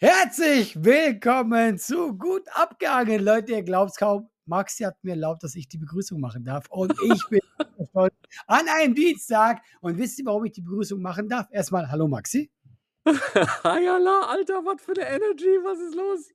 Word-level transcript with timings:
Herzlich 0.00 0.84
willkommen 0.84 1.76
zu 1.76 2.16
Gut 2.16 2.44
Abgehangen. 2.52 3.20
Leute, 3.20 3.50
ihr 3.50 3.64
glaubt 3.64 3.90
es 3.90 3.96
kaum. 3.96 4.30
Maxi 4.46 4.84
hat 4.84 4.94
mir 5.02 5.10
erlaubt, 5.10 5.42
dass 5.42 5.56
ich 5.56 5.68
die 5.68 5.78
Begrüßung 5.78 6.20
machen 6.20 6.44
darf. 6.44 6.68
Und 6.70 6.92
ich 7.02 7.20
bin 7.28 7.40
an 8.46 8.68
einem 8.68 8.94
Dienstag. 8.94 9.60
Und 9.80 9.98
wisst 9.98 10.20
ihr, 10.20 10.26
warum 10.26 10.44
ich 10.44 10.52
die 10.52 10.62
Begrüßung 10.62 11.02
machen 11.02 11.28
darf? 11.28 11.48
Erstmal, 11.50 11.90
hallo 11.90 12.06
Maxi. 12.06 12.48
Hayala, 13.64 14.20
Alter, 14.28 14.64
was 14.64 14.80
für 14.80 14.92
eine 14.92 15.16
Energy, 15.16 15.58
was 15.64 15.80
ist 15.80 15.96
los? 15.96 16.30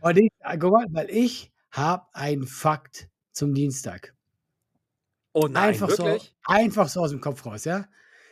Und 0.00 0.18
ich, 0.18 0.30
guck 0.58 0.72
mal, 0.72 0.86
weil 0.92 1.10
ich 1.10 1.52
habe 1.70 2.06
einen 2.14 2.46
Fakt 2.46 3.10
zum 3.32 3.52
Dienstag. 3.52 4.14
Oh 5.34 5.48
nein, 5.48 5.64
einfach 5.64 5.90
wirklich? 5.90 6.22
so, 6.22 6.54
einfach 6.54 6.88
so 6.88 7.02
aus 7.02 7.10
dem 7.10 7.20
Kopf 7.20 7.44
raus, 7.44 7.66
ja? 7.66 7.86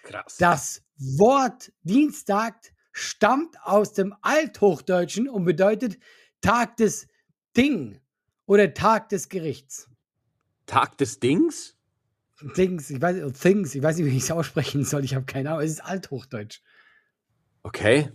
Krass. 0.04 0.38
Das 0.38 0.82
Wort 0.96 1.70
Dienstag 1.82 2.54
stammt 2.92 3.56
aus 3.62 3.92
dem 3.92 4.14
Althochdeutschen 4.22 5.28
und 5.28 5.44
bedeutet 5.44 5.98
Tag 6.40 6.76
des 6.76 7.06
Ding 7.56 8.00
oder 8.46 8.72
Tag 8.74 9.08
des 9.10 9.28
Gerichts. 9.28 9.88
Tag 10.66 10.96
des 10.98 11.20
Dings? 11.20 11.76
Things, 12.54 12.88
ich 12.90 13.02
weiß, 13.02 13.32
things, 13.38 13.74
ich 13.74 13.82
weiß 13.82 13.98
nicht, 13.98 14.06
wie 14.06 14.16
ich 14.16 14.22
es 14.22 14.30
aussprechen 14.30 14.84
soll. 14.84 15.04
Ich 15.04 15.14
habe 15.14 15.26
keine 15.26 15.50
Ahnung. 15.50 15.62
Es 15.62 15.72
ist 15.72 15.84
Althochdeutsch. 15.84 16.60
Okay. 17.62 18.08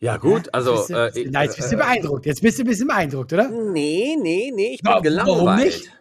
Ja, 0.00 0.16
gut, 0.16 0.52
also. 0.54 0.86
Du, 0.86 0.92
äh, 0.94 1.06
jetzt 1.20 1.56
bist 1.56 1.70
du 1.72 1.76
äh, 1.76 1.78
beeindruckt. 1.78 2.26
Jetzt 2.26 2.40
bist 2.42 2.58
du 2.58 2.62
ein 2.62 2.66
bisschen 2.66 2.88
beeindruckt, 2.88 3.32
oder? 3.32 3.48
Nee, 3.48 4.16
nee, 4.20 4.52
nee, 4.54 4.74
ich 4.74 4.82
bin 4.82 4.92
Wa- 4.92 5.00
gelangweilt. 5.00 5.38
warum 5.38 5.56
nicht? 5.56 5.92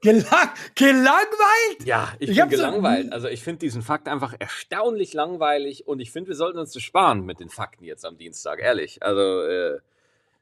Gelang 0.00 0.50
gelangweilt? 0.76 1.84
Ja, 1.84 2.12
ich, 2.18 2.30
Ich 2.30 2.36
bin 2.36 2.48
gelangweilt. 2.48 3.12
Also 3.12 3.28
ich 3.28 3.42
finde 3.42 3.58
diesen 3.60 3.82
Fakt 3.82 4.06
einfach 4.06 4.34
erstaunlich 4.38 5.12
langweilig 5.12 5.86
und 5.88 5.98
ich 6.00 6.12
finde, 6.12 6.28
wir 6.28 6.36
sollten 6.36 6.58
uns 6.58 6.72
das 6.72 6.82
sparen 6.82 7.24
mit 7.26 7.40
den 7.40 7.48
Fakten 7.48 7.84
jetzt 7.84 8.04
am 8.04 8.16
Dienstag, 8.16 8.60
ehrlich. 8.60 9.02
Also, 9.02 9.42
äh, 9.42 9.78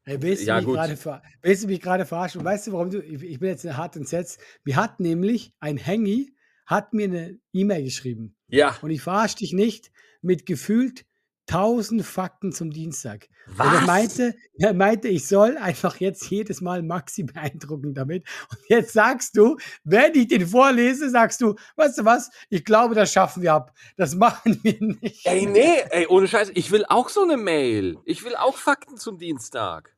Hey, 0.04 0.22
willst, 0.22 0.42
du 0.42 0.46
Ja, 0.46 0.56
mich 0.60 0.66
gerade 0.66 0.96
ver 0.96 1.20
willst 1.42 1.64
du 1.64 1.68
mich 1.68 1.80
gerade 1.80 2.06
verarschen? 2.06 2.44
Weißt 2.44 2.68
du, 2.68 2.72
warum 2.72 2.90
du. 2.90 3.00
Ich, 3.02 3.22
ich 3.22 3.40
bin 3.40 3.48
jetzt 3.48 3.64
hart 3.64 3.96
entsetzt. 3.96 4.40
Mir 4.62 4.76
hat 4.76 5.00
nämlich 5.00 5.52
ein 5.58 5.78
Hengi 5.78 6.32
hat 6.64 6.92
mir 6.92 7.04
eine 7.04 7.38
E-Mail 7.52 7.82
geschrieben. 7.82 8.36
ja. 8.48 8.76
Und 8.82 8.90
ich 8.90 9.00
verarsche 9.02 9.36
dich 9.36 9.52
nicht 9.52 9.90
mit 10.20 10.46
gefühlt 10.46 11.06
1000 11.48 12.04
Fakten 12.04 12.52
zum 12.52 12.70
Dienstag. 12.70 13.28
Und 13.46 13.60
er 13.60 13.72
Was? 13.72 13.86
meinte, 13.86 14.34
er 14.58 14.74
meinte, 14.74 15.08
ich 15.08 15.28
soll 15.28 15.56
einfach 15.56 15.96
jetzt 15.98 16.28
jedes 16.28 16.60
Mal 16.60 16.82
Maxi 16.82 17.22
beeindrucken 17.22 17.94
damit. 17.94 18.24
Und 18.50 18.58
jetzt 18.68 18.92
sagst 18.92 19.36
du, 19.36 19.56
wenn 19.84 20.14
ich 20.14 20.28
den 20.28 20.46
vorlese, 20.46 21.08
sagst 21.08 21.40
du, 21.40 21.54
weißt 21.76 21.98
du 21.98 22.04
was, 22.04 22.30
ich 22.50 22.64
glaube, 22.64 22.94
das 22.94 23.12
schaffen 23.12 23.42
wir 23.42 23.54
ab. 23.54 23.72
Das 23.96 24.14
machen 24.14 24.58
wir 24.64 24.76
nicht. 24.80 25.24
Ey, 25.24 25.46
nee, 25.46 25.82
ey, 25.90 26.06
ohne 26.08 26.26
Scheiß, 26.26 26.50
ich 26.54 26.70
will 26.70 26.84
auch 26.88 27.08
so 27.08 27.22
eine 27.22 27.36
Mail. 27.36 27.96
Ich 28.04 28.24
will 28.24 28.34
auch 28.34 28.56
Fakten 28.56 28.96
zum 28.96 29.18
Dienstag. 29.18 29.94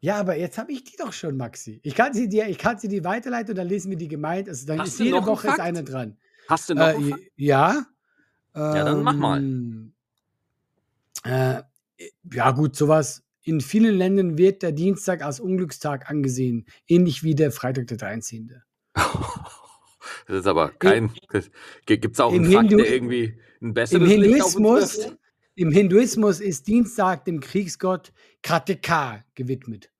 Ja, 0.00 0.16
aber 0.16 0.36
jetzt 0.36 0.58
habe 0.58 0.70
ich 0.70 0.84
die 0.84 0.96
doch 0.98 1.14
schon, 1.14 1.38
Maxi. 1.38 1.80
Ich 1.82 1.94
kann 1.94 2.12
sie 2.12 2.28
dir, 2.28 2.46
ich 2.48 2.58
kann 2.58 2.78
sie 2.78 2.88
dir 2.88 3.04
weiterleiten 3.04 3.52
und 3.52 3.56
dann 3.56 3.68
lesen 3.68 3.88
wir 3.88 3.96
die 3.96 4.08
gemeint. 4.08 4.50
Also 4.50 4.66
dann 4.66 4.80
Hast 4.80 4.88
ist 4.88 5.00
jede 5.00 5.24
Woche 5.24 5.48
ist 5.48 5.60
eine 5.60 5.82
dran. 5.82 6.18
Hast 6.46 6.68
du 6.68 6.74
noch 6.74 6.88
Äh, 6.88 7.14
ja. 7.36 7.86
Ja, 8.54 8.84
dann 8.84 9.02
mach 9.02 9.14
mal. 9.14 9.42
Äh, 11.24 11.62
ja, 12.32 12.50
gut, 12.52 12.76
sowas. 12.76 13.22
In 13.42 13.60
vielen 13.60 13.96
Ländern 13.96 14.38
wird 14.38 14.62
der 14.62 14.72
Dienstag 14.72 15.22
als 15.22 15.40
Unglückstag 15.40 16.08
angesehen, 16.08 16.64
ähnlich 16.86 17.22
wie 17.22 17.34
der 17.34 17.50
Freitag 17.50 17.88
der 17.88 17.96
13. 17.98 18.52
Das 20.26 20.38
ist 20.38 20.46
aber 20.46 20.70
kein. 20.70 21.10
Gibt 21.86 22.14
es 22.14 22.20
auch 22.20 22.32
einen 22.32 22.50
Fakt, 22.50 22.70
der 22.70 22.90
irgendwie 22.90 23.38
ein 23.60 23.74
besseres 23.74 24.02
Im 24.02 24.08
Licht 24.08 24.22
Hinduismus, 24.32 24.98
wirft? 24.98 25.18
Im 25.54 25.70
Hinduismus 25.70 26.40
ist 26.40 26.66
Dienstag 26.66 27.24
dem 27.26 27.40
Kriegsgott 27.40 28.12
Krateka 28.42 29.22
gewidmet. 29.34 29.90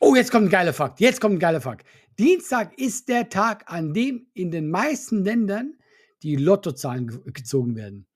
Oh, 0.00 0.14
jetzt 0.14 0.30
kommt 0.30 0.46
ein 0.46 0.50
geiler 0.50 0.72
Fakt. 0.74 1.00
Jetzt 1.00 1.20
kommt 1.20 1.36
ein 1.36 1.38
geiler 1.38 1.60
Fakt. 1.60 1.86
Dienstag 2.18 2.76
ist 2.78 3.08
der 3.08 3.28
Tag, 3.30 3.64
an 3.72 3.94
dem 3.94 4.26
in 4.34 4.50
den 4.50 4.70
meisten 4.70 5.24
Ländern 5.24 5.74
die 6.22 6.36
Lottozahlen 6.36 7.08
ge- 7.08 7.20
gezogen 7.32 7.74
werden. 7.76 8.06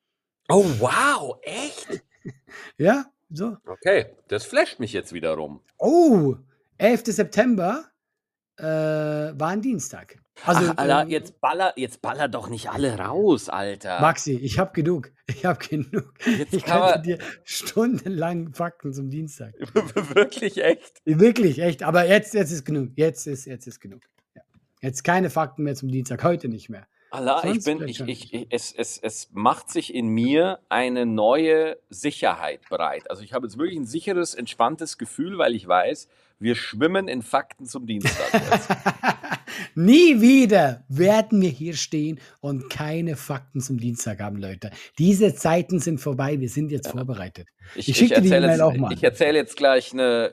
Oh, 0.53 0.67
wow, 0.81 1.39
echt? 1.43 2.03
Ja, 2.77 3.07
so. 3.31 3.57
Okay, 3.67 4.15
das 4.29 4.45
flasht 4.45 4.79
mich 4.79 4.93
jetzt 4.93 5.13
wiederum. 5.15 5.63
Oh, 5.79 6.37
11. 6.77 7.05
September 7.07 7.87
äh, 8.59 8.65
war 8.65 9.49
ein 9.49 9.63
Dienstag. 9.63 10.19
Also, 10.45 10.71
Ach, 10.71 10.77
Alter, 10.77 11.03
ähm, 11.03 11.09
jetzt 11.09 11.41
baller, 11.41 11.73
jetzt 11.77 12.03
baller 12.03 12.29
doch 12.29 12.51
nicht 12.51 12.69
alle 12.69 12.99
raus, 12.99 13.49
Alter. 13.49 14.01
Maxi, 14.01 14.33
ich 14.33 14.59
habe 14.59 14.73
genug. 14.73 15.11
Ich 15.27 15.47
habe 15.47 15.65
genug. 15.67 16.13
Jetzt 16.27 16.53
Ich 16.53 16.65
kann 16.65 16.93
könnte 16.93 17.03
dir 17.03 17.19
stundenlang 17.45 18.53
Fakten 18.53 18.93
zum 18.93 19.09
Dienstag. 19.09 19.55
Wirklich 20.15 20.63
echt? 20.63 21.01
Wirklich, 21.07 21.61
echt. 21.61 21.83
Aber 21.83 22.07
jetzt, 22.07 22.34
jetzt 22.34 22.51
ist 22.51 22.65
genug. 22.67 22.91
Jetzt 22.97 23.27
ist, 23.27 23.47
jetzt 23.47 23.67
ist 23.67 23.81
genug. 23.81 24.03
Ja. 24.34 24.43
Jetzt 24.83 25.03
keine 25.05 25.31
Fakten 25.31 25.63
mehr 25.63 25.75
zum 25.75 25.89
Dienstag. 25.89 26.23
Heute 26.23 26.49
nicht 26.49 26.69
mehr. 26.69 26.87
Allah, 27.12 27.43
ich 27.45 27.62
bin, 27.65 27.87
ich, 27.87 28.00
ich, 28.00 28.33
ich, 28.33 28.47
es, 28.49 28.73
es, 28.73 28.97
es 28.97 29.28
macht 29.33 29.71
sich 29.71 29.95
in 29.95 30.09
mir 30.09 30.61
eine 30.71 31.05
neue 31.05 31.77
Sicherheit 31.91 32.61
bereit. 32.71 33.11
Also 33.11 33.23
ich 33.23 33.34
habe 33.34 33.47
jetzt 33.47 33.59
wirklich 33.59 33.78
ein 33.78 33.84
sicheres, 33.84 34.34
entspanntes 34.34 34.97
Gefühl, 34.97 35.37
weil 35.37 35.55
ich 35.55 35.69
weiß, 35.69 36.09
wir 36.39 36.55
schwimmen 36.55 37.09
in 37.09 37.21
Fakten 37.21 37.67
zum 37.67 37.87
Dienstag. 37.87 38.33
Nie 39.75 40.22
wieder 40.22 40.84
werden 40.89 41.41
wir 41.41 41.51
hier 41.51 41.75
stehen 41.75 42.19
und 42.41 42.71
keine 42.71 43.17
Fakten 43.17 43.61
zum 43.61 43.78
Dienstag 43.78 44.21
haben, 44.21 44.39
Leute. 44.39 44.71
Diese 44.99 45.34
Zeiten 45.34 45.81
sind 45.81 45.99
vorbei. 45.99 46.41
Wir 46.41 46.49
sind 46.49 46.72
jetzt 46.72 46.89
vorbereitet. 46.89 47.47
Ich, 47.75 47.89
Ich 47.89 47.97
schick 47.97 48.09
dir 48.15 48.22
die 48.22 48.28
jetzt, 48.28 48.61
auch 48.61 48.75
mal. 48.75 48.93
Ich 48.93 49.05
erzähle 49.05 49.39
jetzt 49.39 49.56
gleich 49.56 49.93
eine. 49.93 50.33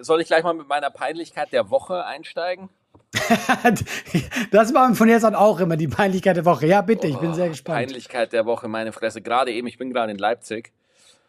Soll 0.00 0.20
ich 0.20 0.28
gleich 0.28 0.44
mal 0.44 0.54
mit 0.54 0.68
meiner 0.68 0.90
Peinlichkeit 0.90 1.52
der 1.52 1.70
Woche 1.70 2.04
einsteigen? 2.04 2.70
das 4.50 4.72
war 4.74 4.94
von 4.94 5.08
jetzt 5.08 5.24
an 5.24 5.34
auch 5.34 5.60
immer 5.60 5.76
die 5.76 5.88
Peinlichkeit 5.88 6.36
der 6.36 6.44
Woche. 6.44 6.66
Ja, 6.66 6.80
bitte, 6.82 7.06
ich 7.06 7.16
bin 7.18 7.34
sehr 7.34 7.46
Oh, 7.46 7.50
gespannt. 7.50 7.86
Peinlichkeit 7.86 8.32
der 8.32 8.46
Woche, 8.46 8.68
meine 8.68 8.92
Fresse. 8.92 9.20
Gerade 9.20 9.52
eben, 9.52 9.66
ich 9.66 9.78
bin 9.78 9.92
gerade 9.92 10.12
in 10.12 10.18
Leipzig 10.18 10.72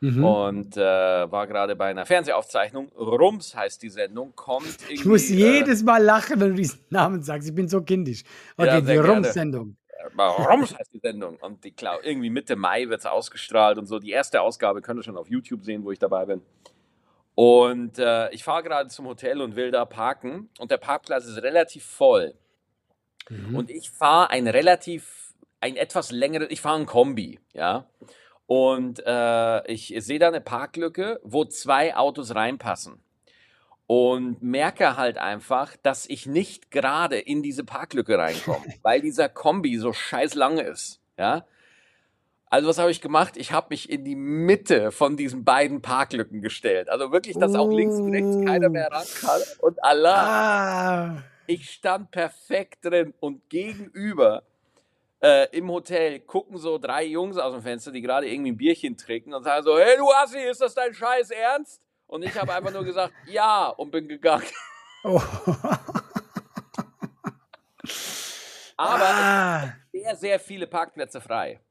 Mhm. 0.04 0.24
und 0.26 0.78
äh, 0.78 0.82
war 0.82 1.46
gerade 1.46 1.76
bei 1.76 1.86
einer 1.92 2.08
Fernsehaufzeichnung. 2.08 2.90
Rums 2.98 3.56
heißt 3.56 3.84
die 3.84 3.90
Sendung, 3.90 4.34
kommt 4.36 4.66
irgendwie. 4.66 4.94
Ich 4.96 5.06
muss 5.06 5.30
äh, 5.30 5.36
jedes 5.36 5.84
Mal 5.84 6.02
lachen, 6.02 6.40
wenn 6.40 6.50
du 6.50 6.56
diesen 6.56 6.80
Namen 6.90 7.22
sagst. 7.22 7.48
Ich 7.48 7.54
bin 7.54 7.68
so 7.68 7.82
kindisch. 7.82 8.24
Okay, 8.58 8.68
Ja, 8.68 8.80
die 8.82 8.86
sehr. 8.88 9.06
Rums-Sendung. 9.06 9.76
Rums 10.18 10.76
heißt 10.76 10.92
die 10.92 11.00
Sendung. 11.00 11.36
Und 11.42 11.64
die, 11.64 11.70
klar, 11.72 12.00
irgendwie 12.04 12.32
Mitte 12.32 12.56
Mai 12.56 12.90
wird 12.90 13.02
es 13.02 13.06
ausgestrahlt 13.06 13.78
und 13.78 13.86
so. 13.86 14.00
Die 14.00 14.10
erste 14.10 14.42
Ausgabe 14.42 14.82
könnt 14.82 15.00
ihr 15.00 15.04
schon 15.04 15.18
auf 15.18 15.30
YouTube 15.30 15.64
sehen, 15.64 15.84
wo 15.84 15.92
ich 15.92 16.00
dabei 16.00 16.26
bin. 16.26 16.42
Und 17.36 17.98
äh, 17.98 18.30
ich 18.32 18.44
fahre 18.44 18.64
gerade 18.64 18.90
zum 18.90 19.08
Hotel 19.08 19.42
und 19.42 19.56
will 19.56 19.72
da 19.72 19.86
parken. 19.86 20.50
Und 20.60 20.72
der 20.72 20.78
Parkplatz 20.78 21.26
ist 21.26 21.42
relativ 21.42 21.86
voll. 21.86 22.36
Mhm. 23.30 23.56
Und 23.56 23.72
ich 23.72 23.90
fahre 23.90 24.30
ein 24.30 24.48
relativ, 24.48 25.34
ein 25.60 25.76
etwas 25.76 26.12
längeres, 26.12 26.48
ich 26.50 26.62
fahre 26.62 26.80
ein 26.80 26.86
Kombi, 26.86 27.40
ja. 27.54 27.88
Und 28.46 29.02
äh, 29.06 29.66
ich 29.72 29.94
sehe 30.00 30.20
da 30.20 30.28
eine 30.28 30.42
Parklücke, 30.42 31.22
wo 31.24 31.46
zwei 31.46 31.96
Autos 31.96 32.36
reinpassen. 32.36 33.02
Und 33.88 34.42
merke 34.42 34.98
halt 34.98 35.18
einfach, 35.18 35.76
dass 35.84 36.06
ich 36.06 36.26
nicht 36.26 36.72
gerade 36.72 37.18
in 37.18 37.44
diese 37.44 37.64
Parklücke 37.64 38.18
reinkomme, 38.18 38.66
weil 38.82 39.02
dieser 39.02 39.30
Kombi 39.30 39.78
so 39.78 39.94
scheiß 39.94 40.36
lang 40.36 40.58
ist, 40.58 41.00
ja. 41.18 41.46
Also 42.52 42.68
was 42.68 42.78
habe 42.78 42.92
ich 42.92 43.00
gemacht? 43.00 43.38
Ich 43.38 43.54
habe 43.54 43.68
mich 43.70 43.90
in 43.90 44.04
die 44.04 44.18
Mitte 44.18 44.92
von 44.92 45.16
diesen 45.16 45.46
beiden 45.46 45.82
Parklücken 45.82 46.42
gestellt. 46.42 46.90
Also 46.90 47.10
wirklich, 47.14 47.38
dass 47.38 47.56
auch 47.56 47.70
links 47.70 47.96
und 47.96 48.12
rechts 48.12 48.46
keiner 48.46 48.68
mehr 48.68 48.92
ran 48.92 49.06
kann. 49.22 49.42
Und 49.60 49.82
Allah, 49.82 51.16
Ah, 51.16 51.24
ich 51.48 51.70
stand 51.70 52.12
perfekt 52.12 52.84
drin 52.84 53.14
und 53.22 53.50
gegenüber 53.50 54.44
äh, 55.22 55.48
im 55.58 55.72
Hotel 55.72 56.20
gucken 56.20 56.58
so 56.58 56.78
drei 56.78 57.06
Jungs 57.06 57.38
aus 57.38 57.54
dem 57.54 57.62
Fenster, 57.62 57.94
die 57.94 58.02
gerade 58.02 58.28
irgendwie 58.28 58.52
ein 58.52 58.58
Bierchen 58.58 58.98
trinken 58.98 59.34
und 59.34 59.44
sagen 59.44 59.64
so, 59.64 59.80
hey 59.80 59.96
du 59.98 60.12
Assi, 60.12 60.40
ist 60.40 60.60
das 60.60 60.76
dein 60.76 60.94
Scheiß 60.94 61.32
Ernst? 61.32 61.82
Und 62.06 62.24
ich 62.24 62.38
habe 62.38 62.54
einfach 62.54 62.74
nur 62.74 62.84
gesagt, 62.84 63.14
ja 63.28 63.68
und 63.70 63.92
bin 63.92 64.10
gegangen. 64.10 64.44
oh. 65.06 65.22
Aber 68.76 69.06
ah. 69.06 69.74
sehr, 69.94 70.16
sehr 70.18 70.38
viele 70.38 70.68
Parkplätze 70.68 71.22
frei. 71.22 71.62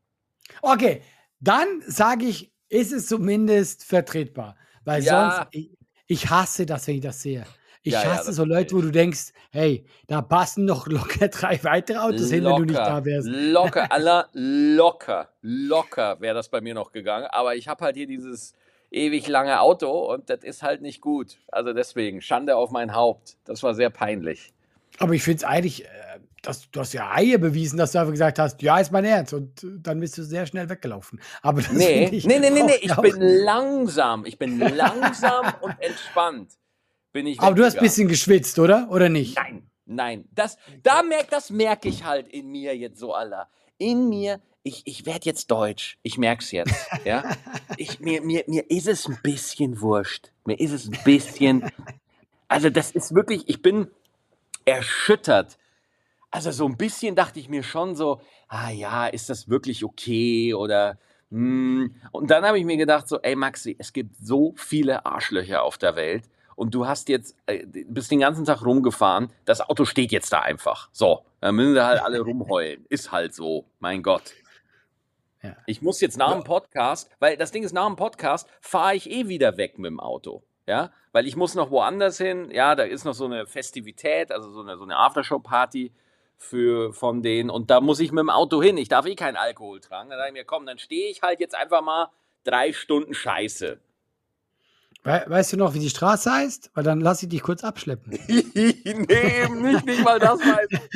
Okay, 0.63 1.03
dann 1.41 1.83
sage 1.87 2.27
ich, 2.27 2.53
ist 2.69 2.93
es 2.93 3.07
zumindest 3.07 3.85
vertretbar. 3.85 4.57
Weil 4.85 5.03
Ja. 5.03 5.21
sonst, 5.21 5.49
ich, 5.53 5.71
ich 6.07 6.31
hasse 6.31 6.67
das, 6.67 6.87
wenn 6.87 6.97
ich 6.97 7.01
das 7.01 7.23
sehe. 7.23 7.45
Ich 7.83 7.95
Ja, 7.95 8.03
ja, 8.03 8.11
hasse 8.15 8.27
das 8.27 8.37
so 8.37 8.45
Leute, 8.45 8.75
wo 8.75 8.81
du 8.83 8.91
denkst, 8.91 9.33
hey, 9.53 9.87
da 10.07 10.21
passen 10.23 10.65
noch 10.67 10.87
locker 10.87 11.29
drei 11.29 11.63
weitere 11.65 11.99
Autos 11.99 12.31
hin, 12.31 12.45
wenn 12.45 12.57
du 12.57 12.65
nicht 12.65 12.79
da 12.79 13.05
wärst. 13.05 13.29
locker, 13.29 13.87
Allah, 13.93 14.29
locker, 14.35 15.31
locker 15.43 16.21
wäre 16.21 16.35
das 16.35 16.49
bei 16.49 16.61
mir 16.61 16.75
noch 16.75 16.93
gegangen. 16.93 17.27
Aber 17.31 17.57
ich 17.57 17.69
habe 17.69 17.85
halt 17.85 17.97
hier 17.97 18.07
dieses 18.07 18.55
ewig 18.91 19.29
lange 19.29 19.61
Auto 19.61 20.13
und 20.13 20.29
das 20.29 20.43
ist 20.43 20.63
halt 20.63 20.83
nicht 20.83 21.01
gut. 21.01 21.39
Also 21.49 21.73
deswegen, 21.73 22.21
Schande 22.21 22.57
auf 22.57 22.71
mein 22.71 22.95
Haupt. 22.95 23.37
Das 23.45 23.63
war 23.63 23.75
sehr 23.75 23.91
peinlich. 23.91 24.53
Aber 24.99 25.15
ich 25.15 25.23
finde 25.23 25.39
es 25.39 25.45
eigentlich, 25.45 25.85
äh, 25.87 25.89
das, 26.43 26.71
du 26.71 26.81
hast 26.81 26.93
ja 26.93 27.11
Eier 27.13 27.39
bewiesen, 27.39 27.77
dass 27.77 27.93
du 27.93 28.01
einfach 28.01 28.13
gesagt 28.13 28.39
hast, 28.39 28.63
ja, 28.63 28.79
ist 28.79 28.93
mein 28.93 29.05
Ernst. 29.05 29.35
Und 29.35 29.67
dann 29.81 30.01
bist 30.01 30.17
du 30.17 30.23
sehr 30.23 30.47
schnell 30.47 30.69
weggelaufen. 30.69 31.21
Aber 31.43 31.61
das 31.61 31.73
Nee, 31.73 32.09
ich 32.11 32.27
nee, 32.27 32.39
nee, 32.39 32.51
nee, 32.51 32.63
nee. 32.63 32.79
Ich 32.81 32.95
bin 32.97 33.21
langsam. 33.45 34.25
Ich 34.25 34.39
bin 34.39 34.59
langsam 34.59 35.53
und 35.61 35.75
entspannt. 35.81 36.53
Bin 37.13 37.27
ich 37.27 37.41
Aber 37.41 37.57
du 37.57 37.65
hast 37.65 37.77
ein 37.77 37.83
bisschen 37.83 38.09
geschwitzt, 38.09 38.59
oder? 38.59 38.89
Oder 38.91 39.09
nicht? 39.09 39.37
Nein, 39.37 39.69
nein. 39.85 40.25
Das, 40.33 40.57
da 40.83 41.03
merk, 41.03 41.29
das 41.31 41.51
merke 41.51 41.89
ich 41.89 42.05
halt 42.05 42.29
in 42.29 42.51
mir 42.51 42.77
jetzt 42.77 42.99
so, 42.99 43.15
Allah. 43.15 43.49
In 43.79 44.09
mir, 44.09 44.41
ich, 44.63 44.83
ich 44.85 45.07
werde 45.07 45.25
jetzt 45.25 45.51
deutsch. 45.51 45.99
Ich 46.03 46.19
merk's 46.19 46.53
jetzt. 46.53 46.75
Ja? 47.05 47.25
Ich, 47.77 48.01
mir, 48.01 48.23
mir, 48.23 48.45
mir 48.47 48.71
ist 48.71 48.87
es 48.87 49.09
ein 49.09 49.19
bisschen 49.23 49.81
wurscht. 49.81 50.31
Mir 50.45 50.59
ist 50.59 50.73
es 50.73 50.87
ein 50.87 50.99
bisschen. 51.05 51.71
Also, 52.47 52.71
das 52.71 52.93
ist 52.93 53.15
wirklich, 53.15 53.49
ich 53.49 53.63
bin 53.63 53.89
erschüttert. 54.65 55.59
Also, 56.31 56.51
so 56.51 56.67
ein 56.67 56.77
bisschen 56.77 57.17
dachte 57.17 57.41
ich 57.41 57.49
mir 57.49 57.63
schon 57.63 57.97
so, 57.97 58.21
ah 58.49 58.71
ja, 58.71 59.07
ist 59.07 59.31
das 59.31 59.49
wirklich 59.49 59.85
okay? 59.85 60.55
Oder. 60.55 60.99
hm. 61.31 61.95
Und 62.13 62.31
dann 62.31 62.45
habe 62.45 62.59
ich 62.59 62.65
mir 62.65 62.77
gedacht, 62.77 63.09
so, 63.09 63.21
ey 63.21 63.35
Maxi, 63.37 63.77
es 63.79 63.93
gibt 63.93 64.17
so 64.17 64.55
viele 64.57 65.05
Arschlöcher 65.07 65.63
auf 65.63 65.79
der 65.79 65.97
Welt 65.97 66.25
und 66.61 66.75
du 66.75 66.87
hast 66.87 67.09
jetzt, 67.09 67.35
äh, 67.47 67.65
bist 67.87 68.11
den 68.11 68.21
ganzen 68.21 68.45
Tag 68.45 68.63
rumgefahren, 68.63 69.31
das 69.47 69.63
Auto 69.63 69.87
steht 69.87 70.13
jetzt 70.13 70.31
da 70.31 70.41
einfach. 70.41 70.91
So, 70.93 71.25
dann 71.41 71.55
müssen 71.55 71.73
sie 71.73 71.83
halt 71.83 72.03
alle 72.03 72.21
rumheulen. 72.21 72.85
Ist 72.91 73.13
halt 73.13 73.35
so, 73.35 73.65
mein 73.79 74.03
Gott. 74.03 74.35
Ja. 75.43 75.57
Ich 75.65 75.81
muss 75.81 76.03
jetzt 76.03 76.19
nach 76.19 76.33
dem 76.33 76.45
Podcast, 76.45 77.11
weil 77.19 77.39
das 77.39 77.51
Ding 77.51 77.63
ist, 77.63 77.73
nach 77.73 77.87
dem 77.87 77.97
Podcast 77.97 78.47
fahre 78.61 78.95
ich 78.95 79.11
eh 79.11 79.27
wieder 79.27 79.57
weg 79.57 79.79
mit 79.79 79.89
dem 79.89 80.01
Auto. 80.01 80.43
Ja, 80.67 80.93
weil 81.13 81.27
ich 81.27 81.35
muss 81.35 81.55
noch 81.55 81.71
woanders 81.71 82.19
hin. 82.19 82.51
Ja, 82.53 82.75
da 82.75 82.83
ist 82.83 83.07
noch 83.07 83.15
so 83.15 83.25
eine 83.25 83.47
Festivität, 83.47 84.31
also 84.31 84.51
so 84.51 84.61
eine, 84.61 84.77
so 84.77 84.85
eine 84.85 84.99
Aftershow-Party 84.99 85.93
für, 86.41 86.93
von 86.95 87.23
denen. 87.23 87.51
Und 87.51 87.71
da 87.71 87.81
muss 87.81 88.01
ich 88.01 88.13
mit 88.13 88.23
dem 88.23 88.31
Auto 88.31 88.63
hin. 88.63 88.79
Ich 88.79 88.89
darf 88.89 89.07
eh 89.07 89.15
keinen 89.15 89.37
Alkohol 89.37 89.81
tragen. 89.81 90.11
Dann 90.11 90.19
sage 90.19 90.31
ich 90.31 90.35
mir, 90.35 90.45
komm, 90.45 90.67
dann 90.67 90.79
stehe 90.79 91.11
ich 91.11 91.23
halt 91.23 91.39
jetzt 91.39 91.55
einfach 91.55 91.83
mal 91.83 92.09
drei 92.45 92.73
Stunden 92.73 93.15
Scheiße. 93.15 93.79
We 95.03 95.25
weißt 95.27 95.53
du 95.53 95.57
noch, 95.59 95.75
wie 95.75 95.79
die 95.79 95.91
Straße 95.91 96.33
heißt? 96.33 96.71
Weil 96.75 96.85
dann 96.85 97.01
lass 97.01 97.23
ich 97.23 97.29
dich 97.29 97.43
kurz 97.43 97.63
abschleppen. 97.63 98.13
nee, 98.27 98.75
nicht, 98.85 99.87
nicht 99.87 100.03
mal 100.03 100.19
das 100.19 100.41
weiß 100.41 100.69
ich. 100.71 100.91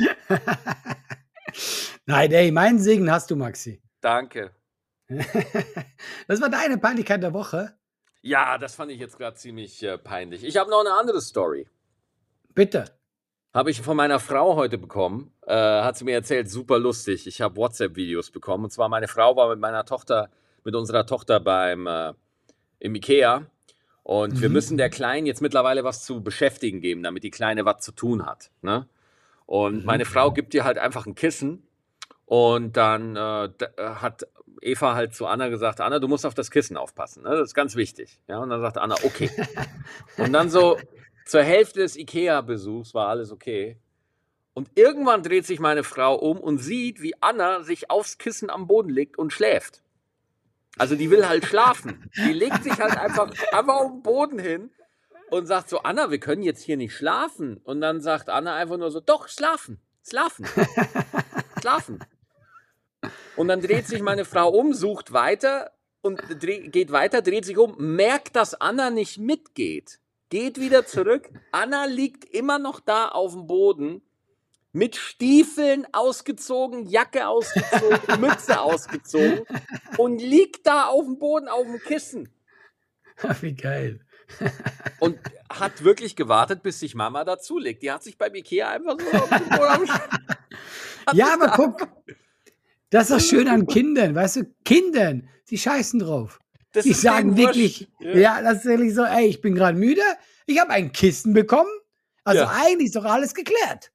Nein, 2.05 2.31
ey, 2.31 2.51
meinen 2.51 2.79
Segen 2.79 3.09
hast 3.11 3.31
du, 3.31 3.35
Maxi. 3.35 3.81
Danke. 4.01 4.51
das 6.27 6.41
war 6.41 6.49
deine 6.49 6.77
Peinlichkeit 6.79 7.21
der 7.21 7.33
Woche. 7.33 7.77
Ja, 8.21 8.57
das 8.57 8.75
fand 8.75 8.91
ich 8.91 8.99
jetzt 8.99 9.17
gerade 9.17 9.37
ziemlich 9.37 9.81
äh, 9.83 9.97
peinlich. 9.99 10.43
Ich 10.43 10.57
habe 10.57 10.69
noch 10.69 10.81
eine 10.81 10.93
andere 10.93 11.21
Story. 11.21 11.67
Bitte. 12.55 12.85
Habe 13.55 13.71
ich 13.71 13.81
von 13.81 13.95
meiner 13.95 14.19
Frau 14.19 14.57
heute 14.57 14.77
bekommen. 14.77 15.31
Äh, 15.47 15.53
hat 15.55 15.97
sie 15.97 16.03
mir 16.03 16.11
erzählt, 16.11 16.49
super 16.51 16.77
lustig. 16.77 17.25
Ich 17.25 17.39
habe 17.39 17.55
WhatsApp-Videos 17.55 18.29
bekommen. 18.31 18.65
Und 18.65 18.71
zwar 18.71 18.89
meine 18.89 19.07
Frau 19.07 19.37
war 19.37 19.47
mit 19.47 19.59
meiner 19.59 19.85
Tochter, 19.85 20.29
mit 20.65 20.75
unserer 20.75 21.05
Tochter 21.05 21.39
beim 21.39 21.87
äh, 21.87 22.11
im 22.79 22.95
Ikea. 22.95 23.45
Und 24.03 24.41
wir 24.41 24.49
Mhm. 24.49 24.53
müssen 24.53 24.77
der 24.77 24.89
Kleinen 24.89 25.25
jetzt 25.25 25.41
mittlerweile 25.41 25.85
was 25.85 26.03
zu 26.03 26.21
beschäftigen 26.21 26.81
geben, 26.81 27.01
damit 27.01 27.23
die 27.23 27.31
Kleine 27.31 27.63
was 27.63 27.81
zu 27.81 27.93
tun 27.93 28.25
hat. 28.25 28.51
Ne? 28.61 28.89
Und 29.45 29.79
Mhm. 29.79 29.85
meine 29.85 30.03
Frau 30.03 30.33
gibt 30.33 30.53
ihr 30.53 30.65
halt 30.65 30.77
einfach 30.77 31.05
ein 31.05 31.15
Kissen. 31.15 31.65
Und 32.25 32.75
dann 32.75 33.15
äh, 33.15 33.45
äh, 33.45 33.49
hat 33.77 34.27
Eva 34.61 34.95
halt 34.95 35.15
zu 35.15 35.27
Anna 35.27 35.47
gesagt, 35.47 35.79
Anna, 35.79 35.99
du 35.99 36.09
musst 36.09 36.25
auf 36.25 36.33
das 36.33 36.51
Kissen 36.51 36.75
aufpassen. 36.75 37.23
Ne? 37.23 37.29
Das 37.29 37.47
ist 37.47 37.53
ganz 37.55 37.77
wichtig. 37.77 38.19
Ja, 38.27 38.39
und 38.39 38.49
dann 38.49 38.59
sagt 38.59 38.77
Anna, 38.77 38.95
okay. 39.03 39.29
und 40.17 40.33
dann 40.33 40.49
so 40.49 40.77
zur 41.25 41.41
Hälfte 41.41 41.79
des 41.79 41.95
Ikea-Besuchs 41.97 42.93
war 42.93 43.07
alles 43.07 43.31
okay. 43.31 43.77
Und 44.53 44.69
irgendwann 44.75 45.23
dreht 45.23 45.45
sich 45.45 45.59
meine 45.59 45.83
Frau 45.83 46.15
um 46.15 46.39
und 46.39 46.59
sieht, 46.59 47.01
wie 47.01 47.15
Anna 47.19 47.63
sich 47.63 47.89
aufs 47.89 48.17
Kissen 48.17 48.49
am 48.49 48.67
Boden 48.67 48.89
legt 48.89 49.17
und 49.17 49.33
schläft. 49.33 49.83
Also 50.77 50.95
die 50.95 51.09
will 51.09 51.27
halt 51.27 51.45
schlafen. 51.45 52.09
Die 52.15 52.31
legt 52.31 52.63
sich 52.63 52.77
halt 52.77 52.97
einfach, 52.97 53.31
einfach 53.51 53.75
auf 53.75 53.91
den 53.91 54.01
Boden 54.01 54.39
hin 54.39 54.69
und 55.29 55.45
sagt 55.45 55.69
so, 55.69 55.79
Anna, 55.79 56.11
wir 56.11 56.19
können 56.19 56.43
jetzt 56.43 56.61
hier 56.61 56.77
nicht 56.77 56.95
schlafen. 56.95 57.57
Und 57.57 57.81
dann 57.81 58.01
sagt 58.01 58.29
Anna 58.29 58.55
einfach 58.55 58.77
nur 58.77 58.91
so, 58.91 58.99
doch, 58.99 59.27
schlafen, 59.27 59.81
schlafen, 60.07 60.45
schlafen. 61.59 61.99
Und 63.35 63.47
dann 63.47 63.61
dreht 63.61 63.87
sich 63.87 64.01
meine 64.01 64.25
Frau 64.25 64.49
um, 64.49 64.73
sucht 64.73 65.11
weiter 65.11 65.71
und 66.01 66.21
geht 66.39 66.91
weiter, 66.91 67.21
dreht 67.21 67.45
sich 67.45 67.57
um, 67.57 67.75
merkt, 67.77 68.35
dass 68.35 68.53
Anna 68.53 68.89
nicht 68.89 69.17
mitgeht, 69.17 69.99
geht 70.29 70.59
wieder 70.59 70.85
zurück. 70.85 71.29
Anna 71.51 71.85
liegt 71.85 72.25
immer 72.25 72.59
noch 72.59 72.79
da 72.79 73.07
auf 73.09 73.33
dem 73.33 73.47
Boden 73.47 74.01
mit 74.71 74.97
Stiefeln 74.97 75.87
ausgezogen, 75.93 76.85
Jacke 76.85 77.27
ausgezogen, 77.27 77.99
Mütze 78.19 78.59
ausgezogen 78.59 79.45
und 79.97 80.19
liegt 80.19 80.67
da 80.67 80.87
auf 80.87 81.05
dem 81.05 81.17
Boden 81.17 81.47
auf 81.47 81.65
dem 81.65 81.79
Kissen 81.79 82.29
Wie 83.41 83.55
geil. 83.55 84.01
und 84.99 85.19
hat 85.49 85.83
wirklich 85.83 86.15
gewartet, 86.15 86.63
bis 86.63 86.79
sich 86.79 86.95
Mama 86.95 87.23
dazulegt. 87.23 87.83
Die 87.83 87.91
hat 87.91 88.03
sich 88.03 88.17
beim 88.17 88.33
Ikea 88.33 88.69
einfach 88.69 88.97
so 88.99 89.17
auf 89.17 89.29
den 89.29 89.49
Boden 89.49 89.63
am 89.63 89.87
Hat 89.87 91.13
Ja, 91.13 91.33
aber 91.33 91.53
guck, 91.55 91.87
das 92.89 93.09
ist 93.09 93.11
doch 93.11 93.19
schön 93.19 93.47
an 93.47 93.67
Kindern, 93.67 94.15
weißt 94.15 94.37
du? 94.37 94.55
Kindern, 94.63 95.29
die 95.49 95.57
scheißen 95.57 95.99
drauf. 95.99 96.39
Das 96.75 96.83
Die 96.83 96.93
sagen 96.93 97.37
wirklich, 97.37 97.87
wurscht. 97.99 98.15
ja. 98.17 98.41
das 98.41 98.59
ist 98.59 98.65
wirklich 98.65 98.93
so, 98.93 99.03
ey, 99.03 99.25
ich 99.27 99.41
bin 99.41 99.55
gerade 99.55 99.77
müde, 99.77 100.01
ich 100.45 100.59
habe 100.59 100.71
ein 100.71 100.91
Kissen 100.91 101.33
bekommen. 101.33 101.69
Also 102.23 102.41
Ja. 102.41 102.51
eigentlich 102.63 102.87
ist 102.87 102.95
doch 102.95 103.05
alles 103.05 103.33
geklärt. 103.33 103.91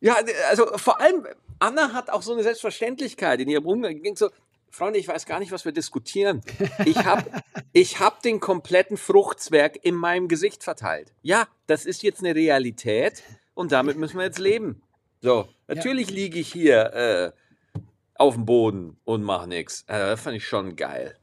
Ja, 0.00 0.16
also 0.48 0.66
vor 0.76 1.00
allem, 1.00 1.26
Anna 1.58 1.92
hat 1.92 2.10
auch 2.10 2.22
so 2.22 2.32
eine 2.32 2.42
Selbstverständlichkeit 2.44 3.40
in 3.40 3.48
ihrem 3.48 3.66
Umgang. 3.66 4.00
So, 4.14 4.30
Freunde, 4.70 4.98
ich 5.00 5.08
weiß 5.08 5.26
gar 5.26 5.40
nicht, 5.40 5.50
was 5.50 5.64
wir 5.64 5.72
diskutieren. 5.72 6.42
Ich 6.84 6.98
habe 7.04 7.24
ich 7.72 7.98
hab 7.98 8.22
den 8.22 8.38
kompletten 8.38 8.96
Fruchtzwerg 8.96 9.78
in 9.84 9.96
meinem 9.96 10.28
Gesicht 10.28 10.62
verteilt. 10.62 11.12
Ja, 11.22 11.48
das 11.66 11.84
ist 11.86 12.02
jetzt 12.04 12.20
eine 12.20 12.34
Realität 12.36 13.22
und 13.54 13.72
damit 13.72 13.96
müssen 13.96 14.18
wir 14.18 14.24
jetzt 14.26 14.38
leben. 14.38 14.82
So, 15.20 15.48
natürlich 15.66 16.10
liege 16.10 16.38
ich 16.38 16.52
hier 16.52 16.92
äh, 16.94 17.80
auf 18.14 18.34
dem 18.34 18.44
Boden 18.46 18.98
und 19.04 19.24
mache 19.24 19.48
nichts. 19.48 19.82
Äh, 19.88 19.98
das 19.98 20.20
fand 20.20 20.36
ich 20.36 20.46
schon 20.46 20.76
geil. 20.76 21.16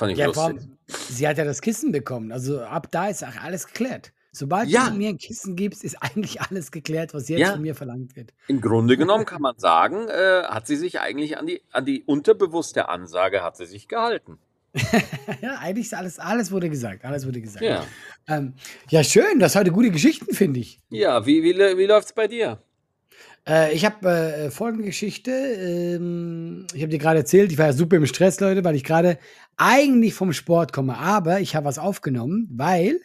Fand 0.00 0.12
ich 0.12 0.18
Ja, 0.18 0.26
lustig. 0.26 0.58
sie 1.10 1.28
hat 1.28 1.36
ja 1.38 1.44
das 1.44 1.60
Kissen 1.60 1.92
bekommen. 1.92 2.32
Also 2.32 2.60
ab 2.62 2.88
da 2.90 3.08
ist 3.08 3.22
auch 3.22 3.36
alles 3.42 3.66
geklärt. 3.66 4.12
Sobald 4.32 4.68
Ja. 4.68 4.88
du 4.88 4.96
mir 4.96 5.10
ein 5.10 5.18
Kissen 5.18 5.56
gibst, 5.56 5.84
ist 5.84 5.96
eigentlich 6.02 6.40
alles 6.40 6.70
geklärt, 6.70 7.12
was 7.14 7.28
jetzt 7.28 7.40
Ja. 7.40 7.52
von 7.52 7.60
mir 7.62 7.74
verlangt 7.74 8.16
wird. 8.16 8.32
Im 8.48 8.60
Grunde 8.60 8.96
genommen 8.96 9.26
kann 9.26 9.42
man 9.42 9.58
sagen, 9.58 10.08
äh, 10.08 10.44
hat 10.44 10.66
sie 10.66 10.76
sich 10.76 11.00
eigentlich 11.00 11.36
an 11.36 11.46
die, 11.46 11.60
an 11.70 11.84
die 11.84 12.02
unterbewusste 12.04 12.88
Ansage 12.88 13.42
hat 13.42 13.56
sie 13.56 13.66
sich 13.66 13.88
gehalten. 13.88 14.38
ja, 15.42 15.58
eigentlich 15.58 15.86
ist 15.86 15.94
alles, 15.94 16.18
alles 16.18 16.50
wurde 16.52 16.70
gesagt. 16.70 17.04
Alles 17.04 17.26
wurde 17.26 17.40
gesagt. 17.40 17.64
Ja. 17.64 17.84
Ähm, 18.28 18.54
ja, 18.88 19.02
schön. 19.04 19.38
Das 19.40 19.54
heute 19.56 19.72
gute 19.72 19.90
Geschichten, 19.90 20.32
finde 20.34 20.60
ich. 20.60 20.78
Ja, 20.90 21.26
wie, 21.26 21.42
wie, 21.42 21.54
wie 21.76 21.86
läuft's 21.86 22.12
bei 22.12 22.26
dir? 22.28 22.62
Äh, 23.48 23.74
ich 23.74 23.84
habe 23.84 24.08
äh, 24.08 24.50
folgende 24.50 24.84
Geschichte. 24.84 25.30
Ähm, 25.30 26.66
ich 26.74 26.82
habe 26.82 26.90
dir 26.90 26.98
gerade 26.98 27.20
erzählt, 27.20 27.52
ich 27.52 27.58
war 27.58 27.66
ja 27.66 27.72
super 27.72 27.96
im 27.96 28.06
Stress, 28.06 28.40
Leute, 28.40 28.64
weil 28.64 28.76
ich 28.76 28.84
gerade 28.84 29.18
eigentlich 29.56 30.14
vom 30.14 30.32
Sport 30.32 30.72
komme. 30.72 30.98
Aber 30.98 31.40
ich 31.40 31.56
habe 31.56 31.66
was 31.66 31.78
aufgenommen, 31.78 32.48
weil 32.52 33.00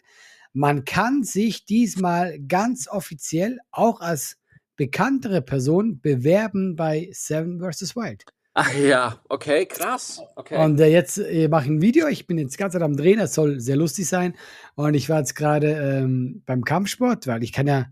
man 0.52 0.84
kann 0.84 1.22
sich 1.22 1.66
diesmal 1.66 2.38
ganz 2.40 2.88
offiziell 2.88 3.58
auch 3.70 4.00
als 4.00 4.38
bekanntere 4.76 5.42
Person 5.42 6.00
bewerben 6.00 6.76
bei 6.76 7.08
Seven 7.12 7.60
vs. 7.60 7.96
Wild. 7.96 8.24
Ach 8.58 8.72
ja, 8.74 9.20
okay, 9.28 9.66
krass. 9.66 10.22
Okay. 10.34 10.56
Und 10.64 10.80
äh, 10.80 10.86
jetzt 10.86 11.18
äh, 11.18 11.46
mache 11.48 11.64
ich 11.64 11.70
ein 11.70 11.82
Video. 11.82 12.08
Ich 12.08 12.26
bin 12.26 12.38
jetzt 12.38 12.56
Zeit 12.56 12.74
am 12.76 12.96
Drehen. 12.96 13.18
Das 13.18 13.34
soll 13.34 13.60
sehr 13.60 13.76
lustig 13.76 14.08
sein. 14.08 14.34
Und 14.76 14.94
ich 14.94 15.10
war 15.10 15.18
jetzt 15.18 15.36
gerade 15.36 15.72
ähm, 15.72 16.42
beim 16.46 16.64
Kampfsport, 16.64 17.26
weil 17.26 17.42
ich 17.42 17.52
kann 17.52 17.66
ja 17.66 17.86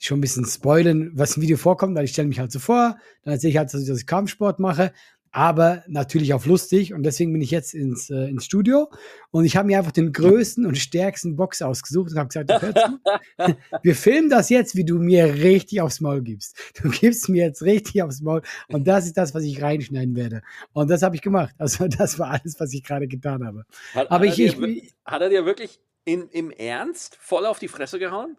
schon 0.00 0.18
ein 0.18 0.20
bisschen 0.22 0.44
spoilern, 0.44 1.10
was 1.14 1.36
im 1.36 1.42
Video 1.42 1.56
vorkommt, 1.56 1.96
weil 1.96 2.04
ich 2.04 2.12
stelle 2.12 2.28
mich 2.28 2.38
halt 2.38 2.52
so 2.52 2.58
vor. 2.58 2.96
Dann 3.24 3.34
erzähle 3.34 3.50
ich 3.50 3.56
halt, 3.58 3.72
dass 3.72 3.80
ich, 3.82 3.88
dass 3.88 3.98
ich 4.00 4.06
Kampfsport 4.06 4.58
mache. 4.60 4.92
Aber 5.30 5.84
natürlich 5.88 6.32
auch 6.32 6.46
lustig. 6.46 6.94
Und 6.94 7.02
deswegen 7.02 7.32
bin 7.34 7.42
ich 7.42 7.50
jetzt 7.50 7.74
ins, 7.74 8.08
äh, 8.08 8.30
ins 8.30 8.46
Studio. 8.46 8.88
Und 9.30 9.44
ich 9.44 9.58
habe 9.58 9.66
mir 9.66 9.76
einfach 9.76 9.92
den 9.92 10.10
größten 10.12 10.64
und 10.64 10.78
stärksten 10.78 11.36
Box 11.36 11.60
ausgesucht 11.60 12.12
und 12.12 12.18
habe 12.18 12.28
gesagt, 12.28 12.50
zu, 12.78 12.98
wir 13.82 13.94
filmen 13.94 14.30
das 14.30 14.48
jetzt, 14.48 14.74
wie 14.74 14.84
du 14.86 14.98
mir 14.98 15.34
richtig 15.34 15.82
aufs 15.82 16.00
Maul 16.00 16.22
gibst. 16.22 16.56
Du 16.82 16.88
gibst 16.88 17.28
mir 17.28 17.44
jetzt 17.44 17.60
richtig 17.62 18.02
aufs 18.02 18.22
Maul. 18.22 18.40
Und 18.68 18.88
das 18.88 19.04
ist 19.04 19.18
das, 19.18 19.34
was 19.34 19.42
ich 19.44 19.60
reinschneiden 19.60 20.16
werde. 20.16 20.40
Und 20.72 20.88
das 20.88 21.02
habe 21.02 21.14
ich 21.14 21.20
gemacht. 21.20 21.54
Also 21.58 21.88
das 21.88 22.18
war 22.18 22.30
alles, 22.30 22.58
was 22.58 22.72
ich 22.72 22.82
gerade 22.82 23.06
getan 23.06 23.44
habe. 23.44 23.64
hat, 23.92 24.10
Aber 24.10 24.26
hat, 24.26 24.32
ich, 24.32 24.40
er 24.40 24.46
ich, 24.46 24.54
dir, 24.54 24.66
wir- 24.66 24.82
hat 25.04 25.20
er 25.20 25.28
dir 25.28 25.44
wirklich 25.44 25.78
in, 26.06 26.28
im 26.30 26.50
Ernst 26.50 27.18
voll 27.20 27.44
auf 27.44 27.58
die 27.58 27.68
Fresse 27.68 27.98
gehauen? 27.98 28.38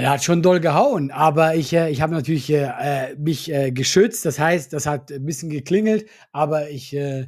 Er 0.00 0.10
hat 0.10 0.24
schon 0.24 0.42
doll 0.42 0.60
gehauen, 0.60 1.10
aber 1.10 1.54
ich, 1.54 1.72
äh, 1.72 1.90
ich 1.90 2.00
habe 2.00 2.14
natürlich 2.14 2.48
äh, 2.50 2.62
äh, 3.10 3.16
mich 3.16 3.52
äh, 3.52 3.70
geschützt. 3.72 4.24
Das 4.24 4.38
heißt, 4.38 4.72
das 4.72 4.86
hat 4.86 5.10
ein 5.12 5.24
bisschen 5.26 5.50
geklingelt, 5.50 6.08
aber 6.32 6.70
ich, 6.70 6.94
äh, 6.96 7.26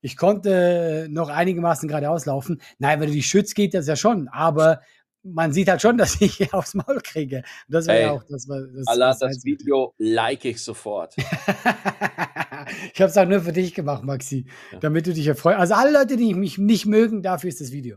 ich 0.00 0.16
konnte 0.16 1.08
noch 1.10 1.28
einigermaßen 1.28 1.88
geradeaus 1.88 2.26
laufen. 2.26 2.60
Nein, 2.78 3.00
wenn 3.00 3.08
du 3.08 3.14
dich 3.14 3.26
schützt, 3.26 3.54
geht 3.54 3.74
das 3.74 3.86
ja 3.86 3.96
schon. 3.96 4.28
Aber 4.28 4.80
man 5.22 5.52
sieht 5.52 5.68
halt 5.68 5.82
schon, 5.82 5.98
dass 5.98 6.20
ich 6.20 6.52
aufs 6.54 6.74
Maul 6.74 7.00
kriege. 7.02 7.42
Das 7.68 7.86
wäre 7.86 7.98
Ey, 7.98 8.04
ja 8.04 8.12
auch 8.12 8.22
das, 8.28 8.46
das, 8.46 8.86
Allah, 8.86 9.08
das 9.08 9.22
Einzige. 9.22 9.44
Video 9.58 9.92
like 9.98 10.44
ich 10.44 10.62
sofort. 10.62 11.14
ich 12.94 13.00
habe 13.00 13.10
es 13.10 13.16
auch 13.16 13.26
nur 13.26 13.40
für 13.40 13.52
dich 13.52 13.74
gemacht, 13.74 14.04
Maxi, 14.04 14.46
Ja. 14.72 14.78
damit 14.78 15.06
du 15.06 15.12
dich 15.12 15.26
erfreust. 15.26 15.58
Also 15.58 15.74
alle 15.74 15.92
Leute, 15.92 16.16
die 16.16 16.32
mich 16.34 16.56
nicht 16.58 16.86
mögen, 16.86 17.22
dafür 17.22 17.48
ist 17.48 17.60
das 17.60 17.72
Video. 17.72 17.96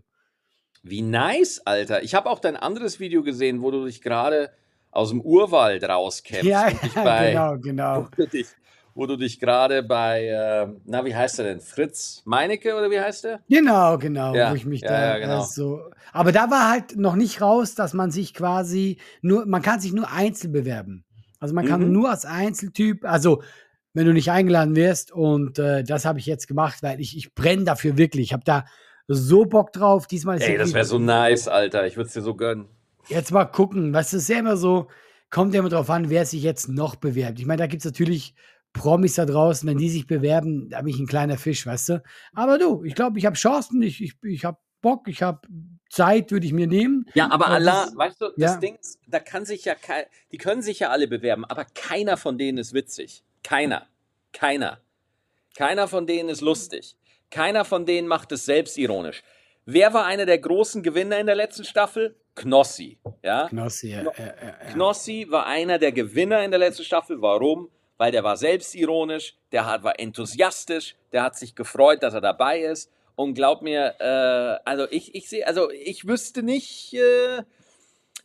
Wie 0.83 1.01
nice, 1.01 1.61
Alter. 1.65 2.03
Ich 2.03 2.15
habe 2.15 2.29
auch 2.29 2.39
dein 2.39 2.55
anderes 2.55 2.99
Video 2.99 3.21
gesehen, 3.23 3.61
wo 3.61 3.71
du 3.71 3.85
dich 3.85 4.01
gerade 4.01 4.51
aus 4.91 5.09
dem 5.09 5.21
Urwald 5.21 5.83
rauskämpfst. 5.83 6.45
Ja, 6.49 6.69
bei, 7.03 7.31
genau, 7.31 7.57
genau. 7.57 8.03
Wo 8.03 8.15
du 8.23 8.27
dich, 8.27 8.47
wo 8.95 9.05
du 9.05 9.17
dich 9.17 9.39
gerade 9.39 9.83
bei, 9.83 10.27
ähm, 10.31 10.81
na, 10.85 11.05
wie 11.05 11.13
heißt 11.15 11.39
er 11.39 11.45
denn? 11.45 11.59
Fritz 11.61 12.21
Meinecke 12.25 12.75
oder 12.75 12.89
wie 12.89 12.99
heißt 12.99 13.23
der? 13.25 13.41
Genau, 13.49 13.97
genau, 13.97 14.33
Ja, 14.35 14.51
wo 14.51 14.55
ich 14.55 14.65
mich 14.65 14.81
ja, 14.81 14.87
da 14.89 15.01
ja, 15.01 15.17
genau. 15.19 15.41
äh, 15.41 15.45
so. 15.45 15.81
Aber 16.11 16.31
da 16.31 16.49
war 16.49 16.69
halt 16.71 16.95
noch 16.97 17.15
nicht 17.15 17.41
raus, 17.41 17.75
dass 17.75 17.93
man 17.93 18.09
sich 18.11 18.33
quasi 18.33 18.97
nur, 19.21 19.45
man 19.45 19.61
kann 19.61 19.79
sich 19.79 19.93
nur 19.93 20.09
einzeln 20.11 20.51
bewerben. 20.53 21.05
Also 21.39 21.53
man 21.53 21.65
kann 21.67 21.85
Mhm. 21.85 21.91
nur 21.93 22.09
als 22.09 22.25
Einzeltyp, 22.25 23.05
also 23.05 23.43
wenn 23.93 24.05
du 24.05 24.13
nicht 24.13 24.31
eingeladen 24.31 24.75
wirst 24.75 25.11
und 25.11 25.59
äh, 25.59 25.83
das 25.83 26.05
habe 26.05 26.19
ich 26.19 26.25
jetzt 26.25 26.47
gemacht, 26.47 26.81
weil 26.83 26.99
ich, 26.99 27.15
ich 27.17 27.33
brenne 27.35 27.63
dafür 27.63 27.97
wirklich. 27.97 28.27
Ich 28.27 28.33
habe 28.33 28.43
da 28.43 28.65
so 29.09 29.45
Bock 29.45 29.73
drauf. 29.73 30.07
Diesmal 30.07 30.37
ist 30.37 30.47
Ey, 30.47 30.57
das 30.57 30.73
wäre 30.73 30.85
so 30.85 30.99
nice, 30.99 31.47
Alter. 31.47 31.85
Ich 31.87 31.97
würde 31.97 32.07
es 32.07 32.13
dir 32.13 32.21
so 32.21 32.35
gönnen. 32.35 32.67
Jetzt 33.07 33.31
mal 33.31 33.45
gucken, 33.45 33.91
was 33.93 34.13
ist 34.13 34.29
ja 34.29 34.37
immer 34.39 34.55
so, 34.55 34.87
kommt 35.31 35.53
ja 35.53 35.59
immer 35.61 35.69
drauf 35.69 35.89
an, 35.89 36.09
wer 36.09 36.25
sich 36.25 36.43
jetzt 36.43 36.69
noch 36.69 36.95
bewerbt. 36.95 37.39
Ich 37.39 37.45
meine, 37.45 37.57
da 37.59 37.67
gibt 37.67 37.81
es 37.81 37.85
natürlich 37.85 38.35
Promis 38.71 39.15
da 39.15 39.25
draußen, 39.25 39.67
wenn 39.67 39.79
die 39.79 39.89
sich 39.89 40.05
bewerben, 40.05 40.69
da 40.69 40.81
bin 40.83 40.93
ich 40.93 40.99
ein 40.99 41.07
kleiner 41.07 41.37
Fisch, 41.39 41.65
weißt 41.65 41.89
du? 41.89 42.03
Aber 42.33 42.59
du, 42.59 42.83
ich 42.83 42.93
glaube, 42.93 43.17
ich 43.17 43.25
habe 43.25 43.35
Chancen, 43.35 43.81
ich, 43.81 44.01
ich, 44.01 44.13
ich 44.21 44.45
habe 44.45 44.59
Bock, 44.81 45.07
ich 45.07 45.23
habe 45.23 45.41
Zeit, 45.89 46.31
würde 46.31 46.45
ich 46.45 46.53
mir 46.53 46.67
nehmen. 46.67 47.05
Ja, 47.15 47.31
aber 47.31 47.47
Allah, 47.47 47.85
das- 47.85 47.97
weißt 47.97 48.21
du, 48.21 48.25
das 48.37 48.53
ja. 48.53 48.57
Ding 48.57 48.75
ist, 48.75 48.99
da 49.07 49.19
kann 49.19 49.43
sich 49.43 49.65
ja 49.65 49.73
kein, 49.73 50.03
die 50.31 50.37
können 50.37 50.61
sich 50.61 50.79
ja 50.79 50.89
alle 50.89 51.07
bewerben, 51.07 51.45
aber 51.45 51.65
keiner 51.65 52.15
von 52.15 52.37
denen 52.37 52.59
ist 52.59 52.73
witzig. 52.73 53.23
Keiner. 53.43 53.87
Keiner. 54.33 54.79
Keiner 55.57 55.87
von 55.87 56.05
denen 56.05 56.29
ist 56.29 56.41
lustig. 56.41 56.95
Keiner 57.31 57.65
von 57.65 57.85
denen 57.85 58.07
macht 58.07 58.31
es 58.31 58.45
selbstironisch. 58.45 59.21
Wer 59.65 59.93
war 59.93 60.05
einer 60.05 60.25
der 60.25 60.39
großen 60.39 60.81
Gewinner 60.83 61.19
in 61.19 61.27
der 61.27 61.35
letzten 61.35 61.63
Staffel? 61.63 62.15
Knossi. 62.35 62.97
Ja? 63.21 63.47
Knossi, 63.49 63.89
ja, 63.91 64.01
Kno- 64.01 64.13
ja, 64.17 64.25
ja, 64.25 64.33
ja. 64.47 64.71
Knossi 64.73 65.27
war 65.29 65.45
einer 65.45 65.77
der 65.77 65.91
Gewinner 65.91 66.43
in 66.43 66.51
der 66.51 66.59
letzten 66.59 66.83
Staffel. 66.83 67.21
Warum? 67.21 67.69
Weil 67.97 68.11
der 68.11 68.23
war 68.23 68.37
selbstironisch, 68.37 69.35
der 69.51 69.65
hat, 69.65 69.83
war 69.83 69.99
enthusiastisch, 69.99 70.95
der 71.11 71.21
hat 71.21 71.35
sich 71.37 71.53
gefreut, 71.53 72.01
dass 72.01 72.13
er 72.13 72.21
dabei 72.21 72.61
ist. 72.61 72.89
Und 73.15 73.33
glaub 73.33 73.61
mir, 73.61 73.95
äh, 73.99 74.59
also 74.69 74.87
ich, 74.89 75.13
ich 75.13 75.27
sehe, 75.27 75.45
also 75.45 75.69
ich 75.71 76.07
wüsste 76.07 76.41
nicht, 76.41 76.93
äh, 76.93 77.43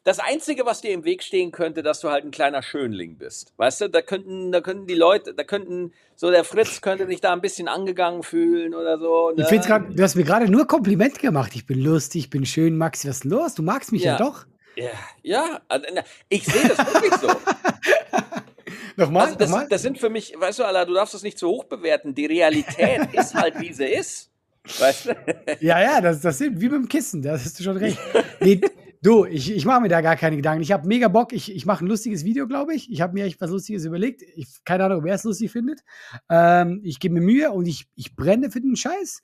das 0.05 0.19
Einzige, 0.21 0.67
was 0.67 0.83
dir 0.83 0.91
im 0.93 1.05
Weg 1.05 1.23
stehen 1.23 1.51
könnte, 1.51 1.83
dass 1.83 2.01
du 2.01 2.11
halt 2.11 2.25
ein 2.25 2.31
kleiner 2.31 2.63
Schönling 2.63 3.17
bist. 3.17 3.53
Weißt 3.57 3.81
du, 3.81 3.89
da 3.89 4.03
könnten, 4.03 4.53
da 4.53 4.61
könnten 4.61 4.87
die 4.87 4.95
Leute, 4.95 5.33
da 5.35 5.45
könnten, 5.45 5.93
so 6.15 6.31
der 6.31 6.45
Fritz 6.45 6.83
könnte 6.83 7.07
sich 7.07 7.21
da 7.23 7.33
ein 7.33 7.41
bisschen 7.41 7.69
angegangen 7.69 8.23
fühlen 8.23 8.75
oder 8.75 8.99
so. 8.99 9.31
Ne? 9.31 9.43
Ich 9.43 9.49
finde 9.49 9.67
gerade, 9.67 9.95
du 9.95 10.03
hast 10.03 10.15
mir 10.15 10.25
gerade 10.25 10.49
nur 10.51 10.67
Kompliment 10.67 11.19
gemacht. 11.19 11.53
Ich 11.55 11.65
bin 11.67 11.81
lustig, 11.81 12.25
ich 12.25 12.31
bin 12.31 12.45
schön, 12.45 12.77
Maxi, 12.77 13.09
was 13.09 13.17
ist 13.17 13.25
los? 13.25 13.55
Du 13.55 13.63
magst 13.63 13.93
mich 13.93 14.05
ja, 14.05 14.13
Ja. 14.13 14.19
doch. 14.19 14.47
Ja, 14.77 14.91
ja, 15.23 15.61
also, 15.69 15.87
ich 16.29 16.45
sehe 16.45 16.69
das 16.69 16.79
wirklich 16.79 17.15
so. 17.15 17.29
Nochmal, 18.97 19.25
Also 19.27 19.37
das, 19.39 19.51
nochmal. 19.51 19.69
das 19.69 19.83
sind 19.83 19.99
für 19.99 20.11
mich, 20.11 20.35
weißt 20.39 20.59
du, 20.61 20.65
Allah, 20.65 20.85
du 20.85 20.95
darfst 20.95 21.15
das 21.15 21.23
nicht 21.23 21.39
zu 21.39 21.49
hoch 21.49 21.65
bewerten. 21.65 22.15
Die 22.15 22.27
Realität 22.27 23.01
ist 23.13 23.35
halt, 23.35 23.59
wie 23.61 23.73
sie 23.73 23.87
ist. 23.87 24.31
Weißt 24.79 25.07
du? 25.07 25.17
Ja, 25.61 25.81
ja, 25.81 26.01
das, 26.01 26.21
das 26.21 26.39
sind 26.39 26.61
wie 26.61 26.65
mit 26.69 26.75
dem 26.75 26.89
Kissen, 26.89 27.23
da 27.23 27.33
hast 27.33 27.59
du 27.59 27.63
schon 27.65 27.77
recht. 27.77 27.99
Nee, 28.41 28.61
du, 29.05 29.25
ich, 29.25 29.53
ich 29.53 29.65
mache 29.65 29.81
mir 29.81 29.89
da 29.89 30.01
gar 30.01 30.17
keine 30.17 30.35
Gedanken. 30.37 30.63
Ich 30.63 30.73
habe 30.73 30.89
mega 30.89 31.09
Bock. 31.09 31.33
Ich, 31.33 31.55
ich 31.55 31.67
mache 31.67 31.85
ein 31.85 31.89
lustiges 31.89 32.25
Video, 32.25 32.47
glaube 32.49 32.75
ich. 32.75 32.91
Ich 32.91 33.01
habe 33.01 33.13
mir 33.13 33.25
echt 33.25 33.41
was 33.41 33.51
Lustiges 33.51 33.85
überlegt. 33.85 34.23
Ich, 34.35 34.49
keine 34.65 34.85
Ahnung, 34.87 35.05
wer 35.05 35.15
es 35.15 35.25
lustig 35.25 35.53
findet. 35.53 35.81
Ähm, 36.29 36.81
ich 36.83 36.99
gebe 36.99 37.15
mir 37.15 37.21
Mühe 37.21 37.53
und 37.53 37.67
ich, 37.67 37.87
ich 37.95 38.17
brenne 38.17 38.51
für 38.51 38.61
den 38.61 38.75
Scheiß. 38.77 39.23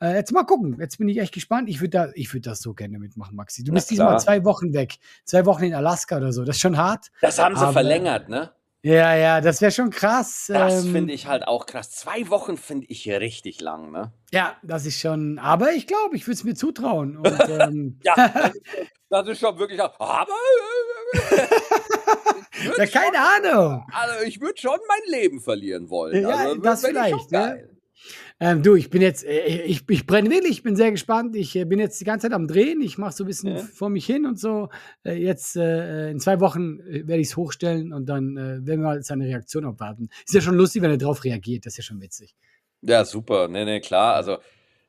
Äh, 0.00 0.14
jetzt 0.14 0.32
mal 0.32 0.44
gucken. 0.44 0.76
Jetzt 0.78 0.98
bin 0.98 1.08
ich 1.08 1.18
echt 1.18 1.34
gespannt. 1.34 1.68
Ich 1.68 1.80
würde 1.80 1.90
da, 1.90 2.08
ich 2.14 2.32
würd 2.32 2.46
das 2.46 2.60
so 2.60 2.74
gerne 2.74 2.98
mitmachen, 2.98 3.34
Maxi. 3.34 3.64
Du 3.64 3.72
Na 3.72 3.76
bist 3.76 3.90
diesmal 3.90 4.08
klar. 4.08 4.18
zwei 4.20 4.44
Wochen 4.44 4.72
weg. 4.74 4.96
Zwei 5.24 5.44
Wochen 5.46 5.64
in 5.64 5.74
Alaska 5.74 6.18
oder 6.18 6.32
so. 6.32 6.44
Das 6.44 6.56
ist 6.56 6.62
schon 6.62 6.76
hart. 6.76 7.08
Das 7.20 7.38
haben 7.38 7.56
sie 7.56 7.62
Aber- 7.62 7.72
verlängert, 7.72 8.28
ne? 8.28 8.52
Ja, 8.84 9.14
ja, 9.14 9.40
das 9.40 9.60
wäre 9.60 9.70
schon 9.70 9.90
krass. 9.90 10.46
Das 10.48 10.84
ähm, 10.84 10.92
finde 10.92 11.12
ich 11.14 11.26
halt 11.28 11.46
auch 11.46 11.66
krass. 11.66 11.92
Zwei 11.92 12.28
Wochen 12.30 12.56
finde 12.56 12.86
ich 12.88 13.08
richtig 13.08 13.60
lang, 13.60 13.92
ne? 13.92 14.12
Ja, 14.32 14.56
das 14.64 14.86
ist 14.86 14.98
schon. 14.98 15.38
Aber 15.38 15.72
ich 15.72 15.86
glaube, 15.86 16.16
ich 16.16 16.26
würde 16.26 16.34
es 16.34 16.42
mir 16.44 16.54
zutrauen. 16.56 17.16
Und, 17.18 17.40
ähm, 17.48 18.00
Ja, 18.02 18.14
das 18.28 18.28
ist, 18.48 18.52
schon- 18.52 18.52
das 19.10 19.28
ist 19.28 19.38
schon 19.40 19.58
wirklich. 19.58 19.80
Aber 19.80 20.26
ja, 22.76 22.86
keine 22.86 22.88
schon, 22.88 23.16
Ahnung. 23.52 23.86
also 23.92 24.24
ich 24.24 24.40
würde 24.40 24.60
schon 24.60 24.78
mein 24.88 25.20
Leben 25.20 25.40
verlieren 25.40 25.88
wollen. 25.90 26.22
Ja, 26.22 26.28
also, 26.30 26.56
das 26.56 26.84
vielleicht, 26.84 27.30
ne? 27.30 27.68
Ähm, 28.44 28.62
du, 28.64 28.74
ich 28.74 28.90
bin 28.90 29.02
jetzt, 29.02 29.24
äh, 29.24 29.62
ich, 29.62 29.88
ich 29.88 30.04
brenne 30.04 30.28
wirklich, 30.28 30.50
ich 30.50 30.62
bin 30.64 30.74
sehr 30.74 30.90
gespannt. 30.90 31.36
Ich 31.36 31.54
äh, 31.54 31.64
bin 31.64 31.78
jetzt 31.78 32.00
die 32.00 32.04
ganze 32.04 32.26
Zeit 32.26 32.34
am 32.34 32.48
Drehen. 32.48 32.80
Ich 32.82 32.98
mache 32.98 33.12
so 33.12 33.22
ein 33.22 33.28
bisschen 33.28 33.54
Ja. 33.56 33.62
vor 33.62 33.88
mich 33.88 34.04
hin 34.04 34.26
und 34.26 34.36
so. 34.36 34.68
Äh, 35.04 35.12
jetzt 35.12 35.54
äh, 35.54 36.10
in 36.10 36.18
zwei 36.18 36.40
Wochen 36.40 36.78
werde 36.80 37.18
ich 37.18 37.28
es 37.28 37.36
hochstellen 37.36 37.92
und 37.92 38.06
dann 38.06 38.36
äh, 38.36 38.40
werden 38.66 38.80
wir 38.80 38.88
mal 38.88 39.02
seine 39.04 39.26
Reaktion 39.26 39.64
abwarten. 39.64 40.08
Ist 40.26 40.34
ja 40.34 40.40
schon 40.40 40.56
lustig, 40.56 40.82
wenn 40.82 40.90
er 40.90 40.96
drauf 40.96 41.22
reagiert. 41.22 41.66
Das 41.66 41.74
ist 41.74 41.76
ja 41.76 41.82
schon 41.84 42.00
witzig. 42.00 42.34
Ja, 42.80 43.04
super. 43.04 43.46
Nee, 43.46 43.64
nee, 43.64 43.78
klar. 43.80 44.14
Also, 44.14 44.38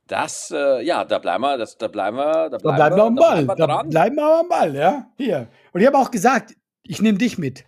das, 0.07 0.50
äh, 0.51 0.81
ja, 0.83 1.05
da 1.05 1.19
bleiben 1.19 1.43
wir, 1.43 1.55
das, 1.60 1.77
da 1.77 1.88
bleiben 1.88 2.17
wir, 2.17 2.50
da 2.50 2.50
Da 2.50 2.57
bleiben, 2.57 2.75
bleiben 2.75 2.95
wir 2.95 3.03
am 3.03 3.15
da 3.15 3.22
Ball. 3.22 3.43
bleiben 3.45 3.60
wir 3.60 3.67
Da 3.67 3.83
bleiben 3.83 4.15
wir 4.15 4.39
am 4.39 4.50
Ball, 4.50 4.75
ja. 4.75 5.07
Hier. 5.15 5.48
Und 5.74 5.81
ich 5.81 5.86
habe 5.86 5.98
auch 6.00 6.10
gesagt, 6.10 6.55
ich 6.81 7.03
nehme 7.03 7.19
dich 7.19 7.38
mit. 7.38 7.65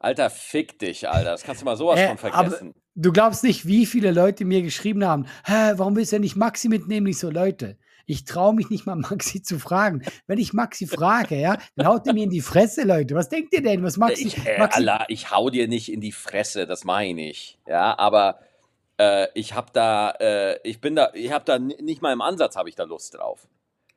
Alter, 0.00 0.30
fick 0.30 0.78
dich, 0.80 1.08
Alter. 1.08 1.30
Das 1.30 1.42
kannst 1.44 1.60
du 1.62 1.64
mal 1.64 1.76
sowas 1.76 1.98
Äh, 2.00 2.16
von 2.16 2.30
aber- 2.32 2.50
vergessen. 2.50 2.74
Du 3.00 3.12
glaubst 3.12 3.44
nicht, 3.44 3.64
wie 3.66 3.86
viele 3.86 4.10
Leute 4.10 4.44
mir 4.44 4.60
geschrieben 4.62 5.04
haben, 5.04 5.26
Hä, 5.44 5.72
warum 5.76 5.94
willst 5.94 6.10
du 6.10 6.16
denn 6.16 6.22
nicht 6.22 6.34
Maxi 6.34 6.68
mitnehmen? 6.68 7.06
Ich 7.06 7.18
so, 7.18 7.30
Leute, 7.30 7.78
ich 8.06 8.24
traue 8.24 8.54
mich 8.54 8.70
nicht 8.70 8.86
mal 8.86 8.96
Maxi 8.96 9.40
zu 9.40 9.60
fragen. 9.60 10.02
Wenn 10.26 10.38
ich 10.38 10.52
Maxi 10.52 10.86
frage, 10.88 11.36
ja, 11.36 11.58
dann 11.76 11.86
haut 11.86 12.06
er 12.08 12.12
mir 12.14 12.24
in 12.24 12.30
die 12.30 12.40
Fresse, 12.40 12.82
Leute. 12.82 13.14
Was 13.14 13.28
denkt 13.28 13.52
ihr 13.54 13.62
denn? 13.62 13.84
Was 13.84 13.98
Maxi? 13.98 14.26
Ich, 14.26 14.46
äh, 14.46 14.58
Maxi 14.58 14.80
Allah, 14.80 15.04
ich 15.08 15.30
hau 15.30 15.48
dir 15.48 15.68
nicht 15.68 15.92
in 15.92 16.00
die 16.00 16.10
Fresse, 16.10 16.66
das 16.66 16.84
meine 16.84 17.28
ich. 17.30 17.58
Ja, 17.68 17.96
aber 17.98 18.40
äh, 18.98 19.28
ich 19.34 19.54
habe 19.54 19.68
da, 19.72 20.10
äh, 20.18 20.58
ich 20.64 20.80
bin 20.80 20.96
da, 20.96 21.10
ich 21.14 21.30
habe 21.30 21.44
da 21.44 21.58
nicht 21.60 22.02
mal 22.02 22.12
im 22.12 22.20
Ansatz 22.20 22.56
habe 22.56 22.68
ich 22.68 22.74
da 22.74 22.82
Lust 22.82 23.14
drauf. 23.14 23.46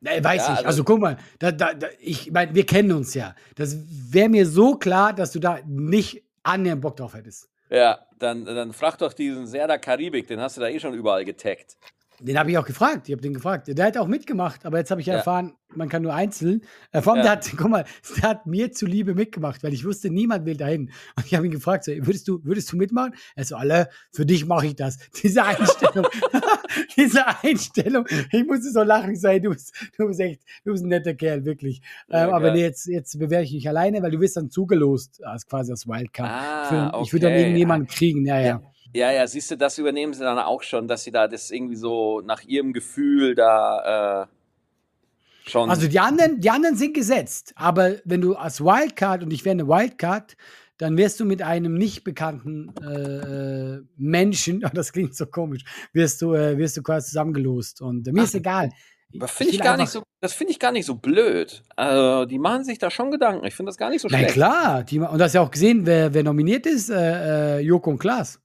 Weiß 0.00 0.22
Ja, 0.22 0.32
ich. 0.34 0.48
also- 0.58 0.64
Also 0.64 0.84
guck 0.84 1.00
mal, 1.00 1.16
da, 1.40 1.50
da, 1.50 1.74
da, 1.74 1.88
ich 1.98 2.30
meine, 2.30 2.54
wir 2.54 2.66
kennen 2.66 2.92
uns 2.92 3.14
ja. 3.14 3.34
Das 3.56 3.76
wäre 4.12 4.28
mir 4.28 4.46
so 4.46 4.76
klar, 4.76 5.12
dass 5.12 5.32
du 5.32 5.40
da 5.40 5.58
nicht 5.66 6.22
annähernd 6.44 6.82
Bock 6.82 6.96
drauf 6.96 7.14
hättest. 7.14 7.48
Ja, 7.72 8.06
dann, 8.18 8.44
dann 8.44 8.74
frag 8.74 8.98
doch 8.98 9.14
diesen 9.14 9.46
Serda 9.46 9.78
Karibik, 9.78 10.26
den 10.26 10.40
hast 10.40 10.58
du 10.58 10.60
da 10.60 10.68
eh 10.68 10.78
schon 10.78 10.92
überall 10.92 11.24
getaggt. 11.24 11.78
Den 12.24 12.38
habe 12.38 12.50
ich 12.50 12.58
auch 12.58 12.64
gefragt. 12.64 13.08
Ich 13.08 13.12
habe 13.12 13.22
den 13.22 13.34
gefragt. 13.34 13.68
Der 13.68 13.84
hat 13.86 13.96
auch 13.98 14.06
mitgemacht, 14.06 14.64
aber 14.64 14.78
jetzt 14.78 14.90
habe 14.90 15.00
ich 15.00 15.06
ja 15.08 15.14
erfahren, 15.14 15.54
man 15.74 15.88
kann 15.88 16.02
nur 16.02 16.14
einzeln. 16.14 16.60
Äh, 16.92 17.00
vor 17.02 17.14
allem, 17.14 17.18
Ja. 17.18 17.22
der 17.24 17.32
hat, 17.32 17.50
guck 17.56 17.68
mal, 17.68 17.84
der 18.16 18.28
hat 18.28 18.46
mir 18.46 18.70
zuliebe 18.72 19.14
mitgemacht, 19.14 19.62
weil 19.64 19.72
ich 19.72 19.84
wusste, 19.84 20.10
niemand 20.10 20.44
will 20.46 20.56
dahin. 20.56 20.90
Und 21.16 21.26
ich 21.26 21.34
habe 21.34 21.46
ihn 21.46 21.52
gefragt, 21.52 21.84
so, 21.84 21.92
würdest 21.92 22.28
du, 22.28 22.40
würdest 22.44 22.70
du 22.72 22.76
mitmachen? 22.76 23.14
Er 23.34 23.44
so, 23.44 23.56
alle, 23.56 23.88
für 24.12 24.24
dich 24.26 24.46
mache 24.46 24.66
ich 24.66 24.76
das. 24.76 24.98
Diese 25.22 25.42
Einstellung, 25.44 26.06
diese 26.96 27.24
Einstellung, 27.42 28.06
ich 28.30 28.46
musste 28.46 28.70
so 28.70 28.82
lachen, 28.82 29.12
ich 29.12 29.20
sage, 29.20 29.40
du 29.40 29.50
bist, 29.50 29.72
du 29.96 30.06
bist 30.06 30.20
echt, 30.20 30.42
du 30.64 30.72
bist 30.72 30.84
ein 30.84 30.88
netter 30.88 31.14
Kerl, 31.14 31.44
wirklich. 31.44 31.82
Ja, 32.08 32.28
ähm, 32.28 32.34
aber 32.34 32.52
nee, 32.52 32.60
jetzt, 32.62 32.86
jetzt 32.86 33.18
bewerbe 33.18 33.44
ich 33.44 33.52
mich 33.52 33.68
alleine, 33.68 34.02
weil 34.02 34.10
du 34.10 34.20
wirst 34.20 34.36
dann 34.36 34.50
zugelost, 34.50 35.22
als 35.24 35.46
quasi 35.46 35.70
als 35.72 35.86
Wildcard. 35.86 36.30
Ah, 36.30 37.00
ich 37.02 37.12
will, 37.12 37.20
dann- 37.20 37.32
irgendjemanden 37.32 37.88
kriegen, 37.88 38.24
ja, 38.26 38.40
ja. 38.40 38.62
Ja. 38.94 39.10
Ja, 39.10 39.26
siehst 39.26 39.50
du, 39.50 39.56
das 39.56 39.78
übernehmen 39.78 40.12
sie 40.12 40.20
dann 40.20 40.38
auch 40.38 40.62
schon, 40.62 40.88
dass 40.88 41.04
sie 41.04 41.10
da 41.10 41.28
das 41.28 41.50
irgendwie 41.50 41.76
so 41.76 42.20
nach 42.20 42.42
ihrem 42.42 42.72
Gefühl 42.72 43.34
da 43.34 44.24
äh, 44.24 45.50
schon. 45.50 45.70
Also 45.70 45.88
die 45.88 46.00
anderen, 46.00 46.40
die 46.40 46.50
anderen 46.50 46.76
sind 46.76 46.94
gesetzt, 46.94 47.52
aber 47.56 47.96
wenn 48.04 48.20
du 48.20 48.34
als 48.34 48.60
Wildcard 48.60 49.22
und 49.22 49.32
ich 49.32 49.44
wäre 49.44 49.52
eine 49.52 49.66
Wildcard, 49.66 50.36
dann 50.78 50.96
wirst 50.96 51.20
du 51.20 51.24
mit 51.24 51.42
einem 51.42 51.74
nicht 51.74 52.02
bekannten 52.02 52.74
äh, 52.82 53.80
Menschen, 53.96 54.64
oh, 54.64 54.70
das 54.74 54.92
klingt 54.92 55.14
so 55.14 55.26
komisch, 55.26 55.62
wirst 55.92 56.20
du, 56.22 56.34
äh, 56.34 56.58
wirst 56.58 56.76
du 56.76 56.82
quasi 56.82 57.08
zusammengelost. 57.08 57.80
Und 57.80 58.06
mir 58.12 58.24
ist 58.24 58.34
Ach, 58.34 58.40
egal. 58.40 58.70
das 59.12 59.30
finde 59.30 59.52
ich 59.52 59.60
gar 59.60 59.76
nicht 59.76 59.90
so, 59.90 60.02
das 60.20 60.32
finde 60.32 60.52
ich 60.52 60.58
gar 60.58 60.72
nicht 60.72 60.86
so 60.86 60.96
blöd. 60.96 61.62
Also, 61.76 62.24
die 62.24 62.38
machen 62.38 62.64
sich 62.64 62.78
da 62.78 62.90
schon 62.90 63.10
Gedanken. 63.10 63.46
Ich 63.46 63.54
finde 63.54 63.70
das 63.70 63.76
gar 63.76 63.90
nicht 63.90 64.02
so 64.02 64.08
Na 64.10 64.18
schlecht. 64.18 64.34
klar, 64.34 64.82
die, 64.82 64.98
und 64.98 65.18
du 65.18 65.24
hast 65.24 65.34
ja 65.34 65.40
auch 65.40 65.50
gesehen, 65.50 65.86
wer, 65.86 66.12
wer 66.14 66.24
nominiert 66.24 66.66
ist, 66.66 66.90
äh, 66.90 67.58
äh, 67.58 67.60
Joko 67.60 67.90
und 67.90 67.98
Klaas. 67.98 68.41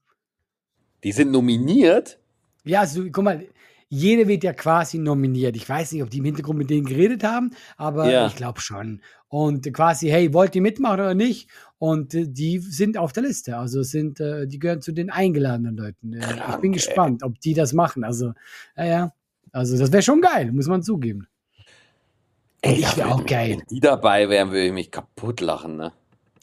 Die 1.04 1.12
sind 1.12 1.30
nominiert. 1.30 2.18
Ja, 2.64 2.80
also 2.80 3.04
guck 3.10 3.24
mal, 3.24 3.46
jeder 3.88 4.28
wird 4.28 4.44
ja 4.44 4.52
quasi 4.52 4.98
nominiert. 4.98 5.56
Ich 5.56 5.66
weiß 5.68 5.92
nicht, 5.92 6.02
ob 6.02 6.10
die 6.10 6.18
im 6.18 6.24
Hintergrund 6.24 6.58
mit 6.58 6.68
denen 6.70 6.86
geredet 6.86 7.24
haben, 7.24 7.50
aber 7.76 8.10
Ja. 8.10 8.26
ich 8.26 8.36
glaube 8.36 8.60
schon. 8.60 9.00
Und 9.28 9.72
quasi, 9.72 10.08
hey, 10.08 10.32
wollt 10.34 10.54
ihr 10.56 10.62
mitmachen 10.62 11.00
oder 11.00 11.14
nicht? 11.14 11.48
Und 11.78 12.14
äh, 12.14 12.26
die 12.28 12.58
sind 12.58 12.98
auf 12.98 13.12
der 13.12 13.22
Liste. 13.22 13.56
Also 13.56 13.82
sind, 13.82 14.20
äh, 14.20 14.46
die 14.46 14.58
gehören 14.58 14.82
zu 14.82 14.92
den 14.92 15.10
eingeladenen 15.10 15.76
Leuten. 15.76 16.12
Äh, 16.14 16.18
ich 16.18 16.26
Krank, 16.36 16.60
bin 16.60 16.72
ey. 16.72 16.76
gespannt, 16.76 17.22
ob 17.22 17.40
die 17.40 17.54
das 17.54 17.72
machen. 17.72 18.04
Also, 18.04 18.32
ja, 18.76 18.84
ja. 18.84 19.12
Also, 19.52 19.78
das 19.78 19.90
wäre 19.92 20.02
schon 20.02 20.20
geil, 20.20 20.52
muss 20.52 20.66
man 20.66 20.82
zugeben. 20.82 21.26
Ey, 22.60 22.80
Ich 22.80 22.96
wäre 22.96 23.08
auch 23.14 23.24
geil. 23.24 23.52
wenn 23.58 23.66
die 23.70 23.80
dabei 23.80 24.28
wären, 24.28 24.50
würde 24.50 24.66
ich 24.66 24.72
mich 24.72 24.90
kaputt 24.90 25.40
lachen, 25.40 25.76
ne? 25.76 25.92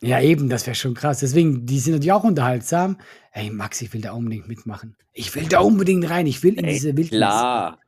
Ja, 0.01 0.21
eben, 0.21 0.49
das 0.49 0.65
wäre 0.67 0.75
schon 0.75 0.93
krass. 0.93 1.19
Deswegen, 1.19 1.65
die 1.65 1.79
sind 1.79 1.93
natürlich 1.93 2.11
auch 2.11 2.23
unterhaltsam. 2.23 2.97
Ey, 3.31 3.49
Max, 3.49 3.81
ich 3.81 3.93
will 3.93 4.01
da 4.01 4.11
unbedingt 4.13 4.47
mitmachen. 4.47 4.95
Ich 5.13 5.33
will 5.35 5.47
da 5.47 5.59
unbedingt 5.61 6.09
rein. 6.09 6.27
Ich 6.27 6.43
will 6.43 6.57
in 6.57 6.65
Ey, 6.65 6.73
diese 6.73 6.89
Wildnis. 6.89 7.09
klar. 7.09 7.79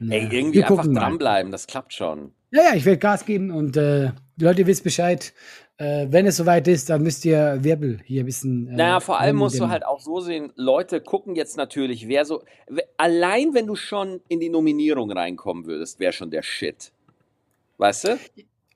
Ja. 0.00 0.12
Ey, 0.12 0.28
irgendwie 0.30 0.58
Wir 0.58 0.64
einfach 0.64 0.76
gucken 0.76 0.92
mal. 0.92 1.00
dranbleiben, 1.00 1.50
das 1.52 1.66
klappt 1.66 1.94
schon. 1.94 2.32
Ja, 2.50 2.62
ja, 2.70 2.74
ich 2.74 2.84
werde 2.84 2.98
Gas 2.98 3.24
geben 3.24 3.50
und 3.50 3.76
äh, 3.76 4.12
die 4.36 4.44
Leute 4.44 4.66
wissen 4.66 4.84
Bescheid. 4.84 5.32
Äh, 5.78 6.06
wenn 6.10 6.26
es 6.26 6.36
soweit 6.36 6.68
ist, 6.68 6.88
dann 6.90 7.02
müsst 7.02 7.24
ihr 7.24 7.58
Wirbel 7.62 8.00
hier 8.04 8.22
ein 8.22 8.26
bisschen. 8.26 8.68
Äh, 8.68 8.76
Naja, 8.76 9.00
vor 9.00 9.20
allem 9.20 9.36
musst 9.36 9.58
du 9.60 9.68
halt 9.68 9.84
auch 9.84 10.00
so 10.00 10.20
sehen, 10.20 10.52
Leute 10.56 11.00
gucken 11.00 11.34
jetzt 11.34 11.56
natürlich, 11.56 12.08
wer 12.08 12.24
so, 12.24 12.42
allein 12.96 13.52
wenn 13.54 13.66
du 13.66 13.74
schon 13.74 14.20
in 14.28 14.40
die 14.40 14.48
Nominierung 14.48 15.10
reinkommen 15.12 15.66
würdest, 15.66 16.00
wäre 16.00 16.12
schon 16.12 16.30
der 16.30 16.42
Shit. 16.42 16.92
Weißt 17.78 18.04
du? 18.08 18.18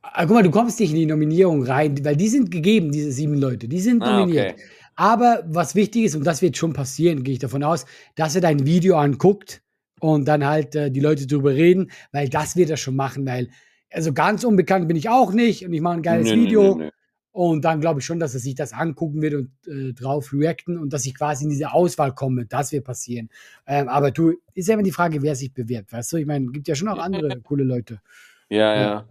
Ah, 0.03 0.25
guck 0.27 0.35
mal, 0.37 0.43
du 0.43 0.51
kommst 0.51 0.81
nicht 0.81 0.91
in 0.91 0.97
die 0.97 1.07
Nominierung 1.07 1.63
rein, 1.63 2.03
weil 2.05 2.17
die 2.17 2.29
sind 2.29 2.51
gegeben, 2.51 2.91
diese 2.91 3.13
sieben 3.13 3.35
Leute. 3.35 3.69
Die 3.69 3.81
sind 3.81 4.03
Ah, 4.03 4.21
nominiert. 4.21 4.55
okay. 4.55 4.63
Aber 4.97 5.43
was 5.47 5.75
wichtig 5.75 6.05
ist, 6.05 6.17
und 6.17 6.25
das 6.27 6.43
wird 6.43 6.57
schon 6.57 6.73
passieren, 6.73 7.23
gehe 7.23 7.35
ich 7.35 7.39
davon 7.39 7.63
aus, 7.63 7.87
dass 8.17 8.35
er 8.35 8.41
dein 8.41 8.67
Video 8.67 8.97
anguckt 8.97 9.63
und 10.01 10.27
dann 10.27 10.45
halt 10.47 10.75
äh, 10.75 10.91
die 10.91 11.01
Leute 11.01 11.27
drüber 11.27 11.55
reden, 11.55 11.91
weil 12.13 12.29
das 12.29 12.57
wird 12.57 12.71
er 12.71 12.77
schon 12.77 12.97
machen, 12.97 13.27
weil, 13.27 13.49
also 13.91 14.13
ganz 14.13 14.45
unbekannt 14.45 14.89
bin 14.89 14.97
ich 14.97 15.09
auch 15.09 15.33
nicht 15.33 15.65
und 15.67 15.73
ich 15.73 15.81
mache 15.81 15.95
ein 15.95 16.03
geiles 16.03 16.29
nö, 16.31 16.35
Video. 16.37 16.75
nö, 16.77 16.85
nö. 16.85 16.91
Und 17.33 17.65
dann 17.65 17.81
glaube 17.81 18.01
ich 18.01 18.07
schon, 18.07 18.19
dass 18.19 18.35
er 18.35 18.41
sich 18.41 18.57
das 18.57 18.73
angucken 18.73 19.23
wird 19.23 19.35
und 19.35 19.51
äh, 19.69 19.93
drauf 19.93 20.33
reacten 20.33 20.77
und 20.77 20.93
dass 20.93 21.07
ich 21.07 21.15
quasi 21.15 21.45
in 21.45 21.51
diese 21.51 21.73
Auswahl 21.73 22.13
komme. 22.15 22.45
Das 22.47 22.73
wird 22.73 22.85
passieren. 22.85 23.29
Ähm, 23.67 23.89
aber 23.89 24.11
du, 24.11 24.35
ist 24.55 24.67
ja 24.67 24.75
immer 24.75 24.83
die 24.83 24.91
Frage, 24.91 25.23
wer 25.23 25.37
sich 25.37 25.53
bewirbt, 25.55 25.93
weißt 25.93 26.13
du? 26.13 26.17
Ich 26.17 26.27
meine, 26.27 26.47
gibt 26.49 26.67
ja 26.67 26.75
schon 26.75 26.89
auch 26.89 26.99
andere 26.99 27.41
coole 27.43 27.63
Leute. 27.65 28.01
Ja, 28.49 28.75
Ja. 28.75 28.81
ja. 28.81 29.09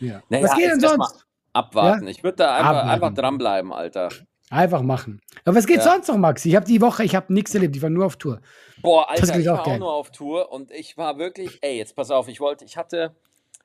Ja. 0.00 0.22
Naja, 0.28 0.44
Was 0.44 0.54
geht 0.56 0.70
denn 0.70 0.80
sonst? 0.80 1.26
Abwarten. 1.52 2.06
Ich 2.08 2.22
würde 2.22 2.36
da 2.36 2.54
einfach, 2.56 2.68
Abwarten. 2.68 2.88
einfach 2.90 3.14
dranbleiben, 3.14 3.72
Alter. 3.72 4.08
Einfach 4.50 4.82
machen. 4.82 5.20
Aber 5.44 5.56
was 5.56 5.66
geht 5.66 5.78
Ja. 5.78 5.82
sonst 5.82 6.08
noch, 6.08 6.18
Max? 6.18 6.44
Ich 6.44 6.54
habe 6.54 6.66
die 6.66 6.80
Woche, 6.80 7.02
ich 7.02 7.16
habe 7.16 7.32
nichts 7.32 7.54
erlebt, 7.54 7.74
ich 7.76 7.82
war 7.82 7.90
nur 7.90 8.06
auf 8.06 8.16
Tour. 8.16 8.40
Boah, 8.82 9.10
Alter, 9.10 9.38
ich 9.38 9.48
auch 9.48 9.54
war 9.54 9.60
auch 9.62 9.66
geil. 9.66 9.78
nur 9.80 9.92
auf 9.92 10.10
Tour 10.12 10.52
und 10.52 10.70
ich 10.70 10.96
war 10.96 11.18
wirklich, 11.18 11.58
ey, 11.62 11.78
jetzt 11.78 11.96
pass 11.96 12.10
auf, 12.10 12.28
ich 12.28 12.38
wollte, 12.40 12.64
ich 12.64 12.76
hatte, 12.76 13.16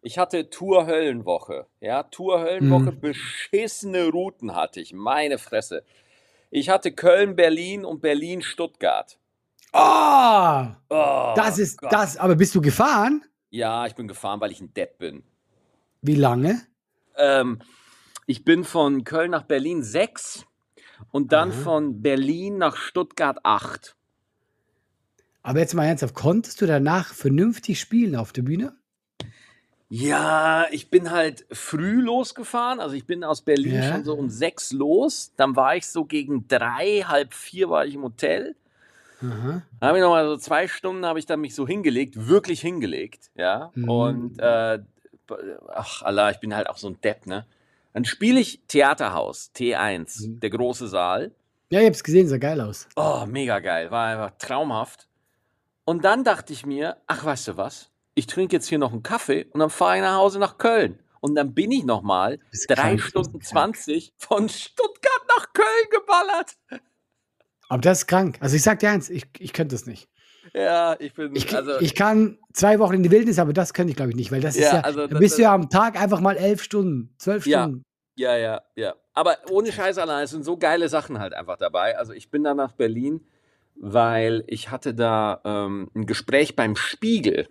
ich 0.01 0.17
hatte 0.17 0.49
Tour 0.49 0.87
Höllenwoche. 0.87 1.67
Ja, 1.81 2.03
Tour 2.03 2.39
Höllenwoche, 2.41 2.93
Mhm. 2.93 2.99
beschissene 3.01 4.07
Routen 4.09 4.55
hatte 4.55 4.79
ich, 4.79 4.93
meine 4.93 5.37
Fresse. 5.37 5.83
Ich 6.49 6.69
hatte 6.69 6.91
Köln, 6.93 7.35
Berlin 7.35 7.85
und 7.85 8.01
Berlin, 8.01 8.41
Stuttgart. 8.41 9.19
Oh, 9.73 10.65
Oh, 10.89 11.33
das 11.35 11.57
ist 11.59 11.77
Gott. 11.79 11.93
das. 11.93 12.17
Aber 12.17 12.35
bist 12.35 12.53
du 12.55 12.61
gefahren? 12.61 13.23
Ja, 13.51 13.85
ich 13.85 13.95
bin 13.95 14.07
gefahren, 14.07 14.41
weil 14.41 14.51
ich 14.51 14.59
ein 14.61 14.73
Depp 14.73 14.97
bin. 14.97 15.23
Wie 16.01 16.15
lange? 16.15 16.61
Ähm, 17.15 17.59
ich 18.25 18.43
bin 18.43 18.63
von 18.63 19.03
Köln 19.03 19.31
nach 19.31 19.43
Berlin 19.43 19.83
sechs 19.83 20.45
und 21.11 21.31
dann 21.31 21.49
Aha. 21.49 21.57
von 21.57 22.01
Berlin 22.01 22.57
nach 22.57 22.75
Stuttgart 22.75 23.39
acht. 23.43 23.95
Aber 25.43 25.59
jetzt 25.59 25.73
mal 25.73 25.85
ernsthaft, 25.85 26.15
konntest 26.15 26.61
du 26.61 26.65
danach 26.65 27.13
vernünftig 27.13 27.79
spielen 27.79 28.15
auf 28.15 28.31
der 28.31 28.43
Bühne? 28.43 28.75
Ja, 29.89 30.67
ich 30.71 30.89
bin 30.89 31.11
halt 31.11 31.45
früh 31.51 32.01
losgefahren. 32.01 32.79
Also 32.79 32.95
ich 32.95 33.05
bin 33.05 33.23
aus 33.23 33.41
Berlin 33.41 33.75
Ja. 33.75 33.81
schon 33.83 34.03
so 34.05 34.13
um 34.15 34.29
sechs 34.29 34.71
los. 34.71 35.33
Dann 35.35 35.55
war 35.55 35.75
ich 35.75 35.85
so 35.87 36.05
gegen 36.05 36.47
drei, 36.47 37.03
halb 37.05 37.33
vier 37.33 37.69
war 37.69 37.85
ich 37.85 37.95
im 37.95 38.03
Hotel. 38.03 38.55
Aha. 39.21 39.63
Dann 39.79 39.87
habe 39.87 39.97
ich 39.97 40.01
nochmal 40.03 40.25
so 40.27 40.37
zwei 40.37 40.67
Stunden, 40.67 41.05
habe 41.05 41.19
ich 41.19 41.25
dann 41.25 41.41
mich 41.41 41.53
so 41.53 41.67
hingelegt, 41.67 42.27
wirklich 42.27 42.61
hingelegt, 42.61 43.31
ja. 43.35 43.71
Mhm. 43.75 43.89
Und 43.89 44.39
äh, 44.39 44.79
ach 45.73 46.01
Allah, 46.03 46.31
ich 46.31 46.39
bin 46.39 46.55
halt 46.55 46.69
auch 46.69 46.77
so 46.77 46.87
ein 46.89 46.99
Depp, 47.01 47.25
ne? 47.25 47.45
Dann 47.93 48.05
spiele 48.05 48.39
ich 48.39 48.61
Theaterhaus, 48.67 49.51
T1, 49.55 50.27
Mhm. 50.27 50.39
der 50.39 50.49
große 50.49 50.87
Saal. 50.87 51.31
Ja, 51.69 51.79
ich 51.81 51.87
hab's 51.87 52.03
gesehen, 52.03 52.27
sah 52.27 52.37
geil 52.37 52.59
aus. 52.61 52.87
Oh, 52.95 53.25
mega 53.27 53.59
geil, 53.59 53.91
war 53.91 54.07
einfach 54.07 54.37
traumhaft. 54.37 55.07
Und 55.85 56.03
dann 56.05 56.23
dachte 56.23 56.53
ich 56.53 56.65
mir, 56.65 56.97
ach, 57.07 57.23
weißt 57.25 57.49
du 57.49 57.57
was? 57.57 57.89
Ich 58.13 58.27
trinke 58.27 58.55
jetzt 58.55 58.67
hier 58.67 58.77
noch 58.77 58.91
einen 58.91 59.03
Kaffee 59.03 59.45
und 59.51 59.59
dann 59.59 59.69
fahre 59.69 59.95
ich 59.97 60.01
nach 60.01 60.15
Hause 60.17 60.39
nach 60.39 60.57
Köln. 60.57 60.99
Und 61.21 61.35
dann 61.35 61.53
bin 61.53 61.71
ich 61.71 61.83
nochmal 61.83 62.39
drei 62.67 62.97
Stunden 62.97 63.39
krank. 63.39 63.75
20 63.77 64.13
von 64.17 64.49
Stuttgart 64.49 65.21
nach 65.37 65.53
Köln 65.53 65.87
geballert. 65.91 66.55
Aber 67.69 67.81
das 67.81 67.99
ist 67.99 68.07
krank. 68.07 68.37
Also 68.41 68.55
ich 68.55 68.63
sag 68.63 68.79
dir 68.79 68.89
eins, 68.89 69.09
ich, 69.09 69.27
ich 69.39 69.53
könnte 69.53 69.75
das 69.75 69.85
nicht. 69.85 70.09
Ja, 70.53 70.95
ich 70.99 71.13
bin, 71.13 71.33
Ich, 71.35 71.55
also, 71.55 71.79
ich 71.79 71.95
kann 71.95 72.37
zwei 72.53 72.77
Wochen 72.79 72.95
in 72.95 73.03
die 73.03 73.11
Wildnis, 73.11 73.39
aber 73.39 73.53
das 73.53 73.73
könnte 73.73 73.91
ich 73.91 73.95
glaube 73.95 74.11
ich 74.11 74.17
nicht, 74.17 74.31
weil 74.31 74.41
das 74.41 74.55
ist 74.55 74.63
Ja, 74.65 74.75
ja, 74.75 74.81
also 74.81 75.07
da 75.07 75.17
bist 75.17 75.37
du 75.37 75.43
ja 75.43 75.53
am 75.53 75.69
Tag 75.69 75.99
einfach 75.99 76.19
mal 76.19 76.35
elf 76.35 76.61
Stunden, 76.61 77.13
zwölf 77.17 77.45
Ja. 77.47 77.63
Stunden. 77.63 77.83
ja, 78.17 78.35
ja, 78.37 78.61
ja. 78.75 78.95
Aber 79.13 79.37
ohne 79.49 79.71
Scheiß 79.71 79.97
allein, 79.97 80.23
es 80.25 80.31
sind 80.31 80.43
so 80.43 80.57
geile 80.57 80.89
Sachen 80.89 81.19
halt 81.19 81.33
einfach 81.33 81.57
dabei. 81.57 81.97
Also 81.97 82.11
ich 82.13 82.29
bin 82.31 82.43
dann 82.43 82.57
nach 82.57 82.73
Berlin, 82.73 83.21
weil 83.75 84.43
ich 84.47 84.69
hatte 84.71 84.93
da 84.93 85.41
ähm, 85.45 85.89
ein 85.95 86.05
Gespräch 86.05 86.55
beim 86.55 86.75
Spiegel. 86.75 87.47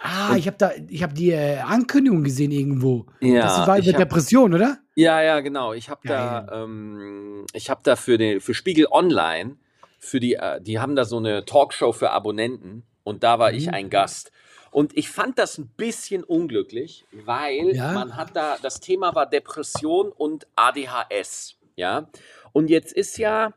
Ah, 0.00 0.32
Und- 0.32 0.38
ich 0.38 0.46
habe 0.46 0.56
da, 0.58 0.72
ich 0.88 1.02
habe 1.02 1.14
die 1.14 1.30
äh, 1.30 1.58
Ankündigung 1.60 2.24
gesehen 2.24 2.50
irgendwo. 2.50 3.06
Ja, 3.20 3.42
das 3.42 3.66
war 3.66 3.78
über 3.78 3.86
hab- 3.92 3.96
Depression, 3.98 4.52
oder? 4.52 4.78
Ja, 4.96 5.22
ja, 5.22 5.40
genau. 5.40 5.72
Ich 5.72 5.88
habe 5.88 6.02
da, 6.06 6.46
ähm, 6.64 7.46
ich 7.54 7.70
habe 7.70 7.80
da 7.84 7.96
für 7.96 8.18
den, 8.18 8.40
für 8.40 8.52
Spiegel 8.54 8.86
Online, 8.90 9.56
für 10.04 10.20
die, 10.20 10.34
äh, 10.34 10.60
die 10.60 10.78
haben 10.78 10.94
da 10.96 11.04
so 11.04 11.16
eine 11.18 11.44
Talkshow 11.44 11.92
für 11.92 12.10
Abonnenten 12.10 12.84
und 13.02 13.22
da 13.22 13.38
war 13.38 13.52
ich 13.52 13.66
Mhm. 13.68 13.74
ein 13.74 13.90
Gast. 13.90 14.30
Und 14.70 14.96
ich 14.96 15.08
fand 15.08 15.38
das 15.38 15.56
ein 15.58 15.68
bisschen 15.76 16.24
unglücklich, 16.24 17.04
weil 17.12 17.74
Ja. 17.76 17.92
man 17.92 18.16
hat 18.16 18.34
da, 18.34 18.56
das 18.60 18.80
Thema 18.80 19.14
war 19.14 19.26
Depression 19.26 20.10
und 20.10 20.46
ADHS, 20.56 21.56
ja. 21.76 22.08
Und 22.52 22.70
jetzt 22.70 22.92
ist 22.92 23.16
ja, 23.18 23.52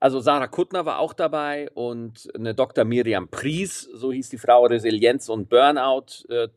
also 0.00 0.20
Sarah 0.20 0.46
Kuttner 0.48 0.84
war 0.86 0.98
auch 0.98 1.12
dabei 1.12 1.70
und 1.74 2.28
eine 2.34 2.54
Dr. 2.54 2.84
Miriam 2.84 3.28
Pries, 3.28 3.82
so 3.92 4.12
hieß 4.12 4.28
die 4.30 4.38
Frau, 4.38 4.64
Resilienz 4.66 5.28
und 5.28 5.48
Burnout, 5.48 6.24
äh, 6.28 6.48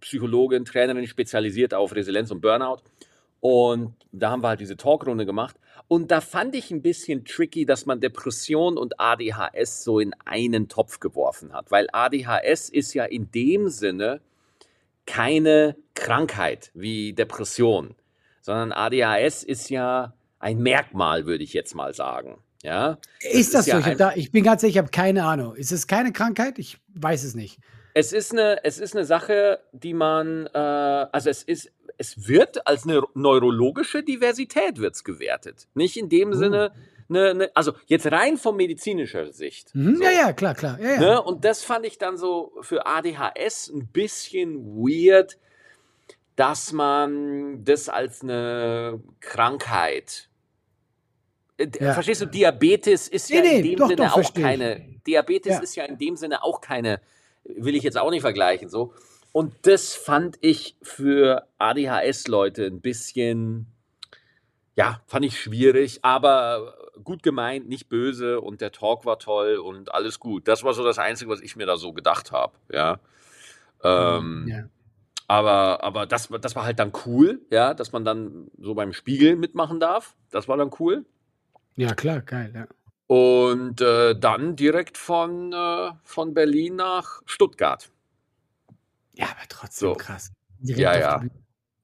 Psychologin, 0.00 0.64
Trainerin, 0.64 1.06
spezialisiert 1.06 1.72
auf 1.74 1.94
Resilienz 1.94 2.30
und 2.30 2.40
Burnout. 2.40 2.78
Und 3.40 3.94
da 4.12 4.30
haben 4.30 4.42
wir 4.42 4.48
halt 4.48 4.60
diese 4.60 4.76
Talkrunde 4.76 5.24
gemacht. 5.26 5.56
Und 5.86 6.10
da 6.10 6.20
fand 6.20 6.54
ich 6.54 6.70
ein 6.70 6.80
bisschen 6.82 7.24
tricky, 7.24 7.66
dass 7.66 7.84
man 7.86 8.00
Depression 8.00 8.78
und 8.78 8.98
ADHS 9.00 9.84
so 9.84 10.00
in 10.00 10.12
einen 10.24 10.68
Topf 10.68 10.98
geworfen 10.98 11.52
hat. 11.52 11.70
Weil 11.70 11.88
ADHS 11.92 12.68
ist 12.70 12.94
ja 12.94 13.04
in 13.04 13.30
dem 13.32 13.68
Sinne 13.68 14.20
keine 15.06 15.76
Krankheit 15.94 16.70
wie 16.74 17.12
Depression, 17.12 17.94
sondern 18.40 18.72
ADHS 18.72 19.42
ist 19.42 19.68
ja 19.70 20.14
ein 20.38 20.58
Merkmal, 20.58 21.26
würde 21.26 21.44
ich 21.44 21.52
jetzt 21.52 21.74
mal 21.74 21.94
sagen. 21.94 22.38
Ja, 22.62 22.96
Ist 23.20 23.52
das 23.52 23.66
ist 23.66 23.66
ja 23.66 23.74
so? 23.74 23.80
Ich, 23.80 23.84
hab 23.84 23.92
ein- 23.92 23.98
da, 23.98 24.12
ich 24.14 24.32
bin 24.32 24.42
ganz 24.42 24.62
sicher, 24.62 24.70
ich 24.70 24.78
habe 24.78 24.90
keine 24.90 25.24
Ahnung. 25.24 25.54
Ist 25.54 25.70
es 25.70 25.86
keine 25.86 26.12
Krankheit? 26.12 26.58
Ich 26.58 26.78
weiß 26.94 27.24
es 27.24 27.34
nicht. 27.34 27.58
Es 27.92 28.12
ist 28.12 28.32
eine, 28.32 28.64
es 28.64 28.78
ist 28.78 28.96
eine 28.96 29.04
Sache, 29.04 29.60
die 29.72 29.92
man, 29.92 30.46
äh, 30.46 30.58
also 30.58 31.28
es 31.28 31.42
ist, 31.42 31.70
es 31.98 32.28
wird 32.28 32.66
als 32.66 32.84
eine 32.84 33.02
neurologische 33.14 34.02
Diversität 34.02 34.78
wird's 34.78 35.04
gewertet. 35.04 35.68
Nicht 35.74 35.96
in 35.96 36.08
dem 36.08 36.30
Oh. 36.30 36.34
Sinne, 36.34 36.72
eine, 37.08 37.30
eine, 37.30 37.50
also 37.56 37.72
jetzt 37.86 38.06
rein 38.10 38.36
von 38.38 38.56
medizinischer 38.56 39.32
Sicht. 39.32 39.74
Mhm, 39.74 39.96
So. 39.96 40.02
Ja, 40.04 40.10
ja, 40.10 40.32
klar, 40.32 40.54
klar. 40.54 40.78
Ja, 40.80 40.94
ja. 40.94 41.00
Ne? 41.00 41.22
Und 41.22 41.44
das 41.44 41.62
fand 41.62 41.84
ich 41.86 41.98
dann 41.98 42.16
so 42.16 42.52
für 42.62 42.86
ADHS 42.86 43.68
ein 43.68 43.86
bisschen 43.88 44.64
weird, 44.76 45.38
dass 46.36 46.72
man 46.72 47.62
das 47.64 47.88
als 47.88 48.22
eine 48.22 49.00
Krankheit. 49.20 50.28
Äh, 51.58 51.68
Ja. 51.78 51.92
Verstehst 51.94 52.22
du, 52.22 52.26
Diabetes 52.26 53.06
ist 53.08 53.30
ja 53.30 53.40
Nee, 53.40 53.48
nee, 53.48 53.56
in 53.58 53.62
dem 53.64 53.76
doch, 53.78 53.88
Sinne 53.88 53.96
doch, 54.06 54.16
auch 54.16 54.34
keine. 54.34 54.84
Diabetes 55.06 55.52
Ja. 55.52 55.60
ist 55.60 55.76
ja 55.76 55.84
in 55.84 55.98
dem 55.98 56.16
Sinne 56.16 56.42
auch 56.42 56.60
keine, 56.60 57.00
will 57.44 57.76
ich 57.76 57.82
jetzt 57.82 57.98
auch 57.98 58.10
nicht 58.10 58.22
vergleichen. 58.22 58.68
So. 58.68 58.94
Und 59.34 59.52
das 59.62 59.96
fand 59.96 60.38
ich 60.42 60.76
für 60.80 61.48
ADHS-Leute 61.58 62.66
ein 62.66 62.80
bisschen, 62.80 63.66
ja, 64.76 65.00
fand 65.08 65.24
ich 65.24 65.40
schwierig, 65.40 65.98
aber 66.04 66.76
gut 67.02 67.24
gemeint, 67.24 67.68
nicht 67.68 67.88
böse 67.88 68.40
und 68.40 68.60
der 68.60 68.70
Talk 68.70 69.04
war 69.04 69.18
toll 69.18 69.56
und 69.56 69.92
alles 69.92 70.20
gut. 70.20 70.46
Das 70.46 70.62
war 70.62 70.72
so 70.72 70.84
das 70.84 71.00
Einzige, 71.00 71.32
was 71.32 71.40
ich 71.40 71.56
mir 71.56 71.66
da 71.66 71.76
so 71.76 71.92
gedacht 71.92 72.30
habe, 72.30 72.52
ja. 72.72 73.00
Ähm, 73.82 74.46
ja. 74.48 74.68
Aber, 75.26 75.82
aber 75.82 76.06
das, 76.06 76.30
war- 76.30 76.38
das 76.38 76.54
war 76.54 76.64
halt 76.64 76.78
dann 76.78 76.92
cool, 77.04 77.40
ja, 77.50 77.74
dass 77.74 77.90
man 77.90 78.04
dann 78.04 78.52
so 78.60 78.74
beim 78.74 78.92
Spiegel 78.92 79.34
mitmachen 79.34 79.80
darf. 79.80 80.14
Das 80.30 80.46
war 80.46 80.56
dann 80.56 80.70
cool. 80.78 81.04
ja, 81.74 81.92
klar, 81.94 82.20
geil. 82.20 82.52
Ja. 82.54 82.68
Und 83.08 83.80
äh, 83.80 84.14
dann 84.16 84.54
direkt 84.54 84.96
von, 84.96 85.52
äh, 85.52 85.90
von 86.04 86.34
Berlin 86.34 86.76
nach 86.76 87.20
Stuttgart. 87.26 87.90
Ja, 89.14 89.26
aber 89.26 89.48
trotzdem 89.48 89.90
So. 89.90 89.94
krass. 89.94 90.32
Direkt 90.58 90.80
Ja, 90.80 90.98
ja. 90.98 91.22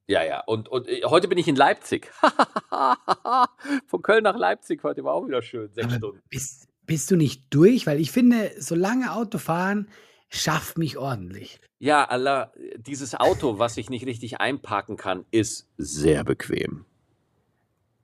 Ja, 0.06 0.24
ja. 0.24 0.40
Und, 0.40 0.68
und 0.68 0.88
äh, 0.88 1.02
heute 1.04 1.28
bin 1.28 1.38
ich 1.38 1.46
in 1.46 1.54
Leipzig. 1.54 2.10
von 3.86 4.02
Köln 4.02 4.24
nach 4.24 4.36
Leipzig 4.36 4.82
heute 4.82 5.04
war 5.04 5.14
auch 5.14 5.26
wieder 5.28 5.40
schön. 5.40 5.70
Sechs 5.72 5.86
Aber 5.86 5.96
Stunden. 5.96 6.20
bist, 6.28 6.66
bist 6.84 7.10
du 7.12 7.16
nicht 7.16 7.44
durch? 7.50 7.86
Weil 7.86 8.00
ich 8.00 8.10
finde, 8.10 8.50
solange 8.58 9.12
Autofahren, 9.12 9.88
schaff 10.28 10.76
mich 10.76 10.98
ordentlich. 10.98 11.60
Ja, 11.78 12.04
Allah, 12.04 12.52
dieses 12.78 13.14
Auto, 13.14 13.60
was 13.60 13.76
ich 13.76 13.88
nicht 13.88 14.04
richtig 14.04 14.40
einparken 14.40 14.96
kann, 14.96 15.26
ist 15.30 15.68
sehr 15.76 16.24
bequem. 16.24 16.84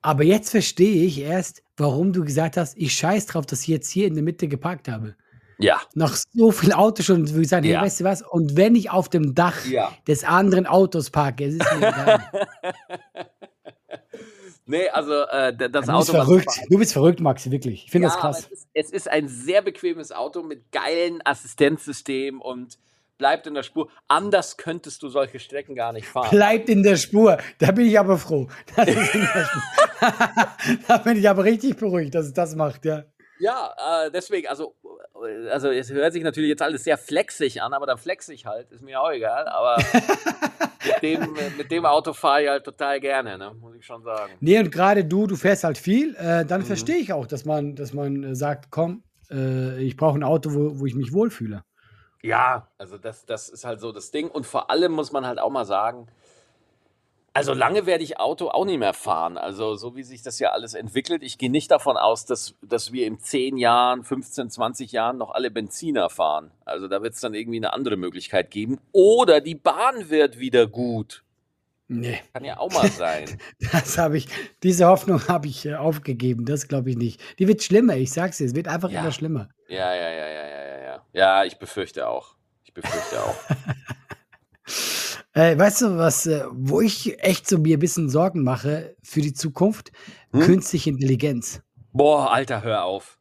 Aber 0.01 0.23
jetzt 0.23 0.51
verstehe 0.51 1.05
ich 1.05 1.19
erst, 1.19 1.65
warum 1.77 2.13
du 2.13 2.25
gesagt 2.25 2.57
hast, 2.57 2.77
ich 2.77 2.93
scheiß 2.93 3.27
drauf, 3.27 3.47
dass 3.47 3.63
ich 3.63 3.69
jetzt 3.69 3.91
hier 3.91 4.07
in 4.07 4.15
der 4.15 4.23
Mitte 4.23 4.47
geparkt 4.47 4.87
habe. 4.87 5.17
Ja. 5.59 5.81
Nach 5.95 6.15
so 6.35 6.51
viel 6.53 6.73
Autos 6.73 7.07
schon, 7.07 7.29
würde 7.31 7.43
ich 7.43 7.49
sagen, 7.49 7.65
hey, 7.65 7.73
Ja. 7.75 7.83
weißt 7.83 8.01
du 8.01 8.05
was? 8.05 8.23
Und 8.23 8.57
wenn 8.57 8.75
ich 8.75 8.91
auf 8.91 9.09
dem 9.09 9.35
Dach 9.35 9.65
Ja. 9.67 9.91
des 10.07 10.25
anderen 10.25 10.67
Autos 10.67 11.11
parke, 11.11 11.47
es 11.47 11.55
ist 11.55 11.73
mir 11.79 11.89
egal. 11.89 12.31
Nee, 14.69 14.89
also 14.89 15.13
äh, 15.13 15.57
das 15.57 15.71
du 15.71 15.79
bist 15.81 15.91
Auto. 15.91 15.99
was 15.99 16.11
verrückt. 16.11 16.51
Du 16.69 16.79
bist 16.79 16.93
verrückt, 16.93 17.21
Maxi, 17.21 17.51
wirklich. 17.53 17.85
Ich 17.85 17.91
finde 17.91 18.09
Ja, 18.09 18.13
das 18.15 18.21
krass. 18.21 18.39
Es 18.51 18.51
ist, 18.51 18.69
es 18.75 18.91
ist 18.91 19.09
ein 19.09 19.29
sehr 19.29 19.63
bequemes 19.63 20.11
Auto 20.13 20.43
mit 20.43 20.73
geilen 20.73 21.21
Assistenzsystem 21.25 22.41
und 22.41 22.77
bleibt 23.17 23.47
in 23.47 23.55
der 23.55 23.63
Spur. 23.63 23.89
Anders 24.09 24.57
könntest 24.57 25.03
du 25.05 25.09
solche 25.09 25.39
Strecken 25.39 25.75
gar 25.77 25.93
nicht 25.93 26.07
fahren. 26.09 26.31
Bleibt 26.31 26.69
in 26.69 26.83
der 26.83 26.97
Spur. 26.97 27.39
Da 27.59 27.71
bin 27.71 27.87
ich 27.87 27.99
aber 27.99 28.19
froh. 28.19 28.49
Da 30.89 30.99
bin 30.99 31.17
ich 31.17 31.29
aber 31.29 31.45
richtig 31.45 31.77
beruhigt, 31.77 32.15
dass 32.15 32.27
es 32.27 32.33
das 32.35 32.55
macht, 32.57 32.85
ja. 32.85 33.05
Ja, 33.39 34.07
äh, 34.07 34.11
deswegen, 34.11 34.49
also, 34.49 34.75
äh, 35.23 35.49
also 35.51 35.71
es 35.71 35.91
hört 35.91 36.13
sich 36.13 36.23
natürlich 36.23 36.49
jetzt 36.49 36.63
alles 36.63 36.85
sehr 36.85 36.97
flexig 36.97 37.61
an, 37.63 37.73
aber 37.75 37.87
dann 37.87 37.99
flex 37.99 38.29
ich 38.29 38.47
halt, 38.47 38.71
ist 38.73 38.83
mir 38.83 39.01
auch 39.01 39.11
egal. 39.11 39.47
Aber 39.49 39.77
mit, 40.85 41.03
dem, 41.03 41.37
mit 41.57 41.71
dem 41.71 41.85
Auto 41.85 42.13
fahre 42.13 42.43
ich 42.43 42.49
halt 42.49 42.65
total 42.65 43.01
gerne, 43.01 43.37
ne? 43.37 43.53
muss 43.61 43.75
ich 43.77 43.85
schon 43.85 44.03
sagen. 44.03 44.33
Nee, 44.41 44.59
und 44.59 44.71
gerade 44.71 45.05
du, 45.05 45.27
du 45.27 45.37
fährst 45.37 45.65
halt 45.65 45.79
viel, 45.79 46.15
äh, 46.17 46.45
dann 46.45 46.63
Mhm. 46.63 46.67
verstehe 46.67 46.97
ich 46.97 47.13
auch, 47.13 47.27
dass 47.27 47.45
man, 47.45 47.75
dass 47.77 47.93
man 47.93 48.25
äh, 48.25 48.35
sagt, 48.35 48.71
komm, 48.71 49.03
äh, 49.31 49.83
ich 49.83 49.97
brauche 49.97 50.19
ein 50.19 50.25
Auto, 50.25 50.55
wo, 50.55 50.81
wo 50.81 50.87
ich 50.87 50.95
mich 50.95 51.13
wohlfühle. 51.13 51.63
Ja, 52.23 52.69
also 52.79 52.97
das, 52.99 53.27
das 53.27 53.49
ist 53.49 53.65
halt 53.65 53.81
so 53.81 53.93
das 53.93 54.11
Ding. 54.11 54.29
Und 54.29 54.47
vor 54.47 54.71
allem 54.71 54.93
muss 54.93 55.13
man 55.13 55.27
halt 55.27 55.39
auch 55.39 55.51
mal 55.51 55.65
sagen, 55.67 56.09
also 57.37 57.53
lange 57.53 57.85
werde 57.85 58.03
ich 58.03 58.19
Auto 58.19 58.49
auch 58.49 58.65
nicht 58.65 58.79
mehr 58.79 58.95
fahren. 58.95 59.37
Also 59.37 59.75
so 59.75 59.95
wie 59.95 60.03
sich 60.03 60.23
das 60.23 60.39
ja 60.39 60.53
alles 60.53 60.73
entwickelt, 60.73 61.23
ich 61.23 61.37
gehe 61.37 61.51
nicht 61.51 61.71
davon 61.71 61.99
aus, 61.99 62.25
dass, 62.25 62.55
dass 62.63 62.93
wir 62.93 63.07
in 63.07 63.21
10 63.21 63.59
Jahren, 63.59 64.05
15, 64.05 64.49
20 64.49 64.91
Jahren 64.93 65.19
noch 65.19 65.33
alle 65.33 65.51
Benziner 65.51 66.09
fahren. 66.09 66.51
Also 66.65 66.89
da 66.89 67.03
wird 67.03 67.13
es 67.13 67.21
dann 67.21 67.35
irgendwie 67.35 67.59
eine 67.59 67.75
andere 67.75 67.97
Möglichkeit 67.97 68.51
geben. 68.51 68.79
Oder 68.93 69.43
die 69.43 69.55
Bahn 69.55 70.09
wird 70.09 70.39
wieder 70.39 70.67
gut. 70.67 71.25
Nee, 71.89 72.21
Kann 72.33 72.45
ja 72.45 72.59
auch 72.59 72.73
mal 72.73 72.89
sein. 72.91 73.27
das 73.73 73.99
habe 73.99 74.17
ich, 74.17 74.29
diese 74.63 74.87
Hoffnung 74.87 75.29
habe 75.29 75.47
ich 75.47 75.67
äh, 75.67 75.75
aufgegeben, 75.75 76.47
das 76.47 76.67
glaube 76.69 76.91
ich 76.91 76.97
nicht. 76.97 77.21
Die 77.39 77.47
wird 77.47 77.63
schlimmer, 77.63 77.97
ich 77.97 78.13
sag's 78.13 78.39
dir, 78.39 78.47
es 78.47 78.55
wird 78.55 78.67
einfach 78.67 78.91
Ja. 78.91 79.01
immer 79.01 79.13
schlimmer. 79.13 79.51
Ja, 79.69 79.95
ja, 79.95 80.11
ja, 80.11 80.27
ja, 80.27 80.47
ja, 80.49 80.65
ja, 80.65 80.83
ja. 80.83 81.03
Ja, 81.13 81.45
ich 81.45 81.59
befürchte 81.59 82.09
auch. 82.09 82.35
Ich 82.65 82.73
befürchte 82.73 83.21
auch. 83.23 83.35
Äh, 85.37 85.59
weißt 85.59 85.83
du, 85.83 85.99
was, 85.99 86.27
äh, 86.27 86.45
wo 86.51 86.81
ich 86.81 87.23
echt 87.23 87.47
so 87.47 87.59
mir 87.59 87.77
ein 87.77 87.81
bisschen 87.81 88.09
Sorgen 88.09 88.43
mache 88.43 88.97
für 89.03 89.21
die 89.21 89.35
Zukunft? 89.35 89.93
Hm? 90.33 90.41
Künstliche 90.41 90.89
Intelligenz. 90.89 91.61
Boah, 91.93 92.33
Alter, 92.33 92.63
hör 92.63 92.85
auf. 92.85 93.19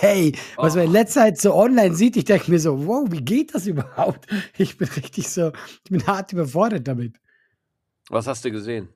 Hey, 0.00 0.34
was 0.56 0.74
man 0.74 0.84
in 0.84 0.90
Oh. 0.90 0.92
letzter 0.92 1.20
Zeit 1.22 1.38
so 1.40 1.54
online 1.54 1.94
sieht, 1.94 2.18
ich 2.18 2.26
denke 2.26 2.50
mir 2.50 2.58
so, 2.60 2.86
wow, 2.86 3.06
wie 3.10 3.22
geht 3.24 3.54
das 3.54 3.66
überhaupt? 3.66 4.26
Ich 4.58 4.76
bin 4.76 4.86
richtig 4.86 5.30
so, 5.30 5.50
ich 5.84 5.90
bin 5.90 6.06
hart 6.06 6.30
überfordert 6.34 6.86
damit. 6.86 7.16
Was 8.10 8.26
hast 8.26 8.44
du 8.44 8.50
gesehen? 8.50 8.90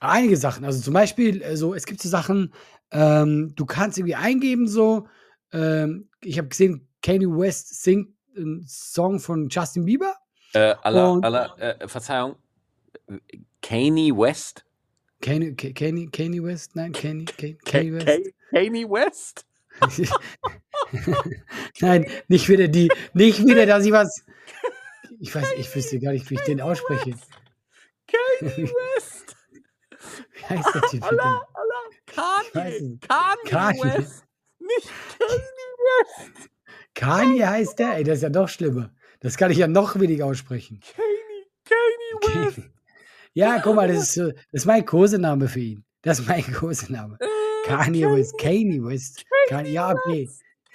Einige 0.00 0.36
Sachen, 0.36 0.64
also 0.64 0.80
zum 0.80 0.94
Beispiel, 0.94 1.42
äh, 1.42 1.56
so, 1.56 1.74
es 1.74 1.86
gibt 1.86 2.02
so 2.02 2.08
Sachen, 2.08 2.52
ähm, 2.90 3.52
du 3.54 3.66
kannst 3.66 3.98
irgendwie 3.98 4.16
eingeben, 4.16 4.66
so, 4.66 5.06
ähm, 5.52 6.08
ich 6.24 6.38
habe 6.38 6.48
gesehen, 6.48 6.88
Kanye 7.02 7.28
West 7.28 7.84
singt 7.84 8.08
einen 8.36 8.64
Song 8.66 9.20
von 9.20 9.48
Justin 9.48 9.84
Bieber. 9.84 10.16
Äh, 10.54 10.74
Und- 10.84 11.24
Allah, 11.24 11.56
äh, 11.58 11.88
Verzeihung. 11.88 12.36
Kanye 13.62 14.12
West? 14.16 14.64
Kanye, 15.20 15.54
Ka- 15.54 15.72
Kanye, 15.72 16.08
Kanye 16.10 16.42
West? 16.42 16.74
Nein, 16.76 16.92
Kanye, 16.92 17.24
Kanye, 17.64 17.92
West. 17.92 18.32
Kanye, 18.52 18.84
West? 18.90 19.44
Nein, 21.80 22.06
nicht 22.28 22.48
wieder 22.48 22.68
die, 22.68 22.90
nicht 23.14 23.44
wieder, 23.44 23.66
dass 23.66 23.84
ich 23.84 23.92
was. 23.92 24.24
Ich 25.20 25.34
weiß, 25.34 25.52
ich 25.56 25.74
wüsste 25.74 25.98
gar 25.98 26.12
nicht, 26.12 26.30
wie 26.30 26.34
ich 26.34 26.42
den 26.42 26.60
ausspreche. 26.60 27.10
Kanye 28.06 28.70
West? 28.94 29.34
Wie 30.32 30.44
heißt 30.44 30.74
der 30.74 30.82
Typ? 30.82 31.02
Allah, 31.02 31.44
Allah. 31.54 32.44
Kanye. 32.52 32.98
Kanye. 33.46 33.82
West. 33.98 34.24
Nicht 34.60 34.88
Kanye 35.18 35.68
West. 35.88 36.50
Kanye 36.94 37.46
heißt 37.48 37.78
der? 37.80 37.96
Ey, 37.96 38.04
das 38.04 38.18
ist 38.18 38.22
ja 38.22 38.28
noch 38.28 38.48
schlimmer. 38.48 38.92
Das 39.20 39.36
kann 39.36 39.50
ich 39.50 39.58
ja 39.58 39.66
noch 39.66 39.98
weniger 39.98 40.26
aussprechen. 40.26 40.80
Kanye, 40.94 42.20
Kanye 42.20 42.46
West. 42.56 42.60
Ja, 43.34 43.60
guck 43.60 43.74
mal, 43.76 43.88
das 43.88 43.98
ist, 44.04 44.14
so- 44.14 44.30
das 44.32 44.42
ist 44.52 44.66
mein 44.66 44.84
Kosename 44.84 45.48
für 45.48 45.60
ihn. 45.60 45.84
Das 46.02 46.18
ist 46.20 46.28
mein 46.28 46.42
Kosename. 46.54 47.18
Kanye 47.66 48.06
West, 48.10 48.38
Kanye 48.38 48.82
West. 48.82 49.24
Kanye, 49.48 49.70
ja, 49.72 49.90
okay. 49.92 50.28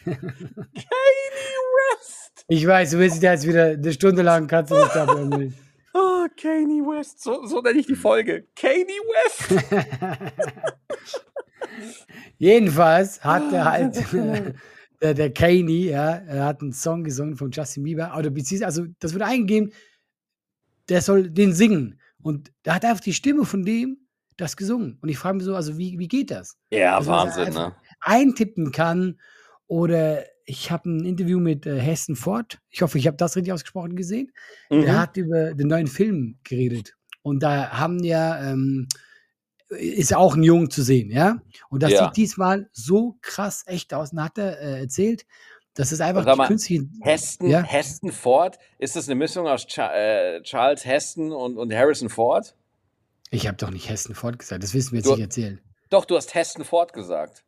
Kanye 0.05 0.19
West. 0.21 2.19
Ich 2.49 2.67
weiß, 2.67 2.91
du 2.91 2.99
willst 2.99 3.15
dich 3.15 3.23
jetzt 3.23 3.47
wieder 3.47 3.67
eine 3.67 3.93
Stunde 3.93 4.21
lang 4.21 4.47
kannst 4.47 4.69
du 4.71 4.75
nicht 4.75 4.93
da 4.93 5.05
bleiben. 5.05 5.55
Oh, 5.93 6.25
Kanye 6.39 6.81
West. 6.81 7.21
So, 7.23 7.45
so 7.45 7.61
nenne 7.61 7.79
ich 7.79 7.87
die 7.87 7.95
Folge. 7.95 8.47
Kanye 8.53 8.99
West. 9.13 9.63
Jedenfalls 12.37 13.23
hat 13.23 13.51
er 13.53 13.65
halt 13.65 13.95
der, 15.03 15.13
der 15.13 15.33
Kanye, 15.33 15.91
ja, 15.91 16.11
er 16.15 16.45
hat 16.45 16.61
einen 16.61 16.71
Song 16.73 17.03
gesungen 17.03 17.35
von 17.35 17.51
Justin 17.51 17.83
Bieber, 17.83 18.15
oder 18.17 18.29
beziehungsweise, 18.29 18.65
also 18.81 18.93
das 18.99 19.13
wurde 19.13 19.25
eingegeben, 19.25 19.71
der 20.89 21.01
soll 21.01 21.29
den 21.29 21.53
singen. 21.53 21.99
Und 22.21 22.51
da 22.63 22.75
hat 22.75 22.85
einfach 22.85 23.03
die 23.03 23.13
Stimme 23.13 23.45
von 23.45 23.63
dem 23.63 23.97
das 24.37 24.57
gesungen. 24.57 24.97
Und 25.01 25.09
ich 25.09 25.17
frage 25.17 25.35
mich 25.37 25.45
so, 25.45 25.55
also 25.55 25.77
wie, 25.77 25.99
wie 25.99 26.07
geht 26.07 26.31
das? 26.31 26.57
Ja, 26.71 26.97
Also, 26.97 27.11
dass 27.11 27.37
Wahnsinn, 27.37 27.53
ne? 27.53 27.75
Eintippen 27.99 28.71
kann 28.71 29.19
oder 29.67 30.23
ich 30.45 30.71
habe 30.71 30.89
ein 30.89 31.05
Interview 31.05 31.39
mit 31.39 31.65
äh, 31.65 31.79
Hessen 31.79 32.15
Ford, 32.15 32.59
ich 32.69 32.81
hoffe, 32.81 32.97
ich 32.97 33.07
habe 33.07 33.17
das 33.17 33.35
richtig 33.35 33.53
ausgesprochen 33.53 33.95
gesehen, 33.95 34.31
der 34.71 34.93
Mhm. 34.93 34.97
hat 34.97 35.17
über 35.17 35.53
den 35.53 35.67
neuen 35.67 35.87
Film 35.87 36.39
geredet. 36.43 36.95
Und 37.21 37.43
da 37.43 37.69
haben 37.71 38.03
ja, 38.03 38.51
ähm, 38.51 38.87
ist 39.77 40.15
auch 40.15 40.35
ein 40.35 40.43
Jung 40.43 40.69
zu 40.69 40.81
sehen, 40.83 41.09
ja. 41.11 41.41
Und 41.69 41.83
das 41.83 41.91
Ja. 41.91 42.05
sieht 42.05 42.17
diesmal 42.17 42.69
so 42.71 43.17
krass 43.21 43.63
echt 43.67 43.93
aus. 43.93 44.11
Und 44.13 44.23
hat 44.23 44.37
er 44.37 44.59
äh, 44.59 44.79
erzählt, 44.81 45.25
dass 45.75 45.91
es 45.91 46.01
einfach 46.01 46.25
die 46.25 46.35
mal, 46.37 46.47
künstliche. 46.47 46.87
Heston, 47.01 47.49
Ja. 47.49 47.61
Heston 47.63 48.11
Ford, 48.11 48.57
ist 48.77 48.95
das 48.95 49.07
eine 49.07 49.15
Mischung 49.15 49.47
aus 49.47 49.65
Cha 49.67 49.91
äh, 49.93 50.41
Charles 50.43 50.85
Heston 50.85 51.31
und, 51.31 51.57
und 51.57 51.73
Harrison 51.73 52.09
Ford? 52.09 52.55
Ich 53.31 53.47
habe 53.47 53.57
doch 53.57 53.71
nicht 53.71 53.89
Hessen 53.89 54.13
Ford 54.13 54.37
gesagt, 54.37 54.61
das 54.63 54.73
wissen 54.75 54.91
wir 54.91 54.99
jetzt 54.99 55.07
Du- 55.07 55.11
nicht 55.13 55.21
erzählen. 55.21 55.59
Doch, 55.89 56.05
du 56.05 56.15
hast 56.15 56.33
Heston 56.35 56.63
Ford 56.63 56.93
gesagt. 56.93 57.43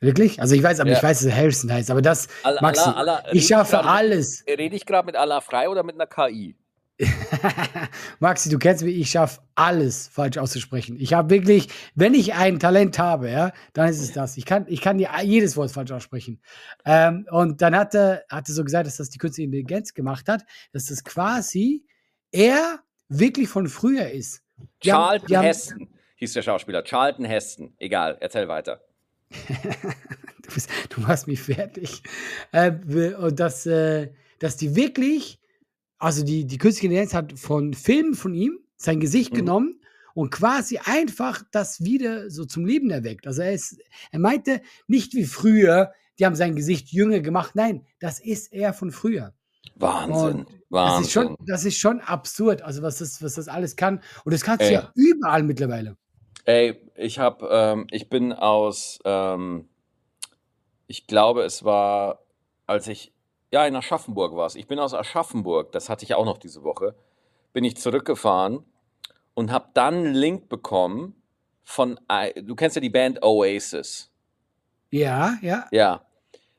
Wirklich? 0.00 0.40
Also 0.42 0.54
ich 0.54 0.62
weiß, 0.62 0.80
aber 0.80 0.90
Ja. 0.90 0.98
ich 0.98 1.02
weiß, 1.02 1.22
dass 1.22 1.32
Harrison 1.32 1.72
heißt, 1.72 1.90
aber 1.90 2.02
das, 2.02 2.28
Maxi, 2.60 2.82
Allah, 2.82 2.92
Allah, 2.92 3.24
ich 3.32 3.46
schaffe 3.46 3.76
grad- 3.76 3.86
alles. 3.86 4.44
Rede 4.46 4.76
ich 4.76 4.84
gerade 4.84 5.06
mit 5.06 5.16
Allah 5.16 5.40
frei 5.40 5.70
oder 5.70 5.82
mit 5.82 5.94
einer 5.94 6.06
KI? 6.06 6.54
Maxi, 8.20 8.48
du 8.48 8.58
kennst 8.58 8.82
mich, 8.82 8.96
ich 8.96 9.10
schaffe 9.10 9.40
alles 9.54 10.08
falsch 10.08 10.38
auszusprechen. 10.38 10.96
Ich 10.98 11.12
habe 11.12 11.30
wirklich, 11.30 11.68
wenn 11.94 12.14
ich 12.14 12.34
ein 12.34 12.58
Talent 12.58 12.98
habe, 12.98 13.30
ja, 13.30 13.52
dann 13.74 13.88
ist 13.88 14.00
es 14.00 14.12
das. 14.12 14.36
Ich 14.36 14.46
kann, 14.46 14.64
ich 14.68 14.80
kann 14.80 14.98
dir 14.98 15.10
jedes 15.22 15.56
Wort 15.56 15.70
falsch 15.70 15.90
aussprechen. 15.92 16.40
Ähm, 16.84 17.26
und 17.30 17.60
dann 17.60 17.76
hat 17.76 17.94
er, 17.94 18.24
hat 18.30 18.48
er 18.48 18.54
so 18.54 18.64
gesagt, 18.64 18.86
dass 18.86 18.96
das 18.96 19.10
die 19.10 19.18
künstliche 19.18 19.46
Intelligenz 19.46 19.92
gemacht 19.94 20.28
hat, 20.28 20.44
dass 20.72 20.86
das 20.86 21.04
quasi 21.04 21.84
er 22.32 22.80
wirklich 23.08 23.48
von 23.48 23.68
früher 23.68 24.10
ist. 24.10 24.42
Die 24.82 24.92
haben- 24.92 25.02
Charlton 25.02 25.26
die 25.28 25.36
haben- 25.36 25.44
Heston 25.44 25.88
hieß 26.16 26.32
der 26.32 26.42
Schauspieler. 26.42 26.82
Charlton 26.82 27.24
Heston. 27.26 27.74
Egal, 27.78 28.16
erzähl 28.20 28.48
weiter. 28.48 28.80
du, 30.42 30.54
bist, 30.54 30.70
du 30.88 31.00
machst 31.02 31.26
mich 31.26 31.42
fertig. 31.42 32.02
Äh, 32.52 32.72
und 33.16 33.38
dass, 33.38 33.66
äh, 33.66 34.12
dass 34.38 34.56
die 34.56 34.74
wirklich, 34.76 35.38
also 35.98 36.24
die, 36.24 36.46
die 36.46 36.58
künstliche 36.58 36.86
Intelligenz 36.86 37.14
hat 37.14 37.38
von 37.38 37.74
Filmen 37.74 38.14
von 38.14 38.34
ihm 38.34 38.58
sein 38.76 39.00
Gesicht 39.00 39.32
Mhm. 39.32 39.36
genommen 39.36 39.80
und 40.14 40.30
quasi 40.30 40.78
einfach 40.84 41.42
das 41.50 41.82
wieder 41.82 42.30
so 42.30 42.44
zum 42.44 42.64
Leben 42.64 42.90
erweckt. 42.90 43.26
Also 43.26 43.42
er, 43.42 43.52
ist, 43.52 43.78
er 44.10 44.18
meinte 44.18 44.60
nicht 44.86 45.14
wie 45.14 45.24
früher, 45.24 45.92
die 46.18 46.24
haben 46.26 46.34
sein 46.34 46.56
Gesicht 46.56 46.88
jünger 46.92 47.20
gemacht. 47.20 47.52
Nein, 47.54 47.86
das 48.00 48.20
ist 48.20 48.52
er 48.52 48.72
von 48.72 48.90
früher. 48.90 49.34
Wahnsinn. 49.74 50.46
Das 50.46 50.54
Wahnsinn. 50.70 51.02
ist, 51.04 51.12
schon, 51.12 51.36
das 51.46 51.64
ist 51.64 51.78
schon 51.78 52.00
absurd, 52.00 52.62
also 52.62 52.82
was 52.82 52.98
das, 52.98 53.22
was 53.22 53.34
das 53.34 53.48
alles 53.48 53.76
kann. 53.76 54.00
Und 54.24 54.32
das 54.32 54.42
kannst 54.42 54.62
du 54.66 54.72
ja 54.72 54.90
überall 54.94 55.42
mittlerweile. 55.42 55.96
Ey, 56.44 56.80
ich 56.94 57.18
hab, 57.18 57.42
ähm, 57.42 57.86
ich 57.90 58.08
bin 58.08 58.32
aus, 58.32 58.98
ähm, 59.04 59.68
ich 60.86 61.06
glaube, 61.06 61.42
es 61.42 61.64
war, 61.64 62.20
als 62.66 62.86
ich, 62.86 63.12
ja, 63.56 63.66
in 63.66 63.74
Aschaffenburg 63.74 64.36
war 64.36 64.44
es. 64.44 64.54
Ich 64.54 64.66
bin 64.66 64.78
aus 64.78 64.92
Aschaffenburg, 64.92 65.72
das 65.72 65.88
hatte 65.88 66.04
ich 66.04 66.14
auch 66.14 66.26
noch 66.26 66.36
diese 66.36 66.62
Woche, 66.62 66.94
bin 67.54 67.64
ich 67.64 67.78
zurückgefahren 67.78 68.62
und 69.32 69.50
habe 69.50 69.70
dann 69.72 69.94
einen 69.94 70.14
Link 70.14 70.50
bekommen 70.50 71.14
von, 71.64 71.98
du 72.36 72.54
kennst 72.54 72.76
ja 72.76 72.80
die 72.82 72.90
Band 72.90 73.24
Oasis. 73.24 74.10
Ja, 74.90 75.38
ja. 75.40 75.66
Ja. 75.70 76.02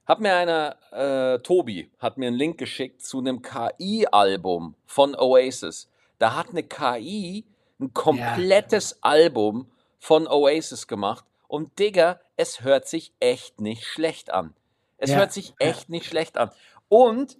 hat 0.07 0.21
mir 0.21 0.33
einer, 0.33 0.75
äh, 0.91 1.37
Tobi, 1.43 1.91
hat 1.99 2.17
mir 2.17 2.29
einen 2.29 2.35
Link 2.35 2.57
geschickt 2.57 3.03
zu 3.05 3.19
einem 3.19 3.43
KI-Album 3.43 4.73
von 4.87 5.15
Oasis. 5.15 5.91
Da 6.17 6.35
hat 6.35 6.49
eine 6.49 6.63
KI 6.63 7.45
ein 7.79 7.93
komplettes 7.93 9.03
Album 9.03 9.69
von 9.99 10.27
Oasis 10.27 10.87
gemacht. 10.87 11.25
Und 11.47 11.77
Digga, 11.77 12.19
es 12.37 12.63
hört 12.63 12.87
sich 12.87 13.13
echt 13.19 13.61
nicht 13.61 13.85
schlecht 13.85 14.31
an. 14.31 14.55
Es 14.97 15.11
Ja, 15.11 15.17
hört 15.17 15.31
sich 15.31 15.49
ja. 15.49 15.55
echt 15.59 15.89
nicht 15.89 16.07
schlecht 16.07 16.39
an. 16.39 16.49
Und 16.89 17.37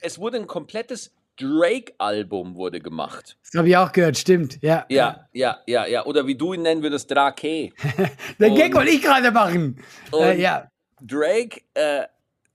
es 0.00 0.18
wurde 0.18 0.38
ein 0.38 0.46
komplettes 0.46 1.12
Drake-Album 1.36 2.54
wurde 2.54 2.80
gemacht. 2.80 3.36
Das 3.42 3.58
habe 3.58 3.68
ich 3.68 3.76
auch 3.76 3.90
gehört, 3.92 4.16
stimmt. 4.16 4.62
Ja. 4.62 4.86
Ja, 4.88 5.28
ja, 5.32 5.58
ja, 5.66 5.86
ja. 5.86 6.04
Oder 6.06 6.26
wie 6.26 6.36
du 6.36 6.52
ihn 6.52 6.62
nennen 6.62 6.82
würdest, 6.82 7.10
Drake. 7.10 7.70
Den 8.38 8.52
Und- 8.52 8.56
Gag 8.56 8.74
wollte 8.74 8.90
ich 8.92 9.02
gerade 9.02 9.30
machen. 9.32 9.82
Äh, 10.12 10.40
ja. 10.40 10.68
Drake, 11.00 11.62
äh, 11.74 12.04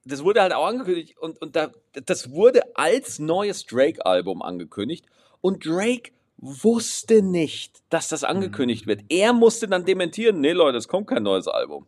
das 0.05 0.23
wurde 0.23 0.41
halt 0.41 0.53
auch 0.53 0.65
angekündigt 0.65 1.17
und, 1.19 1.41
und 1.41 1.55
da, 1.55 1.71
das 2.05 2.31
wurde 2.31 2.61
als 2.75 3.19
neues 3.19 3.65
Drake-Album 3.65 4.41
angekündigt 4.41 5.05
und 5.41 5.65
Drake 5.65 6.11
wusste 6.37 7.21
nicht, 7.21 7.79
dass 7.89 8.07
das 8.07 8.23
angekündigt 8.23 8.87
wird. 8.87 9.01
Er 9.09 9.33
musste 9.33 9.67
dann 9.67 9.83
dementieren, 9.83 10.39
nee 10.39 10.53
Leute, 10.53 10.77
es 10.77 10.87
kommt 10.87 11.07
kein 11.07 11.23
neues 11.23 11.49
Album. 11.49 11.85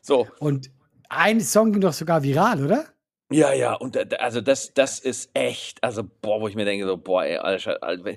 So, 0.00 0.26
Und 0.40 0.70
ein 1.08 1.40
Song 1.40 1.70
ging 1.72 1.80
doch 1.80 1.92
sogar 1.92 2.22
viral, 2.24 2.64
oder? 2.64 2.86
Ja, 3.32 3.52
ja, 3.52 3.74
und 3.74 3.96
also 4.20 4.40
das, 4.40 4.72
das 4.74 4.98
ist 4.98 5.30
echt, 5.34 5.82
also 5.82 6.02
boah, 6.22 6.40
wo 6.40 6.48
ich 6.48 6.54
mir 6.54 6.64
denke, 6.64 6.86
so, 6.86 6.96
boah, 6.96 7.24
ey, 7.24 7.36
Alter, 7.38 7.82
Alter, 7.82 8.12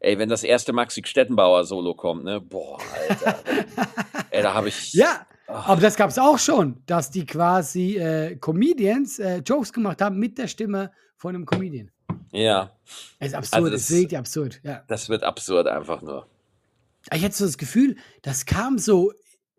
ey, 0.00 0.18
wenn 0.18 0.28
das 0.28 0.42
erste 0.44 0.72
Maxi 0.72 1.02
Stettenbauer 1.04 1.64
Solo 1.64 1.94
kommt, 1.94 2.24
ne, 2.24 2.40
boah, 2.40 2.78
Alter, 3.08 3.38
ey, 4.30 4.42
da 4.42 4.54
habe 4.54 4.68
ich, 4.68 4.92
Ja. 4.94 5.26
Ach. 5.52 5.68
Aber 5.70 5.80
das 5.80 5.96
gab 5.96 6.10
es 6.10 6.18
auch 6.18 6.38
schon, 6.38 6.80
dass 6.86 7.10
die 7.10 7.26
quasi 7.26 7.96
äh, 7.96 8.36
Comedians 8.36 9.18
äh, 9.18 9.38
Jokes 9.38 9.72
gemacht 9.72 10.00
haben 10.00 10.16
mit 10.16 10.38
der 10.38 10.46
Stimme 10.46 10.92
von 11.16 11.34
einem 11.34 11.44
Comedian. 11.44 11.90
ja, 12.30 12.70
Das 13.18 13.28
ist 13.30 13.34
absurd, 13.34 13.54
Also 13.54 13.70
das 13.70 13.80
das- 13.82 13.90
ist 13.90 13.96
wirklich 13.98 14.18
absurd. 14.18 14.60
Ja. 14.62 14.84
das 14.86 15.08
wird 15.08 15.24
absurd 15.24 15.66
einfach 15.66 16.02
nur. 16.02 16.28
Ich 17.12 17.24
hatte 17.24 17.34
so 17.34 17.46
das 17.46 17.58
Gefühl, 17.58 17.96
das 18.22 18.46
kam 18.46 18.78
so, 18.78 19.12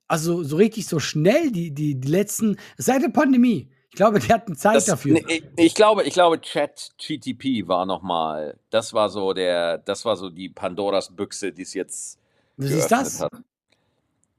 also 0.07 0.43
so 0.43 0.55
richtig 0.55 0.87
so 0.87 0.99
schnell, 0.99 1.51
die, 1.51 1.71
die, 1.73 1.95
die 1.99 2.07
letzten, 2.07 2.55
seit 2.77 3.01
der 3.01 3.09
Pandemie. 3.09 3.69
Ich 3.91 3.97
glaube, 3.97 4.19
die 4.19 4.31
hatten 4.31 4.55
Zeit 4.55 4.77
Das, 4.77 4.85
dafür. 4.85 5.19
ich, 5.27 5.43
ich 5.57 5.75
glaube, 5.75 6.03
ich 6.03 6.13
glaube, 6.13 6.39
Chat 6.39 6.91
GTP 6.97 7.67
war 7.67 7.85
noch 7.85 8.01
mal, 8.01 8.57
das 8.69 8.93
war 8.93 9.09
so 9.09 9.33
der, 9.33 9.79
das 9.79 10.05
war 10.05 10.15
so 10.15 10.29
die 10.29 10.47
Pandoras 10.47 11.13
Büchse, 11.13 11.51
die 11.51 11.63
es 11.63 11.73
jetzt 11.73 12.17
Was 12.55 12.71
ist 12.71 12.89
das? 12.89 13.19
hat. 13.21 13.31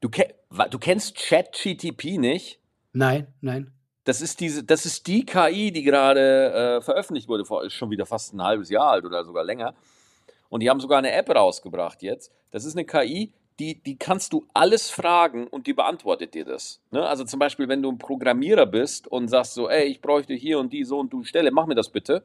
Du, 0.01 0.09
du 0.09 0.79
kennst 0.79 1.17
Chat 1.17 1.53
GTP 1.53 2.19
nicht? 2.19 2.61
Nein, 2.95 3.27
nein. 3.43 3.71
Das 4.05 4.23
ist 4.23 4.41
diese, 4.41 4.65
das 4.65 4.87
ist 4.87 5.07
die 5.07 5.27
KI, 5.27 5.71
die 5.71 5.83
gerade 5.83 6.79
äh, 6.79 6.81
veröffentlicht 6.81 7.29
wurde, 7.29 7.45
vor 7.45 7.63
ist 7.63 7.75
schon 7.75 7.91
wieder 7.91 8.07
fast 8.07 8.33
ein 8.33 8.43
halbes 8.43 8.71
Jahr 8.71 8.91
alt 8.93 9.05
oder 9.05 9.23
sogar 9.23 9.45
länger. 9.45 9.75
Und 10.49 10.61
die 10.61 10.71
haben 10.71 10.81
sogar 10.81 10.99
eine 10.99 11.13
App 11.13 11.29
rausgebracht 11.29 12.03
jetzt. 12.03 12.33
Das 12.51 12.65
ist 12.65 12.75
eine 12.75 12.87
KI, 12.87 13.33
die, 13.63 13.81
die 13.81 13.97
kannst 13.97 14.33
du 14.33 14.45
alles 14.55 14.91
fragen 14.91 15.47
und 15.47 15.69
die 15.69 15.73
beantwortet 15.73 16.35
dir 16.35 16.45
das. 16.45 16.81
Ne? 16.91 17.07
Also 17.07 17.25
zum 17.25 17.39
Beispiel, 17.39 17.69
wenn 17.69 17.81
du 17.81 17.93
ein 17.93 17.99
Programmierer 17.99 18.67
bist 18.67 19.07
und 19.07 19.29
sagst 19.29 19.55
so, 19.55 19.69
ey, 19.71 19.85
ich 19.85 20.01
bräuchte 20.01 20.35
hier 20.35 20.59
und 20.59 20.73
die 20.73 20.83
so 20.83 20.99
und 20.99 21.13
du 21.13 21.23
Stelle, 21.23 21.53
mach 21.53 21.67
mir 21.67 21.77
das 21.77 21.91
bitte. 21.91 22.25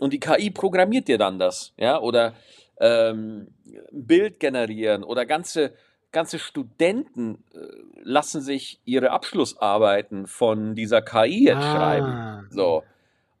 Und 0.00 0.12
die 0.12 0.20
KI 0.20 0.50
programmiert 0.50 1.08
dir 1.08 1.18
dann 1.18 1.40
das, 1.40 1.72
ja, 1.76 1.98
oder 2.00 2.34
ähm, 2.78 3.48
ein 3.66 4.06
Bild 4.06 4.38
generieren 4.38 5.02
oder 5.02 5.26
ganze, 5.26 5.74
ganze 6.12 6.38
Studenten 6.38 7.42
äh, 7.52 7.58
lassen 8.02 8.40
sich 8.40 8.80
ihre 8.84 9.10
Abschlussarbeiten 9.10 10.28
von 10.28 10.76
dieser 10.76 11.02
KI 11.02 11.46
jetzt 11.46 11.64
schreiben. 11.64 12.12
Ah, 12.12 12.44
So. 12.50 12.84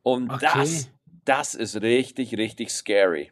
Und 0.02 0.32
Okay. 0.32 0.48
das, 0.58 0.88
das 1.24 1.54
ist 1.54 1.80
richtig, 1.82 2.36
richtig 2.36 2.70
scary. 2.70 3.30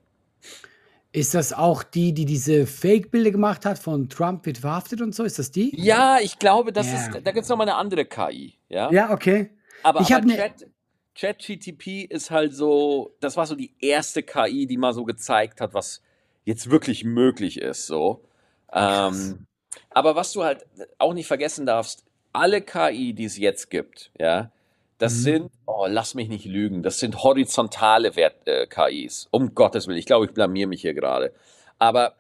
Ist 1.16 1.32
das 1.32 1.54
auch 1.54 1.82
die, 1.82 2.12
die 2.12 2.26
diese 2.26 2.66
Fake-Bilder 2.66 3.30
gemacht 3.30 3.64
hat 3.64 3.78
von 3.78 4.10
Trump 4.10 4.44
wird 4.44 4.58
verhaftet 4.58 5.00
und 5.00 5.14
so? 5.14 5.24
Ist 5.24 5.38
das 5.38 5.50
die? 5.50 5.74
Ja, 5.74 6.18
ich 6.20 6.38
glaube, 6.38 6.74
das 6.74 6.88
Ja. 6.88 6.94
ist, 6.94 7.10
da 7.24 7.32
gibt 7.32 7.44
es 7.44 7.48
nochmal 7.48 7.66
eine 7.70 7.78
andere 7.78 8.04
KI, 8.04 8.58
ja. 8.68 8.92
Ja, 8.92 9.10
okay. 9.10 9.48
aber 9.82 10.02
ich 10.02 10.14
aber 10.14 10.26
ne- 10.26 10.36
Chat, 10.36 10.66
ChatGTP 11.14 12.02
ist 12.02 12.30
halt 12.30 12.52
so, 12.54 13.16
das 13.20 13.34
war 13.38 13.46
so 13.46 13.54
die 13.54 13.74
erste 13.80 14.22
KI, 14.22 14.66
die 14.66 14.76
mal 14.76 14.92
so 14.92 15.04
gezeigt 15.04 15.62
hat, 15.62 15.72
was 15.72 16.02
jetzt 16.44 16.70
wirklich 16.70 17.02
möglich 17.02 17.62
ist, 17.62 17.86
so. 17.86 18.22
Ähm, 18.70 19.46
aber 19.88 20.16
was 20.16 20.34
du 20.34 20.44
halt 20.44 20.66
auch 20.98 21.14
nicht 21.14 21.28
vergessen 21.28 21.64
darfst, 21.64 22.04
alle 22.34 22.60
KI, 22.60 23.14
die 23.14 23.24
es 23.24 23.38
jetzt 23.38 23.70
gibt, 23.70 24.12
ja, 24.20 24.52
das 24.98 25.14
Mhm. 25.14 25.18
sind, 25.18 25.50
oh, 25.66 25.86
lass 25.88 26.14
mich 26.14 26.28
nicht 26.28 26.44
lügen, 26.46 26.82
das 26.82 26.98
sind 26.98 27.22
horizontale 27.22 28.16
Wert, 28.16 28.46
äh, 28.46 28.66
KIs. 28.66 29.28
Um 29.30 29.54
Gottes 29.54 29.86
Willen, 29.86 29.98
ich 29.98 30.06
glaube, 30.06 30.26
ich 30.26 30.32
blamier 30.32 30.66
mich 30.66 30.80
hier 30.82 30.94
gerade. 30.94 31.32
Aber 31.78 32.14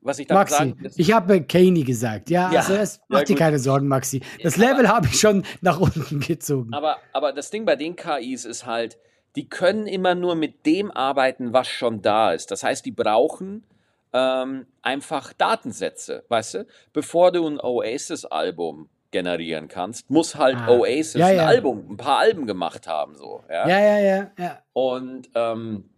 was 0.00 0.18
ich 0.18 0.26
damit 0.26 0.42
Maxi, 0.50 0.54
sagen 0.56 0.78
ist, 0.84 0.98
ich 0.98 1.12
habe 1.12 1.42
Kaney 1.42 1.82
gesagt. 1.82 2.28
Ja, 2.30 2.50
Ja, 2.52 2.60
also 2.60 2.74
es, 2.74 2.96
ja, 2.96 3.02
mach 3.08 3.22
dir 3.24 3.36
keine 3.36 3.58
Sorgen, 3.58 3.88
Maxi. 3.88 4.20
Das 4.42 4.54
Aber- 4.58 4.66
Level 4.66 4.88
habe 4.88 5.06
ich 5.06 5.18
schon 5.18 5.44
nach 5.62 5.80
unten 5.80 6.20
gezogen. 6.20 6.72
Aber, 6.74 6.98
aber 7.12 7.32
das 7.32 7.50
Ding 7.50 7.64
bei 7.64 7.76
den 7.76 7.96
KIs 7.96 8.44
ist 8.44 8.66
halt, 8.66 8.98
die 9.36 9.48
können 9.48 9.86
immer 9.86 10.14
nur 10.14 10.34
mit 10.36 10.64
dem 10.66 10.90
arbeiten, 10.90 11.52
was 11.52 11.66
schon 11.68 12.02
da 12.02 12.32
ist. 12.32 12.50
Das 12.50 12.62
heißt, 12.62 12.84
die 12.86 12.92
brauchen 12.92 13.64
ähm, 14.12 14.66
einfach 14.80 15.32
Datensätze, 15.32 16.24
weißt 16.28 16.54
du? 16.54 16.66
Bevor 16.92 17.32
du 17.32 17.46
ein 17.48 17.58
Oasis-Album 17.60 18.88
generieren 19.14 19.68
kannst, 19.68 20.10
muss 20.10 20.34
halt 20.34 20.56
Ah. 20.56 20.68
Oasis 20.68 21.14
Ja, 21.14 21.26
ein 21.28 21.36
ja. 21.36 21.46
Album, 21.46 21.86
ein 21.92 21.96
paar 21.96 22.18
Alben 22.18 22.46
gemacht 22.46 22.88
haben, 22.88 23.16
so. 23.16 23.44
Ja? 23.48 23.66
Ja, 23.68 23.78
ja, 23.78 23.98
ja, 24.00 24.30
ja. 24.36 24.58
Und 24.72 25.30
ähm, 25.36 25.88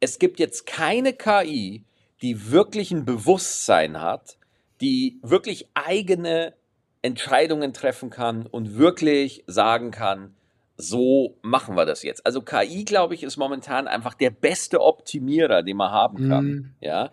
es 0.00 0.18
gibt 0.18 0.38
jetzt 0.38 0.66
keine 0.66 1.14
KI, 1.14 1.82
die 2.20 2.50
wirklich 2.52 2.90
ein 2.92 3.06
Bewusstsein 3.06 4.02
hat, 4.02 4.36
die 4.82 5.18
wirklich 5.22 5.68
eigene 5.72 6.52
Entscheidungen 7.00 7.72
treffen 7.72 8.10
kann 8.10 8.46
und 8.46 8.76
wirklich 8.76 9.42
sagen 9.46 9.90
kann, 9.90 10.34
so 10.76 11.38
machen 11.40 11.74
wir 11.76 11.86
das 11.86 12.02
jetzt. 12.02 12.26
Also 12.26 12.42
KI, 12.42 12.84
glaube 12.84 13.14
ich, 13.14 13.22
ist 13.22 13.38
momentan 13.38 13.88
einfach 13.88 14.12
der 14.12 14.30
beste 14.30 14.80
Optimierer, 14.82 15.62
den 15.62 15.78
man 15.78 15.90
haben 15.90 16.28
kann. 16.28 16.44
Mhm. 16.44 16.74
Ja. 16.80 17.10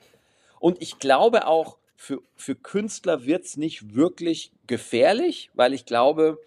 Und 0.60 0.82
ich 0.82 1.00
glaube 1.00 1.48
auch, 1.48 1.78
für, 1.98 2.20
für 2.36 2.56
Künstler 2.56 3.26
wird 3.26 3.44
es 3.44 3.58
nicht 3.58 3.96
wirklich 3.96 4.52
gefährlich, 4.68 5.50
weil 5.56 5.74
ich 5.74 5.86
glaube, 5.86 6.38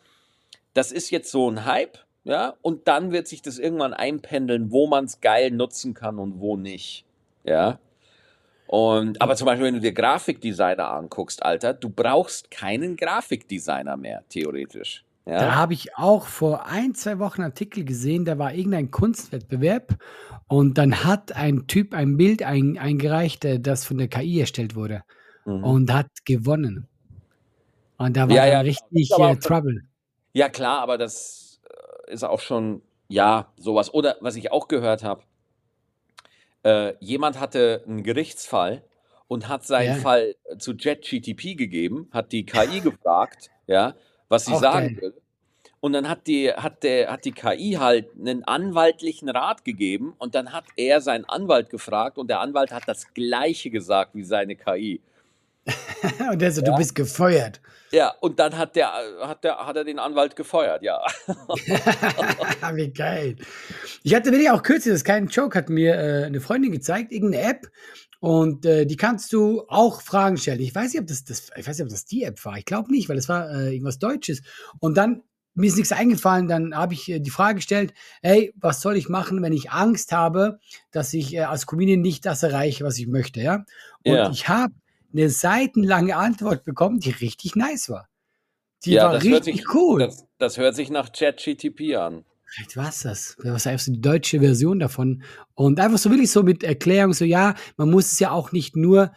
das 0.72 0.92
ist 0.92 1.10
jetzt 1.10 1.30
so 1.30 1.50
ein 1.50 1.66
Hype, 1.66 1.98
ja, 2.24 2.54
und 2.62 2.86
dann 2.86 3.10
wird 3.10 3.26
sich 3.26 3.42
das 3.42 3.58
irgendwann 3.58 3.92
einpendeln, 3.92 4.70
wo 4.70 4.86
man 4.86 5.06
es 5.06 5.20
geil 5.20 5.50
nutzen 5.50 5.92
kann 5.92 6.18
und 6.18 6.38
wo 6.40 6.56
nicht. 6.56 7.04
Ja. 7.44 7.78
Und, 8.68 9.20
aber 9.20 9.34
zum 9.34 9.46
Beispiel, 9.46 9.66
wenn 9.66 9.74
du 9.74 9.80
dir 9.80 9.92
Grafikdesigner 9.92 10.88
anguckst, 10.88 11.42
Alter, 11.42 11.74
du 11.74 11.90
brauchst 11.90 12.52
keinen 12.52 12.96
Grafikdesigner 12.96 13.96
mehr, 13.96 14.22
theoretisch. 14.28 15.04
Da 15.24 15.32
Ja. 15.32 15.54
habe 15.56 15.72
ich 15.74 15.96
auch 15.96 16.26
vor 16.26 16.66
ein, 16.66 16.94
zwei 16.94 17.18
Wochen 17.18 17.42
einen 17.42 17.50
Artikel 17.50 17.84
gesehen, 17.84 18.24
da 18.24 18.38
war 18.38 18.54
irgendein 18.54 18.92
Kunstwettbewerb 18.92 19.96
und 20.46 20.78
dann 20.78 21.02
hat 21.02 21.34
ein 21.34 21.66
Typ 21.66 21.94
ein 21.94 22.16
Bild 22.16 22.44
ein, 22.44 22.78
eingereicht, 22.78 23.44
äh, 23.44 23.58
das 23.58 23.84
von 23.84 23.98
der 23.98 24.06
KI 24.08 24.38
erstellt 24.40 24.76
wurde 24.76 25.02
Mhm. 25.44 25.64
und 25.64 25.92
hat 25.92 26.08
gewonnen. 26.24 26.86
Und 27.98 28.16
da 28.16 28.28
war 28.28 28.34
Ja, 28.34 28.46
ja, 28.46 28.60
richtig 28.60 29.10
äh, 29.10 29.36
Trouble. 29.36 29.82
Ja, 30.32 30.48
klar, 30.48 30.80
aber 30.80 30.96
das 30.98 31.60
äh, 32.08 32.12
ist 32.12 32.24
auch 32.24 32.40
schon, 32.40 32.82
ja, 33.08 33.52
sowas. 33.56 33.92
Oder 33.92 34.16
was 34.20 34.36
ich 34.36 34.52
auch 34.52 34.68
gehört 34.68 35.02
habe, 35.04 35.22
äh, 36.64 36.94
jemand 37.00 37.40
hatte 37.40 37.82
einen 37.86 38.02
Gerichtsfall 38.02 38.82
und 39.28 39.48
hat 39.48 39.64
seinen 39.66 39.96
Ja. 39.96 40.02
Fall 40.02 40.36
zu 40.58 40.72
JetGTP 40.72 41.56
gegeben, 41.56 42.08
hat 42.12 42.32
die 42.32 42.44
KI 42.44 42.80
gefragt, 42.80 43.50
ja, 43.66 43.94
was 44.28 44.46
sie 44.46 44.52
Auch 44.52 44.60
sagen 44.60 44.94
geil. 44.94 45.02
will. 45.02 45.14
Und 45.80 45.94
dann 45.94 46.08
hat 46.10 46.26
die, 46.26 46.50
hat, 46.52 46.82
der, 46.82 47.10
hat 47.10 47.24
die 47.24 47.32
KI 47.32 47.76
halt 47.80 48.08
einen 48.18 48.44
anwaltlichen 48.44 49.30
Rat 49.30 49.64
gegeben 49.64 50.14
und 50.18 50.34
dann 50.34 50.52
hat 50.52 50.64
er 50.76 51.00
seinen 51.00 51.24
Anwalt 51.24 51.70
gefragt 51.70 52.18
und 52.18 52.28
der 52.28 52.40
Anwalt 52.40 52.70
hat 52.70 52.82
das 52.86 53.14
Gleiche 53.14 53.70
gesagt 53.70 54.14
wie 54.14 54.22
seine 54.24 54.56
KI. 54.56 55.00
und 56.32 56.40
der 56.40 56.52
so, 56.52 56.60
du 56.62 56.70
Ja. 56.70 56.76
bist 56.76 56.94
gefeuert. 56.94 57.60
Ja, 57.92 58.10
und 58.20 58.38
dann 58.38 58.56
hat, 58.56 58.76
der, 58.76 58.92
hat, 59.22 59.42
der, 59.42 59.66
hat 59.66 59.76
er 59.76 59.82
den 59.84 59.98
Anwalt 59.98 60.36
gefeuert, 60.36 60.82
ja. 60.82 61.00
Wie 62.74 62.92
geil. 62.92 63.36
Ich 64.02 64.14
hatte 64.14 64.30
wirklich 64.30 64.50
auch 64.50 64.62
kürzlich, 64.62 64.92
das 64.92 65.00
ist 65.00 65.04
kein 65.04 65.26
Joke, 65.26 65.58
hat 65.58 65.68
mir 65.68 65.94
äh, 65.96 66.24
eine 66.24 66.40
Freundin 66.40 66.72
gezeigt, 66.72 67.12
irgendeine 67.12 67.44
App. 67.44 67.66
Und 68.20 68.66
äh, 68.66 68.84
die 68.86 68.96
kannst 68.96 69.32
du 69.32 69.64
auch 69.68 70.02
Fragen 70.02 70.36
stellen. 70.36 70.60
Ich 70.60 70.74
weiß 70.74 70.92
nicht, 70.92 71.00
ob 71.00 71.06
das, 71.08 71.24
das, 71.24 71.50
ich 71.56 71.66
weiß 71.66 71.78
nicht, 71.78 71.84
ob 71.84 71.90
das 71.90 72.04
die 72.04 72.22
App 72.22 72.44
war. 72.44 72.58
Ich 72.58 72.64
glaube 72.66 72.92
nicht, 72.92 73.08
weil 73.08 73.16
das 73.16 73.28
war 73.28 73.50
äh, 73.50 73.72
irgendwas 73.72 73.98
Deutsches. 73.98 74.42
Und 74.78 74.96
dann 74.96 75.22
mir 75.54 75.66
ist 75.66 75.76
nichts 75.76 75.90
eingefallen. 75.92 76.46
Dann 76.46 76.76
habe 76.76 76.92
ich 76.94 77.08
äh, 77.10 77.18
die 77.18 77.30
Frage 77.30 77.56
gestellt: 77.56 77.94
Hey, 78.22 78.52
was 78.56 78.82
soll 78.82 78.96
ich 78.96 79.08
machen, 79.08 79.42
wenn 79.42 79.52
ich 79.54 79.70
Angst 79.70 80.12
habe, 80.12 80.58
dass 80.92 81.12
ich 81.14 81.34
äh, 81.34 81.40
als 81.40 81.66
Comedian 81.66 82.02
nicht 82.02 82.24
das 82.26 82.42
erreiche, 82.42 82.84
was 82.84 82.98
ich 82.98 83.06
möchte? 83.06 83.40
Ja. 83.40 83.64
Und 84.04 84.14
Ja. 84.14 84.30
ich 84.30 84.48
habe 84.48 84.74
eine 85.12 85.30
seitenlange 85.30 86.16
Antwort 86.16 86.64
bekommen, 86.64 87.00
die 87.00 87.10
richtig 87.10 87.56
nice 87.56 87.88
war. 87.90 88.08
Die 88.84 88.92
Ja, 88.92 89.04
war 89.06 89.12
das 89.14 89.24
hört 89.24 89.46
richtig 89.46 89.56
sich- 89.66 89.74
cool. 89.74 90.00
Das, 90.00 90.26
Das 90.38 90.56
hört 90.58 90.74
sich 90.74 90.90
nach 90.90 91.12
ChatGTP 91.12 91.96
an. 91.96 92.24
Vielleicht 92.44 92.76
war 92.76 92.88
es 92.88 93.00
das. 93.02 93.36
Was 93.44 93.66
einfach 93.66 93.84
so 93.84 93.92
die 93.92 94.00
deutsche 94.00 94.40
Version 94.40 94.78
davon. 94.80 95.22
Und 95.54 95.78
einfach 95.78 95.98
so 95.98 96.10
wirklich 96.10 96.30
so 96.32 96.42
mit 96.42 96.64
Erklärung, 96.64 97.12
so 97.12 97.24
ja, 97.24 97.54
man 97.76 97.90
muss 97.90 98.12
es 98.12 98.18
ja 98.18 98.30
auch 98.32 98.50
nicht 98.52 98.74
nur 98.76 99.12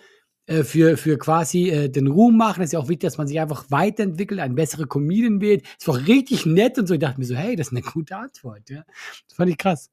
äh, 0.45 0.63
für, 0.63 0.97
für 0.97 1.17
quasi 1.17 1.69
äh, 1.69 1.89
den 1.89 2.07
Ruhm 2.07 2.37
machen. 2.37 2.61
Es 2.61 2.67
ist 2.69 2.73
ja 2.73 2.79
auch 2.79 2.89
wichtig, 2.89 3.07
dass 3.07 3.17
man 3.17 3.27
sich 3.27 3.39
einfach 3.39 3.65
weiterentwickelt, 3.69 4.39
ein 4.41 4.53
bessere 4.55 4.85
Comedian 4.85 5.39
wird. 5.41 5.65
Es 5.79 5.87
war 5.87 5.97
richtig 6.05 6.45
nett 6.45 6.77
und 6.77 6.85
so. 6.87 6.93
Ich 6.93 6.99
dachte 6.99 7.19
mir 7.19 7.25
so, 7.25 7.35
hey, 7.35 7.55
das 7.55 7.67
ist 7.67 7.71
eine 7.73 7.81
gute 7.81 8.17
Antwort. 8.17 8.69
Ja? 8.69 8.83
Das 9.27 9.35
fand 9.37 9.49
ich 9.49 9.57
krass. 9.57 9.89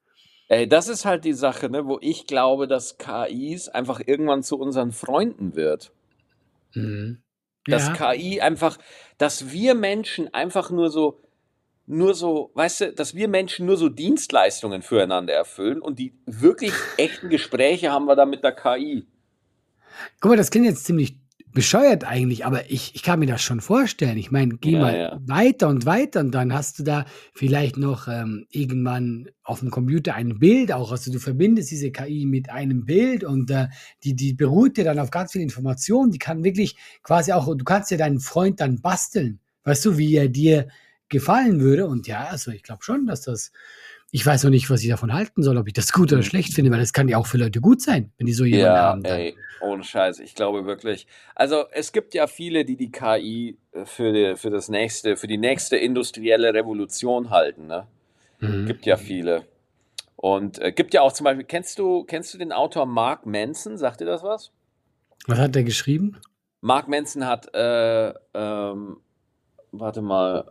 Ey, 0.51 0.69
das 0.69 0.89
ist 0.89 1.05
halt 1.05 1.25
die 1.25 1.33
Sache, 1.33 1.71
ne, 1.71 1.87
wo 1.87 1.99
ich 2.01 2.27
glaube, 2.27 2.67
dass 2.67 2.99
KIs 2.99 3.69
einfach 3.69 4.01
irgendwann 4.05 4.43
zu 4.43 4.59
unseren 4.59 4.91
Freunden 4.91 5.55
wird. 5.55 5.93
Mhm. 6.75 7.23
Dass 7.67 7.87
Ja. 7.87 8.13
KI 8.13 8.41
einfach, 8.41 8.77
dass 9.17 9.53
wir 9.53 9.77
Menschen 9.77 10.35
einfach 10.35 10.73
nur 10.73 10.91
so, 10.91 11.23
nur 11.87 12.15
so, 12.15 12.51
weißt 12.55 12.81
du, 12.81 12.93
dass 12.93 13.15
wir 13.15 13.29
Menschen 13.29 13.65
nur 13.65 13.77
so 13.77 13.89
Dienstleistungen 13.89 14.83
füreinander 14.83 15.35
erfüllen 15.35 15.81
und 15.81 16.01
die 16.01 16.19
wirklich 16.27 16.73
echten 16.97 17.29
Gespräche 17.29 17.93
haben 17.93 18.07
wir 18.07 18.17
dann 18.17 18.31
mit 18.31 18.43
der 18.43 18.53
KI. 18.53 19.07
Guck 20.19 20.31
mal, 20.31 20.37
das 20.37 20.51
klingt 20.51 20.67
jetzt 20.67 20.85
ziemlich 20.85 21.17
bescheuert 21.53 22.05
eigentlich, 22.05 22.45
aber 22.47 22.71
ich, 22.71 22.95
ich 22.95 23.03
kann 23.03 23.19
mir 23.19 23.27
das 23.27 23.43
schon 23.43 23.61
vorstellen. 23.61 24.17
Ich 24.19 24.31
meine, 24.31 24.57
geh 24.59 24.73
Ja, 24.73 24.79
mal 24.79 24.97
ja. 24.97 25.21
weiter 25.27 25.69
und 25.69 25.87
weiter 25.87 26.21
und 26.21 26.33
dann 26.33 26.53
hast 26.55 26.79
du 26.79 26.83
da 26.85 27.07
vielleicht 27.35 27.77
noch 27.77 28.09
ähm, 28.09 28.47
irgendwann 28.51 29.29
auf 29.43 29.61
dem 29.61 29.71
Computer 29.71 30.15
ein 30.15 30.39
Bild 30.39 30.73
auch. 30.73 30.93
Also 30.93 31.13
du 31.13 31.19
verbindest 31.19 31.71
diese 31.71 31.91
KI 31.91 32.27
mit 32.27 32.51
einem 32.51 32.85
Bild 32.85 33.25
und 33.25 33.51
äh, 33.51 33.69
die, 34.05 34.15
die 34.15 34.33
beruht 34.33 34.77
dir 34.77 34.85
dann 34.85 34.99
auf 34.99 35.11
ganz 35.11 35.33
viel 35.33 35.43
Informationen. 35.43 36.13
Die 36.13 36.19
kann 36.19 36.45
wirklich 36.45 36.77
quasi 37.03 37.33
auch, 37.33 37.47
du 37.57 37.65
kannst 37.65 37.91
ja 37.91 37.97
deinen 37.97 38.21
Freund 38.21 38.61
dann 38.61 38.81
basteln. 38.81 39.41
Weißt 39.65 39.85
du, 39.85 39.99
wie 39.99 40.15
er 40.17 40.29
dir 40.29 40.69
gefallen 41.09 41.61
würde? 41.61 41.87
Und 41.87 42.07
ja, 42.07 42.25
also 42.27 42.51
ich 42.51 42.63
glaube 42.63 42.83
schon, 42.85 43.07
dass 43.07 43.23
das. 43.23 43.53
Ich 44.13 44.27
weiß 44.27 44.45
noch 44.45 44.51
nicht, 44.51 44.69
was 44.71 44.83
ich 44.83 44.89
davon 44.89 45.13
halten 45.13 45.43
soll, 45.43 45.57
ob 45.57 45.67
ich 45.69 45.73
das 45.73 45.93
gut 45.93 46.13
oder 46.13 46.19
Mhm. 46.19 46.25
schlecht 46.25 46.55
finde, 46.55 46.71
weil 46.73 46.81
das 46.81 46.93
kann 46.93 47.09
ja 47.09 47.17
auch 47.19 47.27
für 47.27 47.39
Leute 47.39 47.61
gut 47.61 47.81
sein, 47.81 48.13
wenn 48.19 48.27
die 48.27 48.33
so 48.33 48.45
jemanden 48.45 48.75
Ja, 48.77 48.83
haben. 48.83 49.03
Dann. 49.03 49.19
ey, 49.21 49.37
ohne 49.61 49.85
Scheiß, 49.85 50.19
ich 50.19 50.35
glaube 50.35 50.65
wirklich. 50.67 51.07
Also 51.37 51.65
es 51.71 51.93
gibt 51.93 52.15
ja 52.15 52.27
viele, 52.27 52.65
die 52.65 52.77
die 52.77 52.91
KI 52.91 53.57
für, 53.85 54.13
die, 54.13 54.37
für 54.37 54.51
das 54.51 54.69
nächste, 54.69 55.17
für 55.17 55.29
die 55.29 55.39
nächste 55.39 55.77
industrielle 55.77 56.53
Revolution 56.53 57.31
halten, 57.31 57.67
ne? 57.69 57.87
Mhm. 58.41 58.67
Gibt 58.67 58.87
ja 58.87 58.97
viele. 58.97 59.47
Und 60.17 60.59
äh, 60.59 60.73
gibt 60.73 60.93
ja 60.93 61.03
auch 61.03 61.13
zum 61.13 61.25
Beispiel, 61.25 61.45
kennst 61.45 61.79
du, 61.79 62.05
kennst 62.05 62.35
du 62.35 62.39
den 62.39 62.53
Autor 62.53 62.87
Mark 62.87 63.27
Manson? 63.27 63.79
Sagt 63.79 64.01
dir 64.01 64.07
das 64.07 64.23
was? 64.23 64.51
Was 65.27 65.39
hat 65.39 65.55
er 65.55 65.63
geschrieben? 65.63 66.17
Mark 66.63 66.89
Manson 66.89 67.27
hat, 67.27 67.55
äh, 67.55 68.13
ähm, 68.35 68.97
warte 69.73 70.03
mal, 70.03 70.51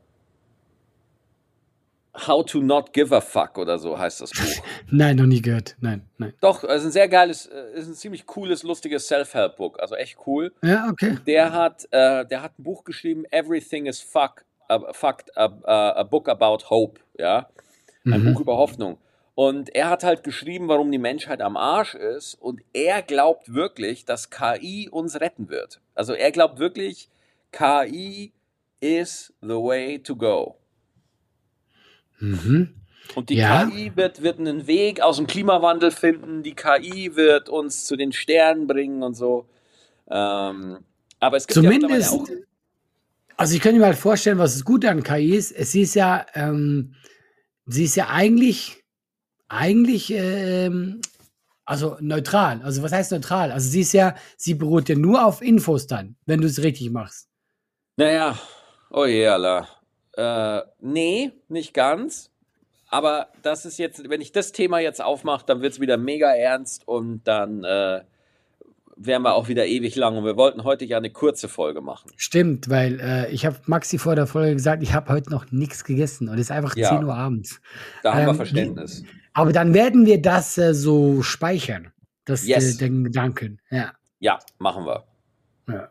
How 2.27 2.45
to 2.45 2.61
Not 2.61 2.93
Give 2.93 3.15
a 3.15 3.21
Fuck 3.21 3.57
oder 3.57 3.77
so 3.79 3.97
heißt 3.97 4.21
das 4.21 4.31
Buch. 4.31 4.63
Nein, 4.91 5.15
noch 5.17 5.25
nie 5.25 5.41
gehört. 5.41 5.75
Nein, 5.79 6.07
nein. 6.17 6.33
Doch, 6.41 6.63
es 6.63 6.81
ist 6.81 6.85
ein 6.85 6.91
sehr 6.91 7.07
geiles, 7.07 7.45
äh, 7.47 7.73
ist 7.75 7.87
ein 7.87 7.93
ziemlich 7.93 8.25
cooles, 8.25 8.63
lustiges 8.63 9.07
Self-Help-Book, 9.07 9.79
also 9.79 9.95
echt 9.95 10.17
cool. 10.27 10.51
Ja, 10.63 10.87
okay. 10.91 11.17
Der 11.27 11.53
hat, 11.53 11.85
äh, 11.91 12.25
der 12.25 12.41
hat 12.41 12.57
ein 12.59 12.63
Buch 12.63 12.83
geschrieben, 12.83 13.25
Everything 13.31 13.85
is 13.85 14.01
fuck, 14.01 14.43
uh, 14.71 14.91
fucked, 14.93 15.29
uh, 15.37 15.49
uh, 15.63 15.97
a 15.97 16.03
book 16.03 16.27
about 16.29 16.69
hope, 16.69 16.99
ja, 17.17 17.49
ein 18.05 18.23
Mhm. 18.23 18.33
Buch 18.33 18.41
über 18.41 18.57
Hoffnung. 18.57 18.97
Und 19.35 19.73
er 19.73 19.89
hat 19.89 20.03
halt 20.03 20.23
geschrieben, 20.25 20.67
warum 20.67 20.91
die 20.91 20.97
Menschheit 20.97 21.41
am 21.41 21.55
Arsch 21.55 21.95
ist. 21.95 22.33
Und 22.35 22.59
er 22.73 23.01
glaubt 23.01 23.53
wirklich, 23.53 24.03
dass 24.03 24.29
KI 24.29 24.89
uns 24.91 25.21
retten 25.21 25.47
wird. 25.49 25.79
Also 25.95 26.13
er 26.13 26.31
glaubt 26.31 26.59
wirklich, 26.59 27.09
KI 27.53 28.33
is 28.81 29.33
the 29.41 29.55
way 29.55 29.97
to 29.99 30.15
go. 30.17 30.55
Mhm. 32.19 32.75
Und 33.15 33.29
die 33.29 33.35
Ja. 33.35 33.65
KI 33.65 33.91
wird, 33.95 34.21
wird 34.21 34.39
einen 34.39 34.67
Weg 34.67 35.01
aus 35.01 35.17
dem 35.17 35.25
Klimawandel 35.27 35.91
finden. 35.91 36.43
Die 36.43 36.53
KI 36.53 37.15
wird 37.15 37.49
uns 37.49 37.85
zu 37.85 37.95
den 37.95 38.11
Sternen 38.11 38.67
bringen 38.67 39.01
und 39.01 39.15
so. 39.15 39.47
Ähm, 40.11 40.77
aber 41.19 41.37
es 41.37 41.47
gibt 41.47 41.57
ja 41.57 41.63
Zumindest, 41.63 42.11
mittlerweile 42.13 42.41
auch. 42.41 43.37
also 43.37 43.55
ich 43.55 43.61
könnte 43.61 43.79
mir 43.79 43.85
halt 43.87 43.97
vorstellen, 43.97 44.37
was 44.37 44.53
das 44.53 44.63
Gute 44.65 44.89
an 44.89 45.03
KI 45.03 45.35
ist. 45.35 45.51
Es 45.51 45.73
ist 45.75 45.95
ja, 45.95 46.25
ähm, 46.35 46.93
sie 47.65 47.85
ist 47.85 47.95
ja 47.95 48.09
eigentlich, 48.09 48.83
eigentlich, 49.47 50.11
ähm, 50.13 51.01
also 51.65 51.97
neutral. 51.99 52.61
Also 52.63 52.83
was 52.83 52.91
heißt 52.91 53.11
neutral? 53.11 53.51
Also 53.51 53.69
sie 53.69 53.81
ist 53.81 53.93
ja, 53.93 54.15
sie 54.37 54.53
beruht 54.53 54.87
ja 54.89 54.95
nur 54.95 55.25
auf 55.25 55.41
Infos 55.41 55.87
dann, 55.87 56.15
wenn 56.25 56.41
du 56.41 56.47
es 56.47 56.61
richtig 56.61 56.89
machst. 56.91 57.27
Naja, 57.97 58.37
oh 58.91 59.05
je, 59.05 59.27
Allah. 59.27 59.67
Äh, 60.19 60.63
nee, 60.81 61.31
nicht 61.47 61.73
ganz. 61.73 62.29
Aber 62.89 63.27
das 63.43 63.65
ist 63.65 63.77
jetzt, 63.77 64.09
wenn 64.09 64.19
ich 64.19 64.31
das 64.31 64.51
Thema 64.51 64.79
jetzt 64.79 65.01
aufmache, 65.01 65.45
dann 65.45 65.61
wird 65.61 65.73
es 65.73 65.79
wieder 65.79 65.97
mega 65.97 66.33
ernst 66.33 66.87
und 66.87 67.21
dann 67.25 67.63
äh, 67.63 68.01
wären 68.97 69.21
wir 69.21 69.35
auch 69.35 69.47
wieder 69.47 69.65
ewig 69.67 69.95
lang. 69.95 70.17
Und 70.17 70.25
wir 70.25 70.35
wollten 70.37 70.63
heute 70.63 70.85
ja 70.85 70.97
eine 70.97 71.11
kurze 71.11 71.47
Folge 71.47 71.81
machen. 71.81 72.11
Stimmt, 72.17 72.69
weil 72.69 72.99
äh, 72.99 73.31
ich 73.31 73.45
habe 73.45 73.57
Maxi 73.67 73.97
vor 73.99 74.15
der 74.15 74.27
Folge 74.27 74.55
gesagt, 74.55 74.81
ich 74.83 74.93
habe 74.93 75.13
heute 75.13 75.29
noch 75.29 75.51
nichts 75.51 75.83
gegessen 75.83 76.27
und 76.29 76.35
es 76.35 76.41
ist 76.47 76.51
einfach 76.51 76.75
Ja. 76.75 76.89
10 76.89 77.05
Uhr 77.05 77.13
abends. 77.15 77.61
Da 78.03 78.13
haben 78.13 78.23
wir 78.25 78.29
Ähm, 78.31 78.35
Verständnis. 78.35 79.03
Aber 79.33 79.53
dann 79.53 79.73
werden 79.73 80.05
wir 80.05 80.21
das 80.21 80.57
äh, 80.57 80.73
so 80.73 81.21
speichern, 81.21 81.93
das, 82.25 82.45
Yes. 82.45 82.75
äh, 82.75 82.77
den 82.79 83.03
Gedanken. 83.05 83.61
Ja. 83.69 83.93
Ja, 84.19 84.39
machen 84.57 84.85
wir. 84.85 85.05
Ja, 85.69 85.89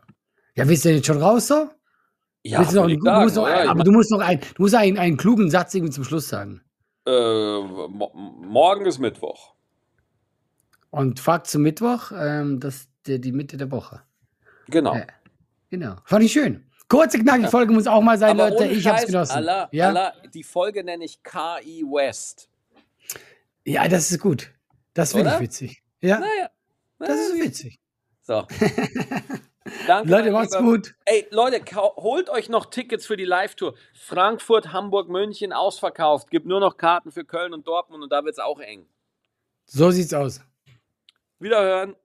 ja 0.55 0.67
willst 0.67 0.83
du 0.85 0.89
denn 0.89 0.97
jetzt 0.97 1.07
schon 1.07 1.21
raus 1.21 1.47
so? 1.47 1.69
Ja, 2.43 2.63
du 2.63 2.81
einen, 2.81 2.99
du 2.99 3.11
musst 3.11 3.35
noch? 3.35 3.47
Ich 3.47 3.69
aber 3.69 3.83
du 3.83 3.91
musst 3.91 4.11
noch, 4.11 4.19
ein, 4.19 4.39
du 4.39 4.61
musst 4.61 4.75
einen, 4.75 4.97
einen 4.97 5.17
klugen 5.17 5.49
Satz 5.51 5.73
irgendwie 5.73 5.93
zum 5.93 6.03
Schluss 6.03 6.29
sagen. 6.29 6.61
Äh, 7.05 7.11
mo 7.11 8.11
morgen 8.13 8.85
ist 8.85 8.99
Mittwoch. 8.99 9.53
Und 10.89 11.19
Fakt 11.19 11.47
zum 11.47 11.61
Mittwoch, 11.63 12.11
ähm, 12.17 12.59
das 12.59 12.75
ist 12.75 12.89
die, 13.05 13.19
die 13.21 13.31
Mitte 13.31 13.57
der 13.57 13.71
Woche. 13.71 14.01
Genau. 14.67 14.95
Ja. 14.95 15.05
Genau. 15.69 15.95
Fand 16.05 16.23
ich 16.23 16.31
schön. 16.31 16.65
Kurze, 16.87 17.19
knackige 17.19 17.49
Folge 17.49 17.71
muss 17.71 17.85
auch 17.85 18.01
mal 18.01 18.17
sein, 18.17 18.39
Aber 18.39 18.49
Leute. 18.49 18.65
Ich 18.65 18.87
hab's 18.87 19.05
genossen. 19.05 19.33
Allah, 19.33 19.69
ja? 19.71 19.89
Allah, 19.89 20.13
die 20.33 20.43
Folge 20.43 20.83
nenne 20.83 21.05
ich 21.05 21.21
KI 21.21 21.83
West. 21.83 22.49
ja, 23.63 23.87
das 23.87 24.11
ist 24.11 24.19
gut. 24.19 24.51
Das 24.95 25.13
finde 25.13 25.31
ich 25.35 25.39
witzig. 25.39 25.83
Ja, 26.01 26.19
Naja. 26.19 26.49
das 26.97 27.19
ist 27.19 27.35
witzig. 27.35 27.79
So. 28.23 28.47
Danke. 29.87 30.09
Leute, 30.09 30.31
macht's 30.31 30.55
Lieber. 30.55 30.71
gut. 30.71 30.95
Ey, 31.05 31.27
Leute, 31.31 31.61
holt 31.75 32.29
euch 32.29 32.49
noch 32.49 32.67
Tickets 32.67 33.05
für 33.05 33.17
die 33.17 33.25
Live-Tour. 33.25 33.75
Frankfurt, 33.93 34.71
Hamburg, 34.71 35.09
München 35.09 35.53
ausverkauft. 35.53 36.29
Gibt 36.29 36.45
nur 36.45 36.59
noch 36.59 36.77
Karten 36.77 37.11
für 37.11 37.25
Köln 37.25 37.53
und 37.53 37.67
Dortmund 37.67 38.03
und 38.03 38.11
da 38.11 38.23
wird's 38.23 38.39
auch 38.39 38.59
eng. 38.59 38.85
So 39.65 39.91
sieht's 39.91 40.13
aus. 40.13 40.41
Wiederhören. 41.39 41.95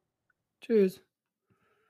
Tschüss. 0.60 1.03